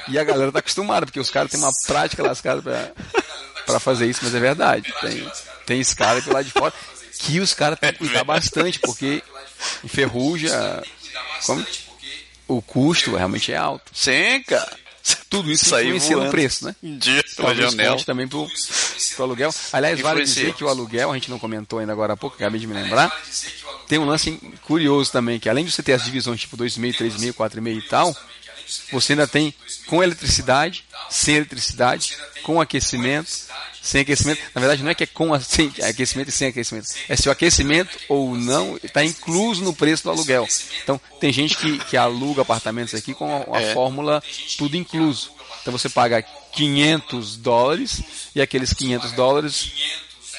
E 0.08 0.20
a 0.20 0.24
galera 0.24 0.52
tá 0.52 0.60
acostumada, 0.60 1.08
porque 1.08 1.20
os 1.20 1.32
caras 1.32 1.50
têm 1.50 1.60
uma 1.60 1.72
prática 1.88 2.22
lascada 2.22 2.62
pra, 2.62 2.92
pra 3.66 3.80
fazer 3.80 4.08
isso, 4.08 4.22
mas 4.24 4.36
é 4.36 4.40
verdade. 4.40 4.94
Tem, 5.02 5.32
tem 5.66 5.80
escada 5.80 6.22
pelo 6.22 6.36
lado 6.36 6.46
de 6.46 6.52
fora 6.52 6.74
que 7.20 7.40
os 7.40 7.54
caras 7.54 7.80
têm 7.80 7.92
que 7.94 8.00
cuidar 8.00 8.24
bastante, 8.24 8.80
porque 8.80 9.24
enferruja. 9.84 10.84
Como? 11.46 11.66
O 12.48 12.62
custo 12.62 13.16
realmente 13.16 13.52
é 13.52 13.58
alto. 13.58 13.92
Sim, 13.94 14.44
cara. 14.44 14.78
Tudo 15.30 15.52
isso 15.52 15.66
influencia 15.66 16.18
no 16.18 16.32
preço, 16.32 16.66
né? 16.66 16.76
Talvez 17.36 17.72
janela. 17.72 18.04
também 18.04 18.28
pro, 18.28 18.48
pro 19.16 19.24
aluguel. 19.24 19.54
Aliás, 19.72 20.00
vale 20.00 20.24
dizer 20.24 20.54
que 20.54 20.64
o 20.64 20.68
aluguel, 20.68 21.12
a 21.12 21.14
gente 21.14 21.30
não 21.30 21.38
comentou 21.38 21.78
ainda 21.78 21.92
agora 21.92 22.14
há 22.14 22.18
pouco, 22.18 22.36
acabei 22.36 22.60
de 22.60 22.66
me 22.66 22.74
lembrar, 22.74 23.12
tem 23.88 24.00
um 24.00 24.06
lance 24.06 24.40
curioso 24.64 25.12
também, 25.12 25.40
que 25.40 25.48
além 25.48 25.64
de 25.64 25.72
você 25.72 25.84
ter 25.84 25.94
as 25.94 26.06
divisões 26.06 26.40
tipo 26.40 26.58
2,5, 26.58 26.98
3,5, 26.98 27.34
4,5 27.34 27.78
e 27.78 27.82
tal, 27.84 28.18
você 28.92 29.14
ainda 29.14 29.28
tem 29.28 29.54
com 29.88 30.04
eletricidade, 30.04 30.86
sem 31.10 31.36
eletricidade, 31.36 32.18
com 32.44 32.60
aquecimento, 32.60 33.30
sem 33.82 34.02
aquecimento. 34.02 34.42
Na 34.54 34.60
verdade, 34.60 34.84
não 34.84 34.90
é 34.92 34.96
que 34.96 35.04
é 35.04 35.08
com 35.08 35.40
sem 35.40 35.72
aquecimento 35.84 36.30
e 36.30 36.32
sem 36.32 36.48
aquecimento. 36.48 36.88
É 37.08 37.16
se 37.16 37.28
o 37.30 37.32
aquecimento 37.32 37.98
ou 38.10 38.36
não 38.36 38.78
está 38.84 39.04
incluso 39.04 39.64
no 39.64 39.74
preço 39.74 40.04
do 40.04 40.10
aluguel. 40.10 40.48
Então, 40.84 41.00
tem 41.20 41.32
gente 41.32 41.56
que, 41.58 41.78
que 41.86 41.98
aluga 41.98 42.42
apartamentos 42.42 42.94
aqui 42.96 43.14
com 43.14 43.46
a, 43.52 43.58
a 43.58 43.62
É. 43.62 43.74
fórmula 43.74 44.24
tudo 44.58 44.76
incluso. 44.76 45.32
Então, 45.62 45.72
você 45.72 45.90
paga 45.90 46.24
500 46.54 47.38
dólares 47.38 48.02
e 48.36 48.42
aqueles 48.42 48.74
500 48.74 49.12
dólares 49.12 49.72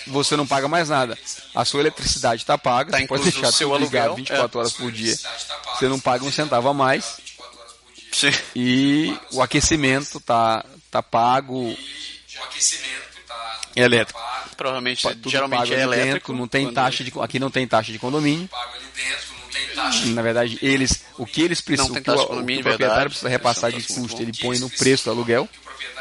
você 0.08 0.36
não 0.36 0.46
paga 0.46 0.68
mais 0.68 0.88
nada. 0.88 1.18
A 1.54 1.64
sua 1.64 1.80
eletricidade 1.80 2.42
está 2.42 2.56
paga, 2.56 2.92
Tá 2.92 2.98
você 2.98 3.06
pode 3.06 3.24
deixar 3.24 3.48
o 3.48 3.52
seu 3.52 3.74
aluguel, 3.74 4.14
24 4.14 4.56
é. 4.56 4.60
horas 4.60 4.72
por 4.72 4.90
dia. 4.92 5.16
Você 5.74 5.88
não 5.88 5.98
paga 5.98 6.24
um 6.24 6.30
centavo 6.30 6.68
a 6.68 6.74
mais. 6.74 7.16
Sim. 8.16 8.32
E 8.54 9.14
o 9.32 9.42
aquecimento 9.42 10.18
tá, 10.20 10.64
tá 10.90 11.02
pago. 11.02 11.76
É 13.74 13.82
elétrico. 13.82 14.18
Provavelmente, 14.56 15.02
Tudo 15.02 15.28
geralmente 15.28 15.60
pago 15.60 15.72
é 15.74 15.74
ali 15.74 15.82
elétrico. 15.82 16.32
dentro, 16.32 16.34
não 16.34 16.48
tem 16.48 16.72
taxa 16.72 17.04
de, 17.04 17.12
aqui 17.20 17.38
não 17.38 17.50
tem 17.50 17.68
taxa 17.68 17.92
de 17.92 17.98
condomínio. 17.98 18.48
Na 20.14 20.22
verdade, 20.22 20.58
eles, 20.62 21.04
o 21.18 21.26
que 21.26 21.42
eles 21.42 21.60
precisam, 21.60 21.94
o 21.94 22.02
que 22.02 22.10
o, 22.10 22.14
o 22.14 22.18
o 22.18 22.24
proprietário 22.24 22.78
verdade. 22.78 23.08
precisa 23.10 23.28
repassar 23.28 23.70
de 23.70 23.80
é 23.80 23.94
custo, 23.94 24.22
ele 24.22 24.32
põe 24.32 24.58
no 24.58 24.70
preço 24.70 25.04
do 25.04 25.10
aluguel. 25.10 25.46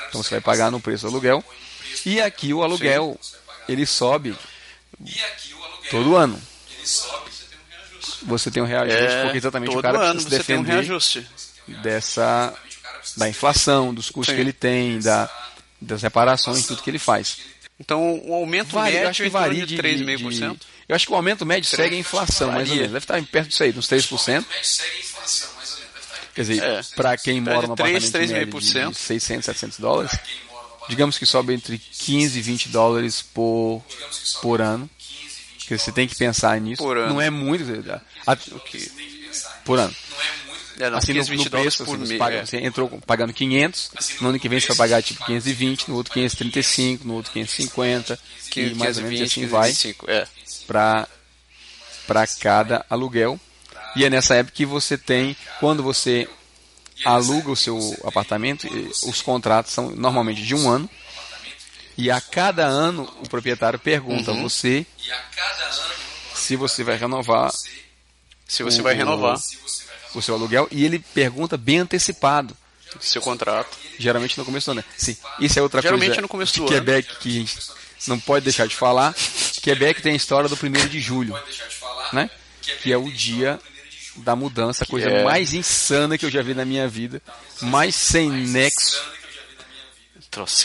Então 0.08 0.24
você 0.24 0.30
vai 0.32 0.42
pagar 0.42 0.72
no 0.72 0.80
preço 0.80 1.04
do 1.04 1.10
aluguel. 1.10 1.44
E 2.06 2.22
aqui 2.22 2.54
o 2.54 2.64
aluguel, 2.64 3.20
ele 3.68 3.86
sobe 3.86 4.34
todo 5.90 6.16
ano. 6.16 6.42
Você 8.24 8.50
tem 8.50 8.64
um 8.64 8.66
reajuste, 8.66 9.04
É, 9.04 9.24
porque 9.24 9.38
exatamente 9.38 9.70
todo 9.70 9.80
o 9.80 9.82
cara 9.82 10.00
ano 10.00 10.22
precisa 10.22 10.38
você 10.38 10.44
tem 10.44 10.56
um 10.58 10.62
defender 10.64 10.74
reajuste. 10.76 11.28
Dessa 11.68 12.54
da 13.18 13.30
inflação, 13.30 13.94
dos 13.94 14.10
custos 14.10 14.34
Sim. 14.34 14.36
que 14.36 14.42
ele 14.42 14.54
tem, 14.54 15.00
da, 15.00 15.30
das 15.80 16.02
reparações, 16.02 16.66
tudo 16.66 16.82
que 16.82 16.90
ele 16.90 17.00
faz. 17.00 17.38
Então, 17.80 18.20
o 18.26 18.34
aumento 18.34 18.70
Varia, 18.70 18.92
médio 18.94 19.06
eu 19.06 19.10
acho 19.10 19.24
que 19.24 19.30
varia 19.30 19.66
de 19.66 19.76
de, 19.76 19.82
3,5%. 19.82 20.54
de- 20.58 20.60
Eu 20.88 20.96
acho 20.96 21.06
que 21.06 21.12
o 21.12 21.16
aumento 21.16 21.46
médio 21.46 21.70
segue 21.70 21.96
a 21.96 22.00
inflação, 22.00 22.52
mais 22.52 22.70
ou 22.70 22.76
menos. 22.76 22.92
Deve 22.92 23.04
estar 23.04 23.22
perto 23.26 23.50
disso 23.50 23.64
aí, 23.64 23.74
uns 23.78 23.88
3%. 23.88 24.46
Quer 26.34 26.42
dizer, 26.42 26.64
É. 26.64 26.82
para 26.96 27.18
quem 27.18 27.40
mora 27.42 27.62
de 27.62 27.68
num 27.68 27.76
3, 27.76 27.96
apartamento 28.06 28.14
médio 28.30 28.46
de 28.46 28.72
3,5%. 28.74 28.94
600, 28.94 29.46
700 29.46 29.80
dólares, 29.80 30.12
digamos 30.90 31.18
que 31.18 31.26
sobe 31.26 31.54
entre 31.54 31.78
15 31.78 32.38
e 32.40 32.42
20 32.42 32.70
dólares 32.70 33.22
por, 33.22 33.84
por 34.42 34.62
ano. 34.62 34.90
Porque 35.58 35.78
você 35.78 35.92
tem 35.92 36.08
que 36.08 36.16
pensar 36.16 36.60
nisso. 36.62 36.82
Por 36.82 36.98
ano. 36.98 37.14
Não 37.16 37.22
é 37.22 37.30
muito. 37.30 37.64
a- 38.28 38.38
por 39.66 39.80
ano. 39.80 39.94
É, 39.94 40.45
não, 40.78 40.98
assim, 40.98 41.14
no, 41.14 41.20
15, 41.20 41.30
20 41.32 41.44
no 41.46 41.50
preço, 41.52 41.86
por 41.86 41.96
assim, 41.96 42.00
você, 42.06 42.08
mês. 42.10 42.20
paga- 42.20 42.36
é. 42.38 42.46
você 42.46 42.58
entrou 42.58 42.90
pagando 43.06 43.34
500, 43.34 43.92
no 44.22 44.30
ano 44.30 44.40
que 44.40 44.50
vem 44.50 44.60
você 44.60 44.68
vai 44.68 44.78
pagar 44.78 45.02
tipo 45.04 45.26
520, 45.26 45.88
no 45.90 45.96
outro 45.96 46.14
535, 46.14 47.08
no 47.08 47.14
outro 47.16 47.32
550, 47.32 48.20
e 48.56 48.74
mais 48.76 48.98
ou 48.98 49.04
menos 49.04 49.20
15, 49.20 49.24
assim 49.24 49.42
15, 49.42 49.52
vai 49.52 49.70
25, 49.70 50.12
é. 50.12 50.28
para 50.68 51.08
cada 52.40 52.86
aluguel. 52.90 53.40
E 53.96 54.04
é 54.06 54.10
nessa 54.10 54.36
época 54.36 54.56
que 54.56 54.66
você 54.66 54.98
tem, 54.98 55.36
quando 55.60 55.82
você 55.82 56.28
aluga 57.06 57.50
o 57.52 57.56
seu 57.56 57.78
apartamento, 58.06 58.68
os 59.08 59.22
contratos 59.22 59.72
são 59.72 59.92
normalmente 59.92 60.42
de 60.44 60.54
um 60.56 60.70
ano. 60.70 60.90
E 61.98 62.12
a 62.12 62.20
cada 62.20 62.66
ano 62.66 63.04
o 63.24 63.30
proprietário 63.30 63.80
pergunta 63.80 64.32
Uhum. 64.32 64.40
a 64.40 64.44
você 64.44 64.86
se 66.34 66.56
você 66.58 66.84
vai 66.84 66.98
renovar 66.98 67.52
Se 68.48 68.64
você 68.64 68.82
o- 68.82 68.84
vai 68.84 68.94
renovar 68.96 69.36
o 69.38 69.40
seu 70.22 70.36
aluguel 70.36 70.68
e 70.72 70.84
ele 70.86 71.00
pergunta 71.00 71.58
bem 71.58 71.80
antecipado. 71.80 72.56
seu 73.00 73.22
contrato. 73.22 73.78
Geralmente 74.00 74.38
no 74.38 74.46
começo 74.46 74.68
do 74.68 74.72
ano. 74.72 74.82
né? 74.88 74.94
Sim, 74.98 75.16
isso 75.40 75.58
é 75.58 75.62
outra 75.62 75.82
Geralmente 75.82 76.08
coisa 76.10 76.22
no 76.22 76.28
começo 76.28 76.58
do 76.58 76.66
Quebec 76.66 77.18
que 77.20 77.30
a 77.30 77.40
gente 77.40 77.58
não 78.08 78.20
pode 78.20 78.44
deixar 78.44 78.68
de 78.68 78.76
falar. 78.76 79.14
Quebec 79.62 80.02
tem 80.02 80.14
a 80.14 80.16
história 80.16 80.48
do 80.50 80.56
1 80.56 80.88
de 80.88 81.00
julho, 81.00 81.38
né? 82.14 82.30
Que 82.82 82.92
é 82.92 82.98
o 82.98 83.10
dia 83.12 83.60
da 84.18 84.36
mudança, 84.36 84.84
a 84.84 84.88
coisa 84.88 85.10
é- 85.10 85.24
mais 85.24 85.54
insana 85.54 86.18
que 86.18 86.26
eu 86.26 86.30
já 86.30 86.42
vi 86.42 86.54
na 86.54 86.64
minha 86.66 86.88
vida, 86.88 87.22
mais 87.62 87.96
sem 87.96 88.30
nexo, 88.30 89.02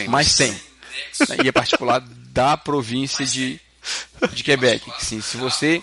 mais 0.08 0.28
sem. 0.28 0.52
né? 0.52 1.36
E 1.44 1.48
é 1.48 1.52
particular 1.52 2.00
da 2.00 2.56
província 2.56 3.24
de, 3.26 3.60
de 4.32 4.42
Quebec. 4.44 4.88
Que, 4.90 5.04
sim, 5.04 5.20
se 5.20 5.36
você 5.36 5.82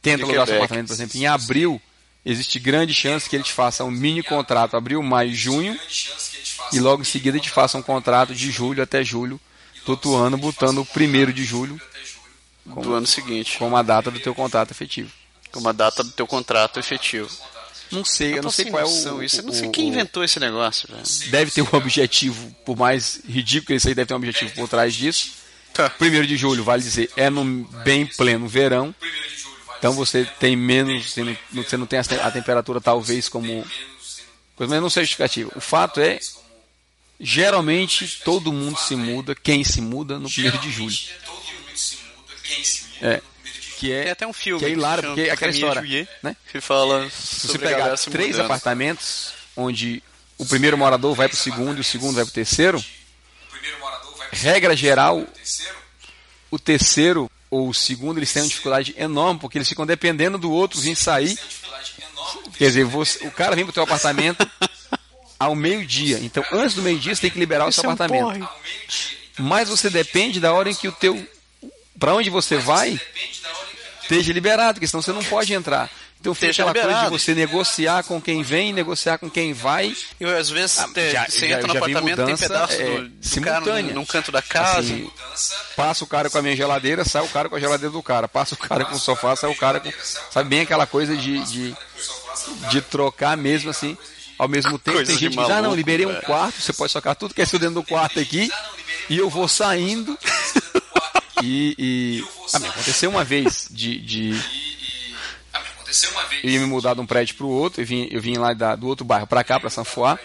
tenta 0.00 0.24
alugar 0.24 0.46
seu 0.46 0.56
apartamento, 0.56 0.86
por 0.88 0.92
exemplo, 0.94 1.18
em 1.18 1.26
abril, 1.26 1.80
existe 2.24 2.58
grande 2.58 2.94
chance 2.94 3.28
que 3.28 3.36
ele 3.36 3.44
te 3.44 3.52
faça 3.52 3.84
um 3.84 3.90
mini 3.90 4.22
contrato 4.22 4.76
abril, 4.76 5.02
maio, 5.02 5.34
junho, 5.34 5.78
e 6.72 6.80
logo 6.80 7.02
em 7.02 7.04
seguida 7.04 7.38
te 7.38 7.50
faça 7.50 7.78
um 7.78 7.82
contrato 7.82 8.34
de 8.34 8.50
julho 8.50 8.82
até 8.82 9.02
julho, 9.04 9.40
todo 9.84 10.14
ano, 10.14 10.36
botando 10.36 10.78
o 10.78 10.86
primeiro 10.86 11.32
de 11.32 11.44
julho 11.44 11.80
do 12.64 12.94
ano 12.94 13.06
seguinte. 13.06 13.58
como 13.58 13.76
a 13.76 13.82
data 13.82 14.10
do 14.10 14.20
teu 14.20 14.34
contrato 14.34 14.70
efetivo. 14.70 15.10
Como 15.50 15.68
a 15.68 15.72
data 15.72 16.04
do 16.04 16.10
teu 16.10 16.26
contrato 16.26 16.78
efetivo. 16.78 17.30
Não 17.90 18.04
sei, 18.04 18.36
eu 18.36 18.42
não 18.42 18.50
sei 18.50 18.66
qual 18.66 18.82
é 18.82 18.86
o, 18.86 19.22
Isso. 19.22 19.40
Eu 19.40 19.44
não 19.44 19.52
sei 19.52 19.70
quem 19.70 19.88
inventou 19.88 20.22
esse 20.22 20.38
negócio, 20.38 20.86
velho. 20.88 21.30
Deve 21.30 21.50
ter 21.50 21.62
um 21.62 21.68
objetivo, 21.72 22.54
por 22.64 22.76
mais 22.76 23.22
ridículo 23.26 23.68
que 23.68 23.74
isso 23.74 23.88
aí 23.88 23.94
deve 23.94 24.06
ter 24.06 24.14
um 24.14 24.18
objetivo 24.18 24.52
por 24.54 24.68
trás 24.68 24.94
disso. 24.94 25.32
Tá. 25.72 25.88
Primeiro 25.88 26.26
de 26.26 26.36
julho, 26.36 26.62
vale 26.62 26.82
dizer, 26.82 27.10
é 27.16 27.30
no 27.30 27.44
bem 27.84 28.04
pleno 28.04 28.46
verão. 28.46 28.94
Então 29.78 29.92
você 29.92 30.24
tem 30.40 30.56
menos, 30.56 31.10
você 31.12 31.22
não, 31.24 31.36
você 31.52 31.76
não 31.76 31.86
tem 31.86 31.98
a, 31.98 32.04
te- 32.04 32.14
a 32.20 32.30
temperatura 32.30 32.80
talvez 32.80 33.28
como. 33.28 33.64
Coisa, 34.56 34.72
mas 34.74 34.82
não 34.82 34.90
sei 34.90 35.04
justificativa. 35.04 35.50
O 35.54 35.60
fato 35.60 36.00
é, 36.00 36.18
geralmente 37.20 38.20
todo 38.24 38.52
mundo 38.52 38.76
se 38.78 38.96
muda, 38.96 39.34
quem 39.34 39.62
se 39.62 39.80
muda 39.80 40.18
no 40.18 40.28
primeiro 40.28 40.58
de 40.58 40.70
julho. 40.70 40.96
É. 43.00 43.20
Que 43.78 43.92
é, 43.92 44.02
Tem 44.02 44.10
até 44.12 44.26
um 44.26 44.32
filme 44.32 44.58
que 44.58 44.66
é 44.66 44.70
hilário, 44.70 45.04
porque 45.04 45.20
é 45.22 45.30
aquela 45.30 45.52
história. 45.52 45.80
Juillet, 45.80 46.08
Né? 46.22 46.34
que 46.50 46.60
fala 46.60 47.08
Se 47.10 47.46
você 47.46 47.58
pegar 47.58 47.96
três 47.96 48.30
mudando. 48.32 48.44
apartamentos, 48.46 49.32
onde 49.56 50.02
o 50.36 50.44
primeiro 50.44 50.76
morador 50.76 51.14
vai 51.14 51.28
para 51.28 51.36
o 51.36 51.38
segundo 51.38 51.78
e 51.78 51.80
o 51.80 51.84
segundo 51.84 52.16
vai 52.16 52.24
para 52.24 52.30
o 52.30 52.34
terceiro, 52.34 52.84
regra 54.32 54.74
geral, 54.76 55.24
o 56.50 56.58
terceiro 56.58 57.30
ou 57.50 57.68
o 57.68 57.74
segundo 57.74 58.18
eles 58.18 58.32
têm 58.32 58.42
uma 58.42 58.48
dificuldade 58.48 58.94
enorme, 58.98 59.40
porque 59.40 59.58
eles 59.58 59.68
ficam 59.68 59.86
dependendo 59.86 60.36
do 60.38 60.50
outro 60.50 60.80
vir 60.80 60.96
sair. 60.96 61.38
Quer 62.56 62.66
dizer, 62.68 62.84
você- 62.84 63.26
o 63.26 63.30
cara 63.30 63.54
vem 63.56 63.64
para 63.64 63.70
o 63.70 63.74
teu 63.74 63.82
apartamento 63.82 64.48
ao 65.38 65.54
meio-dia. 65.54 66.18
Então, 66.22 66.44
antes 66.52 66.74
do 66.74 66.82
meio-dia, 66.82 67.14
você 67.14 67.22
tem 67.22 67.30
que 67.30 67.38
liberar 67.38 67.66
o 67.66 67.72
seu 67.72 67.88
é 67.88 67.92
apartamento. 67.92 68.48
Mas 69.38 69.68
você 69.68 69.88
depende 69.88 70.40
da 70.40 70.52
hora 70.52 70.68
em 70.70 70.74
que 70.74 70.88
o 70.88 70.92
teu. 70.92 71.26
Para 71.98 72.14
onde 72.14 72.28
você 72.30 72.56
vai, 72.58 73.00
esteja 74.02 74.32
liberado, 74.32 74.74
porque 74.74 74.86
senão 74.86 75.02
você 75.02 75.12
não 75.12 75.24
pode 75.24 75.52
entrar. 75.54 75.90
Então 76.20 76.34
fica 76.34 76.50
aquela 76.50 76.72
coisa 76.72 76.86
de 76.88 76.92
liberado. 76.94 77.18
você 77.18 77.34
negociar 77.34 78.02
com 78.02 78.20
quem 78.20 78.42
vem, 78.42 78.72
negociar 78.72 79.18
com 79.18 79.30
quem 79.30 79.52
vai. 79.52 79.94
E 80.20 80.24
às 80.24 80.50
vezes 80.50 80.76
te- 80.92 81.12
já- 81.12 81.26
você 81.28 81.48
já- 81.48 81.56
entra 81.58 81.66
no 81.68 81.78
apartamento, 81.78 82.16
tem 82.16 82.24
mudança, 82.24 82.48
pedaço 82.48 82.72
é, 82.74 82.84
do, 82.84 83.08
do 83.08 83.40
cara 83.40 83.60
num, 83.82 83.94
num 83.94 84.04
canto 84.04 84.32
da 84.32 84.42
casa. 84.42 84.80
Assim, 84.80 85.10
passa 85.76 86.02
o 86.02 86.06
cara 86.08 86.28
com 86.28 86.36
a 86.38 86.42
minha 86.42 86.56
geladeira, 86.56 87.04
sai 87.04 87.22
o 87.22 87.28
cara 87.28 87.48
com 87.48 87.54
a 87.54 87.60
geladeira 87.60 87.92
do 87.92 88.02
cara. 88.02 88.26
Passa 88.26 88.54
o 88.54 88.58
cara 88.58 88.84
com 88.84 88.96
o 88.96 88.98
sofá, 88.98 89.36
sai 89.36 89.48
o 89.50 89.54
cara 89.54 89.78
com. 89.78 89.90
Sabe 90.30 90.48
bem 90.48 90.60
aquela 90.62 90.86
coisa 90.86 91.16
de, 91.16 91.38
de, 91.44 91.76
de 92.70 92.80
trocar 92.82 93.36
mesmo 93.36 93.70
assim. 93.70 93.96
Ao 94.36 94.48
mesmo 94.48 94.78
tempo, 94.78 94.96
Coisa 94.98 95.10
tem 95.10 95.18
gente 95.18 95.36
que 95.36 95.42
diz, 95.42 95.46
ah, 95.50 95.54
não, 95.56 95.62
maluco, 95.62 95.74
liberei 95.76 96.06
um 96.06 96.12
velho. 96.12 96.22
quarto, 96.22 96.60
você 96.60 96.72
pode 96.72 96.92
socar 96.92 97.16
tudo 97.16 97.34
que 97.34 97.42
é 97.42 97.44
seu 97.46 97.58
dentro 97.58 97.74
do 97.76 97.82
quarto 97.82 98.20
aqui, 98.20 98.48
e 99.10 99.18
eu 99.18 99.28
vou 99.30 99.46
saindo. 99.48 100.16
E, 101.40 101.74
e 101.78 102.24
ah, 102.52 102.56
aconteceu 102.56 103.08
uma 103.10 103.22
vez 103.22 103.68
de, 103.70 104.00
de 104.00 104.42
eu 106.42 106.50
ia 106.50 106.60
me 106.60 106.66
mudar 106.66 106.94
de 106.94 107.00
um 107.00 107.06
prédio 107.06 107.34
para 107.36 107.46
o 107.46 107.50
outro, 107.50 107.80
eu 107.82 107.86
vim, 107.86 108.08
eu 108.10 108.20
vim 108.20 108.36
lá 108.36 108.52
da- 108.52 108.76
do 108.76 108.86
outro 108.86 109.04
bairro 109.04 109.26
para 109.26 109.42
cá, 109.44 109.58
para 109.58 109.70
Sanfoá. 109.70 110.18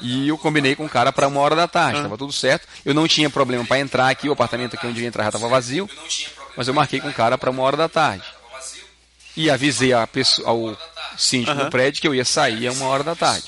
E 0.00 0.28
eu 0.28 0.36
combinei 0.36 0.76
com 0.76 0.84
o 0.84 0.88
cara 0.88 1.10
para 1.10 1.26
uma 1.26 1.40
hora 1.40 1.56
da 1.56 1.66
tarde, 1.66 1.96
estava 1.98 2.18
tudo 2.18 2.32
certo. 2.32 2.68
Eu 2.84 2.92
não 2.92 3.08
tinha 3.08 3.30
problema 3.30 3.64
para 3.64 3.78
entrar 3.78 4.08
aqui, 4.10 4.28
o 4.28 4.32
apartamento 4.32 4.76
aqui 4.76 4.86
onde 4.86 5.00
eu 5.00 5.02
ia 5.02 5.08
entrar 5.08 5.22
já 5.24 5.30
estava 5.30 5.48
vazio, 5.48 5.88
mas 6.56 6.68
eu 6.68 6.74
marquei 6.74 7.00
com 7.00 7.08
o 7.08 7.14
cara 7.14 7.38
para 7.38 7.50
uma 7.50 7.62
hora 7.62 7.76
da 7.78 7.88
tarde. 7.88 8.22
E 9.34 9.48
avisei 9.50 9.92
a 9.94 10.06
pessoa, 10.06 10.48
ao 10.48 10.76
síndico 11.16 11.54
do 11.54 11.62
Aham. 11.62 11.70
prédio 11.70 12.00
que 12.00 12.08
eu 12.08 12.14
ia 12.14 12.24
sair 12.24 12.66
a 12.66 12.72
uma 12.72 12.86
hora 12.86 13.02
da 13.02 13.14
tarde. 13.14 13.46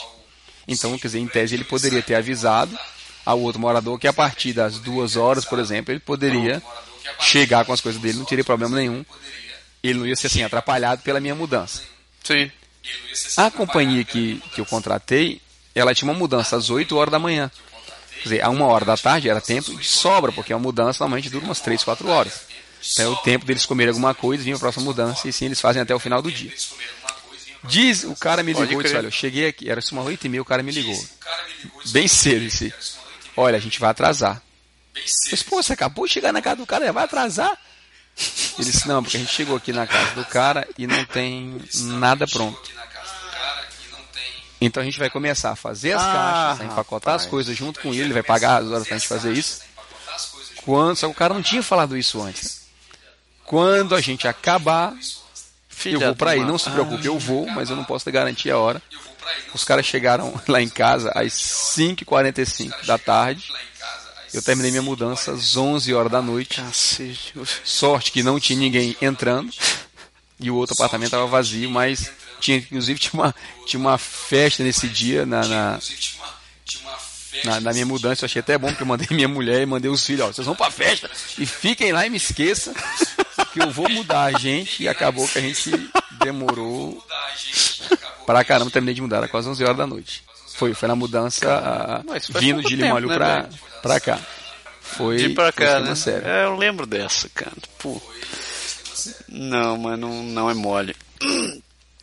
Então, 0.66 0.98
quer 0.98 1.08
dizer, 1.08 1.18
em 1.18 1.26
tese 1.26 1.54
ele 1.54 1.64
poderia 1.64 2.02
ter 2.02 2.14
avisado 2.14 2.78
ao 3.24 3.38
outro 3.40 3.60
morador 3.60 3.98
que 3.98 4.06
a 4.08 4.12
partir 4.12 4.52
das 4.54 4.78
duas 4.78 5.16
horas, 5.16 5.44
por 5.44 5.58
exemplo, 5.58 5.92
ele 5.92 6.00
poderia 6.00 6.62
chegar 7.20 7.64
com 7.64 7.72
as 7.72 7.80
coisas 7.80 8.00
dele, 8.00 8.18
não 8.18 8.24
teria 8.24 8.44
problema 8.44 8.74
nenhum. 8.76 9.04
Ele 9.90 9.98
não 10.00 10.06
ia 10.06 10.16
ser 10.16 10.26
assim 10.28 10.42
atrapalhado 10.42 11.02
pela 11.02 11.20
minha 11.20 11.34
mudança. 11.34 11.82
Sim. 12.22 12.50
A 13.36 13.50
companhia 13.50 14.04
que, 14.04 14.42
que 14.54 14.60
eu 14.60 14.66
contratei, 14.66 15.40
ela 15.74 15.94
tinha 15.94 16.10
uma 16.10 16.18
mudança 16.18 16.56
às 16.56 16.70
8 16.70 16.96
horas 16.96 17.12
da 17.12 17.18
manhã. 17.18 17.50
Quer 18.16 18.22
dizer, 18.22 18.42
a 18.42 18.48
uma 18.50 18.66
hora 18.66 18.84
da 18.84 18.96
tarde 18.96 19.28
era 19.28 19.40
tempo 19.40 19.74
de 19.74 19.86
sobra, 19.86 20.32
porque 20.32 20.52
a 20.52 20.58
mudança 20.58 21.04
normalmente 21.04 21.30
dura 21.30 21.44
umas 21.44 21.60
3, 21.60 21.82
4 21.84 22.08
horas. 22.08 22.40
Então 22.92 23.04
é 23.04 23.08
o 23.08 23.16
tempo 23.16 23.44
deles 23.44 23.66
comerem 23.66 23.90
alguma 23.90 24.14
coisa, 24.14 24.42
vir 24.42 24.54
a 24.54 24.58
próxima 24.58 24.84
mudança, 24.84 25.28
e 25.28 25.32
sim 25.32 25.46
eles 25.46 25.60
fazem 25.60 25.82
até 25.82 25.94
o 25.94 25.98
final 25.98 26.22
do 26.22 26.30
dia. 26.30 26.52
Diz, 27.64 28.04
o 28.04 28.14
cara 28.14 28.42
me 28.42 28.52
ligou 28.52 28.80
e 28.80 28.84
disse, 28.84 28.96
olha, 28.96 29.06
eu 29.06 29.10
cheguei 29.10 29.48
aqui, 29.48 29.70
era 29.70 29.80
umas 29.92 30.06
8 30.06 30.24
e 30.24 30.28
meia, 30.28 30.42
o 30.42 30.44
cara 30.44 30.62
me 30.62 30.72
ligou. 30.72 30.98
Bem 31.86 32.06
cedo, 32.08 32.40
disse, 32.40 32.72
olha, 33.36 33.56
a 33.56 33.60
gente 33.60 33.80
vai 33.80 33.90
atrasar. 33.90 34.42
Eu 34.94 35.02
disse, 35.02 35.44
pô, 35.44 35.62
você 35.62 35.72
acabou 35.72 36.06
de 36.06 36.12
chegar 36.12 36.32
na 36.32 36.40
casa 36.42 36.56
do 36.56 36.66
cara, 36.66 36.92
vai 36.92 37.04
atrasar? 37.04 37.58
Ele 38.58 38.70
disse, 38.70 38.88
não, 38.88 39.02
porque 39.02 39.16
a 39.16 39.20
gente 39.20 39.32
chegou 39.32 39.56
aqui 39.56 39.72
na 39.72 39.86
casa 39.86 40.12
do 40.14 40.24
cara 40.24 40.66
e 40.76 40.86
não 40.86 41.04
tem 41.04 41.60
nada 41.74 42.26
pronto. 42.26 42.60
Então 44.60 44.82
a 44.82 44.84
gente 44.84 44.98
vai 44.98 45.08
começar 45.08 45.52
a 45.52 45.56
fazer 45.56 45.92
as 45.92 46.02
Ah, 46.02 46.12
caixas, 46.12 46.60
a 46.60 46.64
empacotar 46.72 47.14
as 47.14 47.26
coisas 47.26 47.56
junto 47.56 47.80
com 47.80 47.90
ele, 47.90 48.02
ele 48.02 48.12
vai 48.12 48.24
pagar 48.24 48.60
as 48.62 48.68
horas 48.68 48.88
pra 48.88 48.98
gente 48.98 49.06
fazer 49.08 49.32
isso. 49.32 49.60
Quando, 50.64 50.96
só 50.96 51.06
que 51.06 51.12
o 51.12 51.16
cara 51.16 51.32
não 51.32 51.42
tinha 51.42 51.62
falado 51.62 51.96
isso 51.96 52.20
antes. 52.20 52.62
Quando 53.44 53.94
a 53.94 54.00
gente 54.00 54.26
acabar, 54.26 54.92
eu 55.86 56.00
vou 56.00 56.16
pra 56.16 56.34
de 56.34 56.40
aí, 56.40 56.44
não 56.44 56.58
se 56.58 56.68
preocupe, 56.70 57.06
eu 57.06 57.18
vou, 57.18 57.46
mas 57.46 57.70
eu 57.70 57.76
não 57.76 57.84
posso 57.84 58.04
te 58.04 58.10
garantir 58.10 58.50
a 58.50 58.58
hora. 58.58 58.82
Os 59.54 59.62
caras 59.64 59.86
chegaram 59.86 60.34
lá 60.48 60.60
em 60.60 60.68
casa 60.68 61.12
às 61.14 61.32
5h45 61.32 62.84
da 62.84 62.98
tarde. 62.98 63.52
Eu 64.32 64.42
terminei 64.42 64.70
minha 64.70 64.82
mudança 64.82 65.32
às 65.32 65.56
11 65.56 65.94
horas 65.94 66.12
da 66.12 66.20
noite. 66.20 66.60
Cacete. 66.60 67.34
Sorte 67.64 68.12
que 68.12 68.22
não 68.22 68.38
tinha 68.38 68.58
ninguém 68.58 68.96
entrando. 69.00 69.52
E 70.40 70.50
o 70.50 70.54
outro 70.54 70.74
apartamento 70.74 71.08
estava 71.08 71.26
vazio, 71.26 71.70
mas 71.70 72.12
tinha, 72.40 72.58
inclusive 72.58 72.98
tinha 72.98 73.12
uma, 73.20 73.34
tinha 73.66 73.80
uma 73.80 73.98
festa 73.98 74.62
nesse 74.62 74.88
dia 74.88 75.26
na, 75.26 75.46
na, 75.46 75.78
na, 77.44 77.60
na 77.60 77.72
minha 77.72 77.86
mudança. 77.86 78.24
Eu 78.24 78.26
achei 78.26 78.40
até 78.40 78.56
bom 78.56 78.68
porque 78.68 78.82
eu 78.82 78.86
mandei 78.86 79.08
minha 79.16 79.28
mulher 79.28 79.62
e 79.62 79.66
mandei 79.66 79.90
os 79.90 80.04
filhos, 80.04 80.26
ó, 80.26 80.32
vocês 80.32 80.46
vão 80.46 80.54
pra 80.54 80.70
festa 80.70 81.10
e 81.38 81.44
fiquem 81.46 81.92
lá 81.92 82.06
e 82.06 82.10
me 82.10 82.18
esqueça 82.18 82.72
que 83.52 83.60
eu 83.60 83.70
vou 83.70 83.88
mudar 83.88 84.24
a 84.24 84.38
gente. 84.38 84.84
E 84.84 84.88
acabou 84.88 85.26
que 85.26 85.38
a 85.38 85.42
gente 85.42 85.70
demorou 86.22 87.04
pra 88.24 88.44
caramba, 88.44 88.70
terminei 88.70 88.94
de 88.94 89.00
mudar, 89.00 89.18
era 89.18 89.28
quase 89.28 89.48
11 89.48 89.64
horas 89.64 89.76
da 89.76 89.86
noite. 89.86 90.27
Foi, 90.58 90.74
foi 90.74 90.88
na 90.88 90.96
mudança 90.96 92.02
vindo 92.30 92.60
de 92.62 92.76
tempo, 92.76 92.98
Limalho 92.98 93.08
né, 93.08 93.48
pra, 93.80 94.00
cá. 94.00 94.18
Foi, 94.80 95.16
De 95.16 95.28
pra 95.28 95.52
foi 95.52 95.64
cá, 95.64 95.74
tema 95.76 95.88
né? 95.90 95.94
sério. 95.94 96.26
É, 96.26 96.44
eu 96.46 96.56
lembro 96.56 96.84
dessa, 96.84 97.28
cara. 97.28 97.52
Pô. 97.78 98.00
Não, 99.28 99.78
mas 99.78 99.98
não, 99.98 100.22
não 100.24 100.50
é 100.50 100.54
mole. 100.54 100.96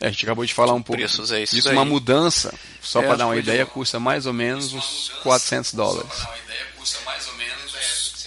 É, 0.00 0.06
a 0.06 0.10
gente 0.10 0.24
acabou 0.24 0.44
de 0.46 0.54
falar 0.54 0.72
um 0.72 0.80
pouco. 0.82 0.98
Preços 0.98 1.30
é 1.32 1.42
isso 1.42 1.54
disso. 1.54 1.68
daí. 1.68 1.76
uma 1.76 1.84
mudança, 1.84 2.52
só 2.82 3.02
É, 3.02 3.06
para 3.06 3.16
dar 3.16 3.26
uma 3.26 3.34
foi 3.34 3.42
de- 3.42 3.48
ideia, 3.50 3.66
custa 3.66 4.00
mais 4.00 4.24
ou 4.24 4.32
menos 4.32 4.72
uns 4.72 5.10
400 5.22 5.74
dólares. 5.74 6.10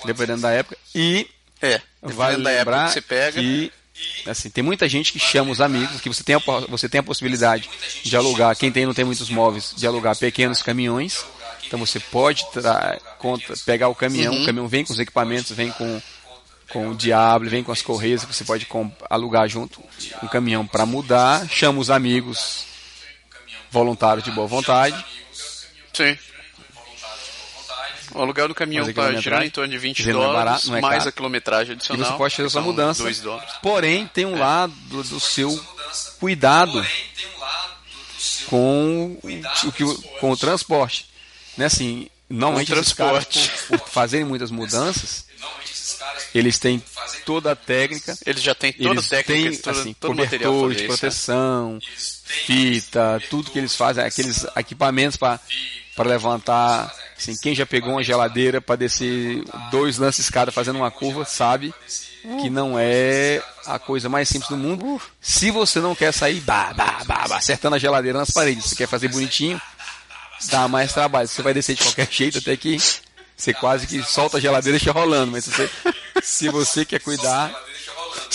Dependendo 0.05 0.41
da 0.41 0.51
época. 0.51 0.77
E 0.93 1.27
É, 1.61 1.81
vale 2.01 2.37
lembrar 2.37 2.87
que 2.87 2.93
você 2.93 3.01
pega. 3.01 3.39
que 3.41 3.71
assim, 4.27 4.49
tem 4.49 4.63
muita 4.63 4.87
gente 4.87 5.11
que 5.11 5.19
chama 5.19 5.51
os 5.51 5.61
amigos, 5.61 6.01
que 6.01 6.09
você 6.09 6.23
tem 6.23 6.35
a, 6.35 6.39
você 6.69 6.87
tem 6.89 6.99
a 6.99 7.03
possibilidade 7.03 7.69
de 8.03 8.15
alugar, 8.15 8.55
quem 8.55 8.71
tem 8.71 8.85
não 8.85 8.93
tem 8.93 9.05
muitos 9.05 9.29
móveis, 9.29 9.73
de 9.75 9.85
alugar 9.87 10.15
pequenos 10.17 10.61
caminhões. 10.61 11.23
Então 11.65 11.79
você 11.79 11.99
pode 11.99 12.43
contra- 13.19 13.55
pegar 13.65 13.87
o 13.89 13.95
caminhão, 13.95 14.33
Uhum. 14.33 14.41
o 14.43 14.45
caminhão 14.45 14.67
vem 14.67 14.83
com 14.83 14.91
os 14.93 14.99
equipamentos, 14.99 15.51
vem 15.51 15.71
com 15.71 16.01
com 16.71 16.89
o 16.89 16.95
Diablo, 16.95 17.49
vem 17.49 17.63
com 17.63 17.71
as 17.71 17.81
correias 17.81 18.23
que 18.23 18.31
você 18.31 18.43
pode 18.43 18.67
alugar 19.09 19.49
junto 19.49 19.83
um 20.21 20.27
caminhão 20.27 20.67
para 20.67 20.85
mudar, 20.85 21.49
chama 21.49 21.79
os 21.79 21.89
amigos 21.89 22.63
voluntários 23.71 24.23
de 24.23 24.29
boa 24.29 24.45
vontade. 24.47 24.95
Sim. 25.93 26.15
O 28.13 28.21
aluguel 28.21 28.47
do 28.47 28.55
caminhão 28.55 28.89
está 28.89 29.11
girando 29.13 29.43
em 29.43 29.49
torno 29.49 29.71
de 29.71 29.77
20 29.77 29.95
Quer 29.97 30.01
dizer, 30.01 30.13
não 30.13 30.21
é 30.21 30.25
dólares, 30.25 30.45
barato, 30.45 30.67
não 30.69 30.77
é 30.77 30.81
mais 30.81 30.97
caro. 30.99 31.09
a 31.09 31.11
quilometragem 31.11 31.73
E 31.73 31.75
adicional. 31.75 32.11
você 32.11 32.17
pode 32.17 32.35
fazer 32.35 32.43
a 32.43 32.45
que 32.45 32.51
sua 32.51 32.61
são 32.61 32.69
mudança. 32.71 33.03
2 33.03 33.19
dólares. 33.21 33.53
Porém, 33.61 34.07
tem 34.07 34.25
um 34.25 34.37
lado 34.39 34.73
do 34.89 35.19
seu 35.19 35.63
cuidado 36.19 36.85
com 38.47 39.17
o, 39.23 39.71
que, 39.71 39.83
com 40.19 40.31
o 40.31 40.37
transporte. 40.37 41.07
Né, 41.57 41.65
assim, 41.65 42.07
normalmente 42.29 42.71
esses 42.73 42.93
caras, 42.93 43.25
transporte. 43.25 43.67
por, 43.67 43.79
por 43.79 43.89
fazerem 43.89 44.25
muitas 44.25 44.49
mudanças, 44.51 45.25
eles 46.33 46.57
têm 46.59 46.81
toda 47.25 47.51
a 47.51 47.55
técnica. 47.55 48.17
Eles 48.25 48.41
já 48.41 48.55
têm 48.55 48.71
toda 48.73 48.99
a 48.99 49.03
técnica, 49.03 49.49
têm, 49.51 49.57
todo- 49.61 49.79
assim, 49.79 49.93
todo 49.93 50.11
o 50.13 50.15
material 50.15 50.53
cobertor 50.53 50.71
de 50.75 50.77
isso, 50.77 50.87
proteção, 50.87 51.79
fita, 52.23 53.21
tudo 53.29 53.51
que 53.51 53.57
eles 53.59 53.75
fazem, 53.75 54.03
aqueles 54.03 54.45
equipamentos 54.55 55.17
para 55.17 55.39
levantar. 56.05 56.93
Assim, 57.19 57.35
quem 57.35 57.53
já 57.53 57.65
pegou 57.65 57.91
uma 57.91 58.03
geladeira 58.03 58.61
para 58.61 58.77
descer 58.77 59.43
dois 59.69 59.97
lances 59.97 60.23
escada 60.23 60.53
fazendo 60.53 60.77
uma 60.77 60.89
curva, 60.89 61.25
sabe 61.25 61.73
que 62.41 62.49
não 62.49 62.79
é 62.79 63.43
a 63.65 63.77
coisa 63.77 64.07
mais 64.07 64.29
simples 64.29 64.49
do 64.49 64.55
mundo. 64.57 65.01
Se 65.19 65.51
você 65.51 65.81
não 65.81 65.93
quer 65.93 66.13
sair 66.13 66.39
bah, 66.39 66.73
bah, 66.73 67.03
bah, 67.05 67.25
bah, 67.27 67.35
acertando 67.37 67.75
a 67.75 67.79
geladeira 67.79 68.17
nas 68.17 68.31
paredes, 68.31 68.65
você 68.65 68.75
quer 68.75 68.87
fazer 68.87 69.09
bonitinho, 69.09 69.61
dá 70.49 70.67
mais 70.69 70.93
trabalho. 70.93 71.27
Você 71.27 71.41
vai 71.41 71.53
descer 71.53 71.75
de 71.75 71.83
qualquer 71.83 72.07
jeito 72.09 72.37
até 72.37 72.55
que 72.55 72.77
você 73.35 73.53
quase 73.53 73.85
que 73.85 74.01
solta 74.01 74.37
a 74.37 74.41
geladeira 74.41 74.77
e 74.77 74.79
deixa 74.79 74.93
rolando. 74.93 75.33
Mas 75.33 75.43
se 75.43 75.51
você, 75.51 75.69
se 76.23 76.49
você 76.49 76.85
quer 76.85 77.01
cuidar, 77.01 77.53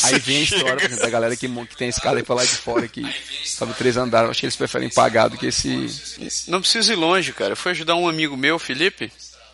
aí 0.02 0.18
vem 0.18 0.38
a 0.38 0.42
história 0.42 0.76
por 0.76 0.84
exemplo, 0.84 1.02
da 1.02 1.10
galera 1.10 1.36
que, 1.36 1.48
que 1.48 1.76
tem 1.76 1.86
a 1.86 1.90
escada 1.90 2.18
aí 2.18 2.22
pra 2.22 2.34
lá 2.34 2.44
de 2.44 2.56
fora, 2.56 2.86
que 2.88 3.02
sobe 3.44 3.74
três 3.74 3.96
andares. 3.96 4.30
Acho 4.30 4.40
que 4.40 4.46
eles 4.46 4.56
preferem 4.56 4.88
pagar 4.88 5.28
do 5.28 5.36
que 5.36 5.46
esse. 5.46 6.48
Não 6.48 6.60
precisa 6.60 6.92
ir 6.92 6.96
longe, 6.96 7.32
cara. 7.32 7.52
Eu 7.52 7.56
fui 7.56 7.70
ajudar 7.72 7.94
um 7.94 8.08
amigo 8.08 8.36
meu, 8.36 8.58
Felipe. 8.58 9.12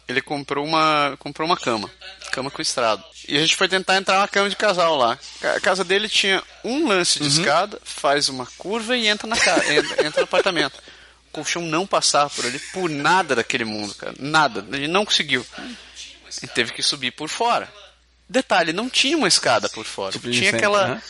Ele 0.08 0.20
comprou 0.20 0.64
uma, 0.64 1.16
comprou 1.20 1.46
uma 1.46 1.56
cama. 1.56 1.88
Cama 2.32 2.50
com 2.50 2.60
estrado. 2.60 3.04
E 3.28 3.36
a 3.36 3.40
gente 3.40 3.54
foi 3.54 3.68
tentar 3.68 3.96
entrar 3.96 4.18
na 4.18 4.26
cama 4.26 4.50
de 4.50 4.56
casal 4.56 4.96
lá. 4.96 5.16
A 5.54 5.60
casa 5.60 5.84
dele 5.84 6.08
tinha 6.08 6.42
um 6.64 6.88
lance 6.88 7.20
de 7.20 7.28
escada, 7.28 7.80
faz 7.84 8.28
uma 8.28 8.46
curva 8.58 8.96
e 8.96 9.06
entra 9.06 9.28
na 9.28 9.36
casa, 9.36 9.72
entra, 9.72 10.06
entra 10.06 10.20
no 10.20 10.24
apartamento. 10.24 10.80
O 11.28 11.32
colchão 11.32 11.62
não 11.62 11.86
passava 11.86 12.28
por 12.28 12.44
ali 12.44 12.58
por 12.72 12.90
nada 12.90 13.36
daquele 13.36 13.64
mundo, 13.64 13.94
cara. 13.94 14.14
Nada. 14.18 14.66
Ele 14.72 14.88
não 14.88 15.04
conseguiu. 15.04 15.46
Ele 16.42 16.52
teve 16.52 16.72
que 16.72 16.82
subir 16.82 17.12
por 17.12 17.28
fora. 17.28 17.72
Detalhe, 18.30 18.72
não 18.72 18.88
tinha 18.88 19.16
uma 19.16 19.26
escada 19.28 19.68
por 19.68 19.84
fora. 19.84 20.12
Tipo 20.12 20.30
tinha 20.30 20.36
incêndio, 20.50 20.56
aquela. 20.58 20.88
né? 20.94 21.02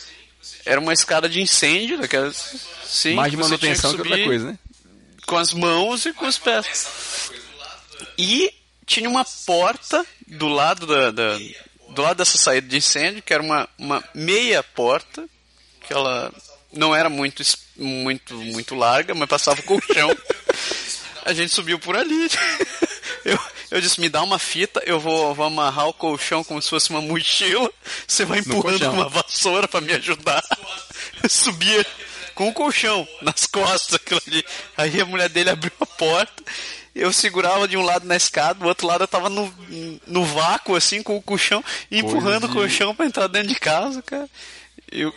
Era 0.65 0.79
uma 0.81 0.91
escada 0.91 1.29
de 1.29 1.39
incêndio, 1.39 1.99
daquelas. 1.99 2.55
Sim, 2.83 3.13
Mais 3.13 3.29
de 3.31 3.37
manutenção 3.37 3.91
que 3.91 3.97
outra 3.99 4.13
subir 4.15 4.25
coisa, 4.25 4.45
né? 4.47 4.59
Com 5.27 5.37
as 5.37 5.53
mãos 5.53 6.05
e 6.05 6.13
com 6.13 6.25
os 6.25 6.37
pés. 6.39 7.29
E 8.17 8.51
tinha 8.85 9.07
uma 9.09 9.23
porta 9.45 10.05
do 10.27 10.47
lado 10.47 10.85
da, 10.87 11.11
da- 11.11 11.37
do 11.89 12.01
lado 12.01 12.17
dessa 12.17 12.37
saída 12.37 12.67
de 12.67 12.77
incêndio, 12.77 13.21
que 13.21 13.33
era 13.33 13.43
uma, 13.43 13.69
uma 13.77 14.03
meia 14.15 14.63
porta, 14.63 15.27
que 15.85 15.93
ela 15.93 16.33
não 16.73 16.95
era 16.95 17.09
muito 17.09 17.43
muito 17.77 18.33
muito 18.35 18.75
larga, 18.75 19.13
mas 19.13 19.29
passava 19.29 19.59
o 19.59 19.63
colchão. 19.63 20.09
A 21.23 21.33
gente 21.33 21.53
subiu 21.53 21.77
por 21.77 21.95
ali. 21.95 22.27
Eu, 23.23 23.39
eu 23.71 23.81
disse, 23.81 23.99
me 24.01 24.09
dá 24.09 24.21
uma 24.21 24.37
fita, 24.37 24.81
eu 24.85 24.99
vou, 24.99 25.33
vou 25.33 25.45
amarrar 25.45 25.87
o 25.87 25.93
colchão 25.93 26.43
como 26.43 26.61
se 26.61 26.69
fosse 26.69 26.89
uma 26.89 27.01
mochila. 27.01 27.71
Você 28.07 28.25
vai 28.25 28.39
empurrando 28.39 28.89
uma 28.91 29.09
vassoura 29.09 29.67
pra 29.67 29.81
me 29.81 29.93
ajudar. 29.93 30.43
Eu 31.23 31.29
subia 31.29 31.85
com 32.35 32.49
o 32.49 32.53
colchão 32.53 33.07
nas 33.21 33.45
costas, 33.45 33.95
aquilo 33.95 34.21
ali. 34.27 34.43
Aí 34.77 34.99
a 35.01 35.05
mulher 35.05 35.29
dele 35.29 35.49
abriu 35.49 35.71
a 35.79 35.85
porta. 35.85 36.43
Eu 36.93 37.13
segurava 37.13 37.67
de 37.69 37.77
um 37.77 37.81
lado 37.83 38.05
na 38.05 38.17
escada, 38.17 38.55
do 38.59 38.67
outro 38.67 38.85
lado 38.85 39.05
eu 39.05 39.07
tava 39.07 39.29
no, 39.29 39.53
no 40.05 40.25
vácuo, 40.25 40.75
assim, 40.75 41.01
com 41.01 41.15
o 41.15 41.21
colchão, 41.21 41.63
empurrando 41.89 42.47
o 42.47 42.49
colchão 42.53 42.93
pra 42.93 43.05
entrar 43.05 43.27
dentro 43.27 43.47
de 43.47 43.55
casa, 43.55 44.01
cara. 44.01 44.29
Eu. 44.91 45.13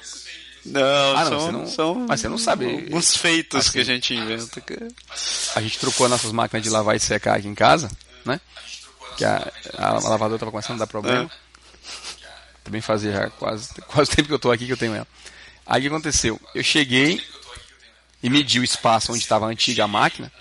Não, 0.65 1.17
Ah, 1.17 1.25
não, 1.29 1.41
são, 1.41 1.53
não- 1.53 1.67
são 1.67 1.95
mas 2.09 2.21
você 2.21 2.29
não 2.29 2.39
sabe. 2.39 2.65
alguns 2.65 3.17
feitos 3.17 3.69
que 3.69 3.79
a 3.79 3.83
Assim. 3.83 3.93
gente 3.93 4.15
inventa, 4.15 4.61
cara. 4.61 4.89
A 5.57 5.61
gente 5.61 5.79
trocou 5.79 6.09
nossas 6.09 6.31
máquinas 6.33 6.63
de 6.63 6.71
lavar 6.71 6.97
e 6.97 7.01
secar 7.01 7.37
aqui 7.37 7.49
em 7.49 7.55
casa, 7.57 7.91
né? 8.25 8.41
Que 9.17 9.25
a, 9.25 9.51
a 9.79 9.93
lavadora 10.09 10.39
tava 10.39 10.51
começando 10.51 10.77
a 10.77 10.81
dar 10.81 10.87
problema. 10.87 11.31
Também 12.63 12.81
fazia 12.81 13.13
já 13.13 13.31
quase, 13.31 13.69
quase 13.83 14.11
o 14.11 14.15
tempo 14.17 14.29
que 14.29 14.35
eu 14.35 14.39
tô 14.39 14.51
aqui 14.51 14.67
que 14.67 14.73
eu 14.73 14.77
tenho 14.77 14.95
ela. 14.95 15.07
Aí 15.67 15.81
o 15.81 15.83
que 15.83 15.89
aconteceu? 15.89 16.41
Eu 16.55 16.63
cheguei 16.65 17.23
e 18.23 18.31
medi 18.31 18.59
o 18.59 18.65
espaço 18.65 19.13
onde 19.13 19.23
estava 19.23 19.47
a 19.47 19.49
antiga 19.51 19.87
máquina 19.87 20.33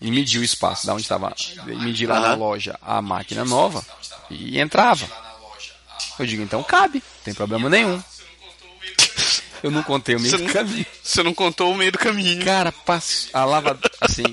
e 0.00 0.10
medi 0.10 0.38
o 0.38 0.44
espaço 0.44 0.86
da 0.86 0.94
onde 0.94 1.02
estava, 1.02 1.32
medi 1.66 2.06
lá 2.06 2.18
na 2.20 2.34
loja 2.34 2.78
a 2.82 3.00
máquina 3.02 3.44
nova 3.44 3.84
e 4.30 4.58
entrava. 4.58 5.06
Eu 6.18 6.26
digo, 6.26 6.42
então 6.42 6.62
cabe, 6.62 6.98
não 7.18 7.24
tem 7.24 7.34
problema 7.34 7.68
nenhum. 7.68 8.02
Eu 9.62 9.70
não 9.70 9.82
contei 9.82 10.16
o 10.16 10.20
meio 10.20 10.30
Você 10.32 10.38
do 10.38 10.44
não- 10.46 10.52
caminho. 10.52 10.86
Você 11.02 11.22
não 11.22 11.32
contou 11.34 11.72
o 11.72 11.76
meio 11.76 11.92
do 11.92 11.98
caminho. 11.98 12.44
Cara, 12.44 12.72
passo, 12.72 13.28
a 13.32 13.44
lava, 13.44 13.78
assim, 14.00 14.24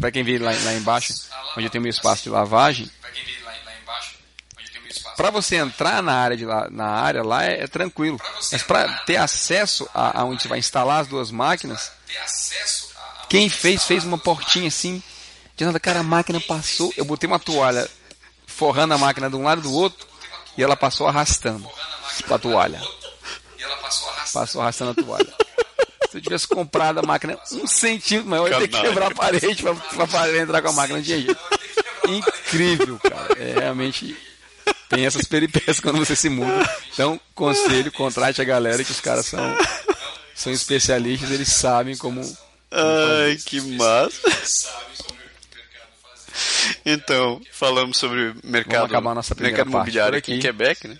pra 0.00 0.10
quem 0.10 0.22
vê 0.22 0.38
lá, 0.38 0.50
lá 0.50 0.74
embaixo, 0.74 1.14
onde 1.56 1.66
eu 1.66 1.70
tenho 1.70 1.82
meu 1.82 1.90
espaço 1.90 2.22
de 2.24 2.30
lavagem, 2.30 2.90
pra 5.16 5.30
você 5.30 5.56
entrar 5.56 6.02
na 6.02 6.14
área, 6.14 6.36
de 6.36 6.44
lá, 6.44 6.68
na 6.70 6.86
área 6.86 7.22
lá 7.24 7.44
é, 7.44 7.64
é 7.64 7.66
tranquilo. 7.66 8.20
Mas 8.52 8.62
pra 8.62 8.88
ter 9.00 9.16
acesso 9.16 9.88
a, 9.92 10.20
a 10.20 10.24
onde 10.24 10.42
você 10.42 10.48
vai 10.48 10.58
instalar 10.58 11.00
as 11.00 11.08
duas 11.08 11.30
máquinas, 11.30 11.90
quem 13.28 13.48
fez, 13.48 13.84
fez 13.84 14.04
uma 14.04 14.16
portinha 14.16 14.68
assim, 14.68 15.02
de 15.56 15.64
nada, 15.64 15.80
cara, 15.80 16.00
a 16.00 16.04
máquina 16.04 16.40
passou, 16.40 16.92
eu 16.96 17.04
botei 17.04 17.26
uma 17.26 17.38
toalha 17.38 17.88
forrando 18.46 18.94
a 18.94 18.98
máquina 18.98 19.28
de 19.28 19.36
um 19.36 19.42
lado 19.42 19.60
e 19.60 19.62
do 19.62 19.72
outro, 19.72 20.06
e 20.56 20.62
ela 20.62 20.76
passou 20.76 21.06
arrastando 21.06 21.68
a 22.30 22.38
toalha. 22.38 22.80
Passou 24.32 24.60
arrastando 24.60 24.92
a 24.92 24.94
toalha. 24.94 25.34
Se 26.10 26.16
eu 26.16 26.22
tivesse 26.22 26.48
comprado 26.48 26.98
a 26.98 27.02
máquina 27.02 27.38
um 27.52 27.66
centímetro 27.66 28.30
maior, 28.30 28.46
eu 28.46 28.52
ia 28.52 28.60
ter 28.60 28.68
que 28.68 28.80
quebrar 28.80 29.12
a 29.12 29.14
parede 29.14 29.62
pra 29.62 30.38
entrar 30.38 30.62
com 30.62 30.68
a 30.68 30.72
máquina. 30.72 30.98
Não 30.98 31.04
tinha 31.04 31.20
jeito. 31.20 31.38
Incrível, 32.08 32.98
cara. 32.98 33.38
É 33.38 33.60
realmente. 33.60 34.16
Tem 34.88 35.04
essas 35.04 35.26
peripécias 35.26 35.80
quando 35.80 35.98
você 35.98 36.16
se 36.16 36.30
muda. 36.30 36.66
Então, 36.92 37.20
conselho, 37.34 37.92
contrate 37.92 38.40
a 38.40 38.44
galera 38.44 38.82
que 38.82 38.90
os 38.90 39.00
caras 39.00 39.26
são, 39.26 39.56
são 40.34 40.50
especialistas, 40.50 41.30
eles 41.30 41.48
sabem 41.48 41.96
como. 41.96 42.20
Ai, 42.70 43.36
que 43.44 43.60
massa. 43.60 44.72
Então, 46.84 47.40
falamos 47.52 47.98
sobre 47.98 48.34
mercado, 48.44 48.80
Vamos 48.80 48.90
acabar 48.90 49.10
a 49.10 49.14
nossa 49.14 49.34
primeira 49.34 49.58
mercado 49.58 49.74
imobiliário 49.74 50.18
aqui 50.18 50.34
em. 50.34 50.40
Quebec, 50.40 50.88
né? 50.88 50.98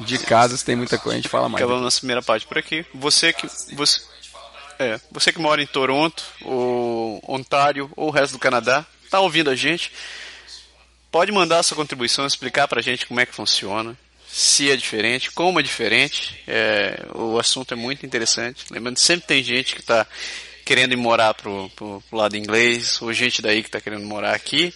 De 0.00 0.18
casas 0.18 0.62
tem 0.62 0.76
muita 0.76 0.98
coisa, 0.98 1.18
a 1.18 1.20
gente 1.20 1.28
fala 1.28 1.48
mais. 1.48 1.62
Acabamos 1.62 1.84
nossa 1.84 2.00
primeira 2.00 2.22
parte 2.22 2.46
por 2.46 2.58
aqui. 2.58 2.84
Você 2.94 3.32
que 3.32 3.46
você, 3.74 4.00
é, 4.78 5.00
você 5.10 5.32
que 5.32 5.38
mora 5.38 5.62
em 5.62 5.66
Toronto, 5.66 6.24
ou 6.42 7.22
Ontário, 7.26 7.90
ou 7.96 8.08
o 8.08 8.10
resto 8.10 8.32
do 8.32 8.38
Canadá, 8.38 8.84
tá 9.10 9.20
ouvindo 9.20 9.50
a 9.50 9.54
gente? 9.54 9.92
Pode 11.10 11.32
mandar 11.32 11.62
sua 11.62 11.76
contribuição, 11.76 12.26
explicar 12.26 12.68
pra 12.68 12.82
gente 12.82 13.06
como 13.06 13.20
é 13.20 13.26
que 13.26 13.34
funciona, 13.34 13.96
se 14.28 14.70
é 14.70 14.76
diferente, 14.76 15.30
como 15.30 15.58
é 15.58 15.62
diferente. 15.62 16.42
É, 16.46 17.06
o 17.14 17.38
assunto 17.38 17.72
é 17.72 17.76
muito 17.76 18.04
interessante. 18.04 18.66
Lembrando, 18.70 18.98
sempre 18.98 19.26
tem 19.26 19.42
gente 19.42 19.74
que 19.74 19.80
está 19.80 20.06
querendo 20.64 20.92
ir 20.92 20.96
morar 20.96 21.32
pro, 21.32 21.70
pro, 21.76 22.02
pro 22.08 22.18
lado 22.18 22.36
inglês, 22.36 23.00
ou 23.00 23.12
gente 23.12 23.40
daí 23.40 23.62
que 23.62 23.68
está 23.68 23.80
querendo 23.80 24.04
morar 24.04 24.34
aqui. 24.34 24.74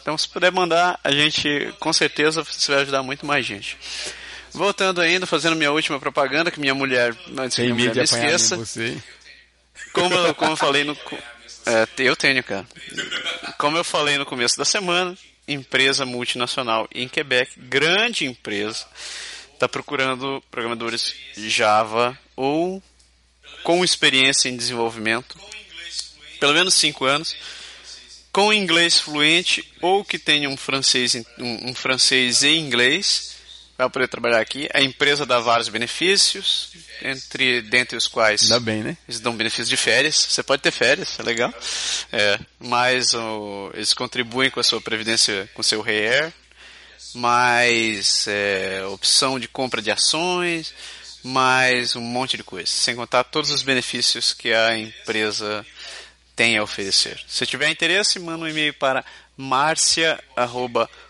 Então, 0.00 0.16
se 0.16 0.26
puder 0.26 0.50
mandar, 0.50 0.98
a 1.04 1.12
gente, 1.12 1.72
com 1.78 1.92
certeza, 1.92 2.42
você 2.42 2.72
vai 2.72 2.82
ajudar 2.82 3.02
muito 3.02 3.26
mais 3.26 3.44
gente. 3.44 3.76
Voltando 4.52 5.02
ainda, 5.02 5.26
fazendo 5.26 5.54
minha 5.54 5.70
última 5.70 6.00
propaganda, 6.00 6.50
que 6.50 6.58
minha 6.58 6.74
mulher, 6.74 7.14
antes 7.36 7.56
que 7.56 7.62
minha 7.62 7.74
mulher 7.74 7.94
me 7.94 8.02
esqueça. 8.02 8.56
Como 10.00 10.14
eu, 10.14 10.34
como 10.34 10.52
eu 10.52 10.56
falei 10.56 10.84
no. 10.84 10.96
É, 11.66 11.86
eu 11.98 12.16
tenho, 12.16 12.42
cara. 12.42 12.66
Como 13.58 13.76
eu 13.76 13.84
falei 13.84 14.16
no 14.16 14.24
começo 14.24 14.56
da 14.56 14.64
semana, 14.64 15.16
empresa 15.46 16.04
multinacional 16.04 16.88
em 16.94 17.08
Quebec, 17.08 17.52
grande 17.58 18.26
empresa, 18.26 18.86
está 19.52 19.68
procurando 19.68 20.42
programadores 20.50 21.14
Java 21.36 22.18
ou 22.36 22.82
com 23.64 23.84
experiência 23.84 24.48
em 24.48 24.56
desenvolvimento, 24.56 25.38
pelo 26.38 26.54
menos 26.54 26.74
cinco 26.74 27.04
anos, 27.04 27.34
com 28.32 28.52
inglês 28.52 29.00
fluente 29.00 29.68
ou 29.80 30.04
que 30.04 30.18
tenha 30.18 30.48
um 30.48 30.56
francês, 30.56 31.14
um, 31.38 31.70
um 31.70 31.74
francês 31.74 32.42
e 32.42 32.56
inglês, 32.56 33.37
vai 33.78 33.88
poder 33.88 34.08
trabalhar 34.08 34.40
aqui. 34.40 34.68
A 34.74 34.82
empresa 34.82 35.24
dá 35.24 35.38
vários 35.38 35.68
benefícios, 35.68 36.70
entre 37.00 37.62
dentre 37.62 37.96
os 37.96 38.08
quais 38.08 38.42
Ainda 38.42 38.58
bem, 38.58 38.82
né? 38.82 38.96
eles 39.08 39.20
dão 39.20 39.36
benefício 39.36 39.66
de 39.66 39.76
férias. 39.76 40.16
Você 40.28 40.42
pode 40.42 40.60
ter 40.60 40.72
férias, 40.72 41.18
é 41.18 41.22
legal. 41.22 41.54
É, 42.12 42.38
mas 42.58 43.14
o- 43.14 43.70
eles 43.74 43.94
contribuem 43.94 44.50
com 44.50 44.58
a 44.58 44.64
sua 44.64 44.80
previdência, 44.80 45.48
com 45.54 45.60
o 45.60 45.64
seu 45.64 45.80
REER, 45.80 46.32
mais 47.14 48.26
é, 48.28 48.82
opção 48.92 49.38
de 49.38 49.46
compra 49.46 49.80
de 49.80 49.90
ações, 49.92 50.74
mais 51.22 51.94
um 51.94 52.00
monte 52.00 52.36
de 52.36 52.42
coisa. 52.44 52.66
Sem 52.70 52.96
contar 52.96 53.24
todos 53.24 53.50
os 53.50 53.62
benefícios 53.62 54.32
que 54.32 54.52
a 54.52 54.76
empresa 54.76 55.64
tem 56.34 56.56
a 56.58 56.62
oferecer. 56.62 57.20
Se 57.28 57.46
tiver 57.46 57.70
interesse, 57.70 58.18
manda 58.18 58.44
um 58.44 58.48
e-mail 58.48 58.74
para 58.74 59.04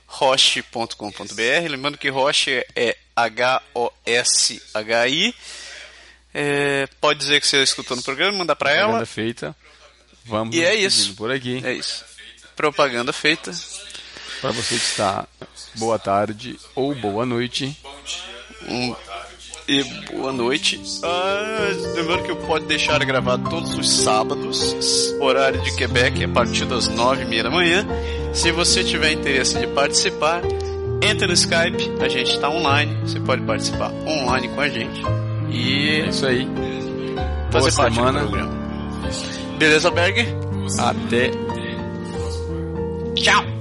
marcia.roche.com.br. 0.09 1.69
Lembrando 1.71 1.99
que 1.99 2.09
Roche 2.09 2.65
é 2.75 2.97
H-O-S-H-I. 3.15 4.55
É, 6.35 6.87
pode 7.01 7.19
dizer 7.21 7.41
que 7.41 7.47
você 7.47 7.63
escutou 7.63 7.97
no 7.97 8.03
programa, 8.03 8.37
mandar 8.39 8.57
para 8.57 8.71
ela. 8.71 8.81
Propaganda 8.87 9.07
feita. 9.07 9.57
Vamos 10.25 10.55
E 10.57 10.65
é 10.65 10.75
isso. 10.75 11.15
por 11.15 11.31
aqui. 11.31 11.61
É 11.65 11.73
isso. 11.73 12.05
Propaganda 12.57 13.13
feita. 13.13 13.51
Para 14.41 14.53
você 14.53 14.77
que 14.77 14.83
está, 14.85 15.27
boa 15.75 15.99
tarde 15.99 16.59
ou 16.75 16.95
boa 16.95 17.27
noite. 17.27 17.77
Um, 18.69 18.95
e 19.67 19.83
boa 20.13 20.33
noite. 20.33 20.81
Ah, 21.03 21.71
lembrando 21.95 22.23
que 22.25 22.35
pode 22.47 22.67
deixar 22.67 23.05
gravado 23.05 23.49
todos 23.51 23.75
os 23.77 23.91
sábados, 23.91 24.75
horário 25.21 25.61
de 25.63 25.75
Quebec, 25.77 26.23
a 26.25 26.29
partir 26.29 26.65
das 26.67 26.87
nove 26.89 27.23
e 27.23 27.27
meia 27.27 27.43
da 27.45 27.51
manhã. 27.51 27.87
Se 28.39 28.53
você 28.53 28.85
tiver 28.85 29.11
interesse 29.13 29.59
de 29.59 29.67
participar, 29.67 30.43
entre 31.03 31.27
no 31.27 31.33
Skype, 31.33 31.91
a 32.01 32.09
gente 32.09 32.31
está 32.31 32.49
online. 32.49 32.97
Você 33.03 33.19
pode 33.19 33.43
participar 33.43 33.91
online 34.07 34.49
com 34.51 34.61
a 34.61 34.69
gente. 34.69 35.03
E 35.51 36.03
É 36.03 36.09
isso 36.09 36.25
aí. 36.25 36.49
fazer 37.51 37.71
Boa 37.71 37.77
parte 37.77 37.95
semana. 37.97 38.21
do 38.21 38.29
programa. 38.29 38.53
Beleza, 39.59 39.91
Berg? 39.91 40.25
Até 40.79 41.33
Tchau! 43.17 43.58